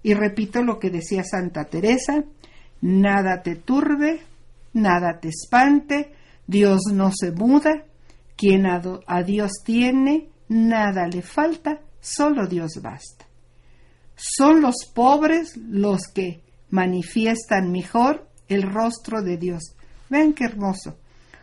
Y 0.02 0.14
repito 0.14 0.64
lo 0.64 0.80
que 0.80 0.90
decía 0.90 1.22
Santa 1.22 1.66
Teresa, 1.66 2.24
nada 2.80 3.42
te 3.42 3.54
turbe, 3.54 4.22
nada 4.72 5.20
te 5.20 5.28
espante, 5.28 6.12
Dios 6.48 6.80
no 6.92 7.12
se 7.14 7.30
muda, 7.30 7.84
quien 8.36 8.66
a, 8.66 8.82
a 9.06 9.22
Dios 9.22 9.52
tiene, 9.64 10.26
nada 10.48 11.06
le 11.06 11.22
falta, 11.22 11.78
solo 12.00 12.48
Dios 12.48 12.80
basta. 12.82 13.26
Son 14.16 14.60
los 14.60 14.90
pobres 14.92 15.56
los 15.56 16.08
que 16.08 16.42
manifiestan 16.70 17.70
mejor 17.70 18.31
el 18.48 18.62
rostro 18.62 19.22
de 19.22 19.36
Dios. 19.36 19.74
Ven 20.08 20.32
qué 20.34 20.44
hermoso. 20.44 20.98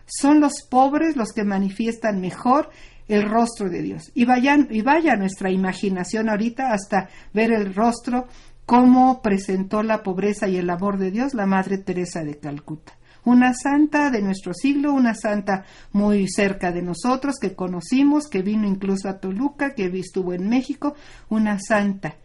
Son 0.06 0.40
los 0.40 0.64
pobres 0.70 1.16
los 1.16 1.32
que 1.34 1.44
manifiestan 1.44 2.20
mejor 2.20 2.70
el 3.08 3.28
rostro 3.28 3.70
de 3.70 3.82
Dios. 3.82 4.12
Y, 4.14 4.26
vayan, 4.26 4.68
y 4.70 4.82
vaya 4.82 5.16
nuestra 5.16 5.52
imaginación 5.52 6.30
ahorita 6.30 6.72
hasta 6.72 7.10
ver 7.34 7.52
el 7.52 7.74
rostro, 7.74 8.28
cómo 8.66 9.22
presentó 9.22 9.82
la 9.82 10.04
pobreza 10.04 10.48
y 10.48 10.58
el 10.58 10.70
amor 10.70 11.00
de 11.00 11.12
Dios 11.12 11.34
la 11.34 11.48
Madre 11.48 11.80
Teresa 11.80 12.24
de 12.24 12.38
Calcuta. 12.38 12.94
Una 13.26 13.54
santa 13.54 14.12
de 14.12 14.22
nuestro 14.22 14.54
siglo, 14.54 14.94
una 14.94 15.14
santa 15.14 15.66
muy 15.92 16.28
cerca 16.30 16.72
de 16.72 16.82
nosotros, 16.82 17.36
que 17.42 17.56
conocimos, 17.56 18.28
que 18.28 18.42
vino 18.42 18.68
incluso 18.68 19.10
a 19.10 19.20
Toluca, 19.20 19.74
que 19.74 19.86
estuvo 20.00 20.34
en 20.34 20.48
México, 20.48 20.96
una 21.30 21.60
santa 21.60 22.16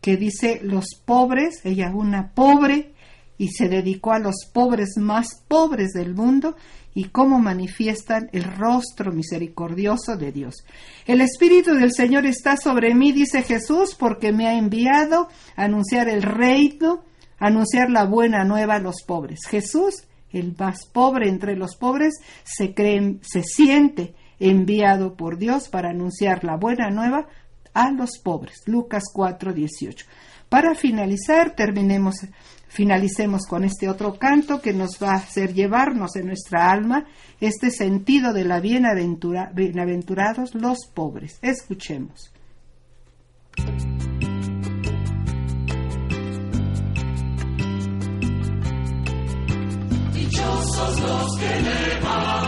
que 0.00 0.16
dice 0.16 0.60
los 0.62 0.84
pobres, 1.04 1.62
ella 1.64 1.90
una 1.92 2.30
pobre, 2.32 2.94
y 3.38 3.48
se 3.48 3.68
dedicó 3.68 4.12
a 4.12 4.18
los 4.18 4.46
pobres 4.52 4.96
más 4.96 5.28
pobres 5.48 5.92
del 5.92 6.14
mundo 6.14 6.56
y 6.94 7.04
cómo 7.10 7.38
manifiestan 7.38 8.30
el 8.32 8.44
rostro 8.44 9.12
misericordioso 9.12 10.16
de 10.16 10.32
Dios. 10.32 10.64
El 11.04 11.20
Espíritu 11.20 11.74
del 11.74 11.92
Señor 11.92 12.24
está 12.24 12.56
sobre 12.56 12.94
mí, 12.94 13.12
dice 13.12 13.42
Jesús, 13.42 13.94
porque 13.94 14.32
me 14.32 14.46
ha 14.46 14.56
enviado 14.56 15.28
a 15.56 15.64
anunciar 15.64 16.08
el 16.08 16.22
reino, 16.22 17.04
anunciar 17.38 17.90
la 17.90 18.06
buena 18.06 18.44
nueva 18.44 18.76
a 18.76 18.80
los 18.80 19.02
pobres. 19.06 19.40
Jesús, 19.46 20.04
el 20.32 20.54
más 20.58 20.86
pobre 20.86 21.28
entre 21.28 21.54
los 21.54 21.76
pobres, 21.76 22.14
se, 22.44 22.72
cree, 22.72 23.18
se 23.20 23.42
siente 23.42 24.14
enviado 24.40 25.16
por 25.16 25.36
Dios 25.36 25.68
para 25.68 25.90
anunciar 25.90 26.44
la 26.44 26.56
buena 26.56 26.88
nueva 26.90 27.26
a 27.74 27.90
los 27.90 28.18
pobres. 28.18 28.62
Lucas 28.64 29.04
4, 29.12 29.52
18. 29.52 30.06
Para 30.48 30.74
finalizar, 30.74 31.54
terminemos 31.54 32.14
finalicemos 32.76 33.46
con 33.46 33.64
este 33.64 33.88
otro 33.88 34.18
canto 34.18 34.60
que 34.60 34.74
nos 34.74 34.98
va 35.02 35.12
a 35.12 35.16
hacer 35.16 35.54
llevarnos 35.54 36.14
en 36.16 36.26
nuestra 36.26 36.70
alma 36.70 37.06
este 37.40 37.70
sentido 37.70 38.34
de 38.34 38.44
la 38.44 38.60
bienaventura, 38.60 39.50
bienaventurados 39.54 40.54
los 40.54 40.86
pobres. 40.94 41.38
Escuchemos. 41.40 42.30
Dichosos 50.12 51.00
los 51.00 51.38
que 51.38 51.60
levantan 51.62 52.45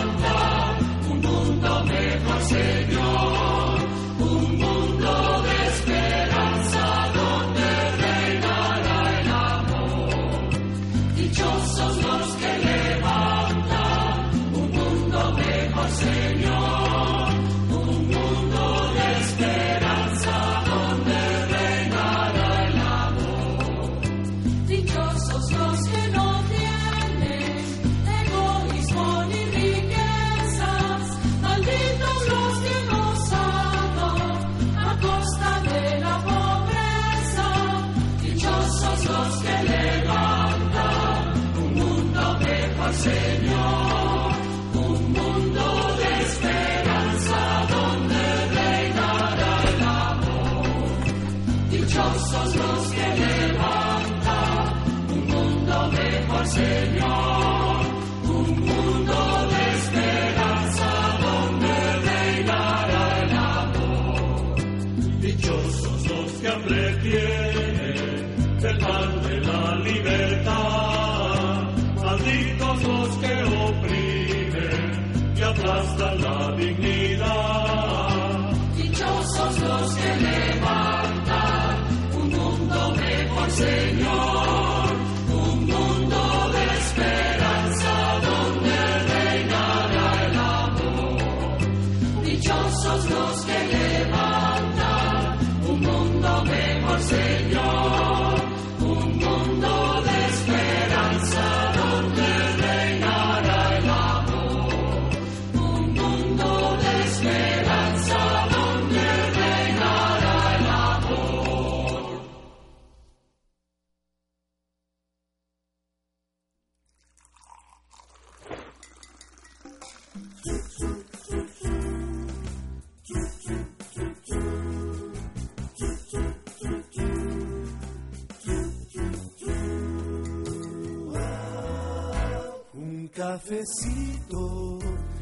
cafecito 133.39 134.79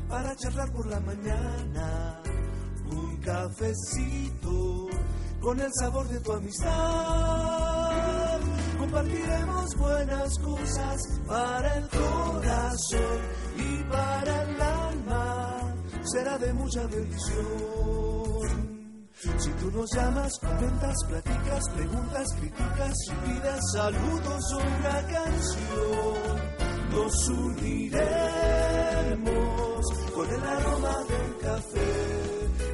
para 0.09 0.35
charlar 0.37 0.73
por 0.73 0.87
la 0.87 1.01
mañana. 1.01 2.23
Un 2.91 3.17
cafecito 3.19 4.87
con 5.41 5.61
el 5.61 5.71
sabor 5.81 6.09
de 6.09 6.21
tu 6.21 6.33
amistad. 6.33 6.71
Compartiremos 8.79 9.77
buenas 9.77 10.39
cosas 10.39 10.97
para 11.27 11.77
el 11.77 11.89
corazón 11.89 13.21
y 13.57 13.85
para 13.85 14.43
el 14.43 14.63
alma. 14.63 15.75
Será 16.05 16.39
de 16.39 16.53
mucha 16.55 16.87
bendición. 16.87 18.37
Si 19.39 19.51
tú 19.51 19.71
nos 19.73 19.91
llamas, 19.95 20.33
comentas, 20.41 20.95
platicas, 21.09 21.63
preguntas, 21.75 22.27
criticas 22.39 22.95
y 23.09 23.15
pides 23.27 23.61
saludos 23.73 24.53
o 24.53 24.59
una 24.59 25.03
canción, 25.07 26.66
nos 26.97 27.29
uniremos 27.29 27.85
con 30.15 30.27
el 30.31 30.43
aroma 30.43 30.97
del 31.09 31.37
café, 31.39 31.93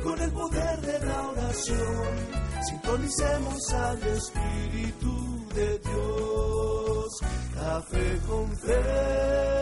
con 0.05 0.23
el 0.23 0.33
poder 0.33 0.81
de 0.81 1.07
la 1.07 1.29
oración. 1.29 2.17
Sintonicemos 2.69 3.73
al 3.73 4.03
Espíritu 4.03 5.47
de 5.55 5.79
Dios, 5.81 7.21
café 7.55 8.21
con 8.29 8.57
fe. 8.59 9.62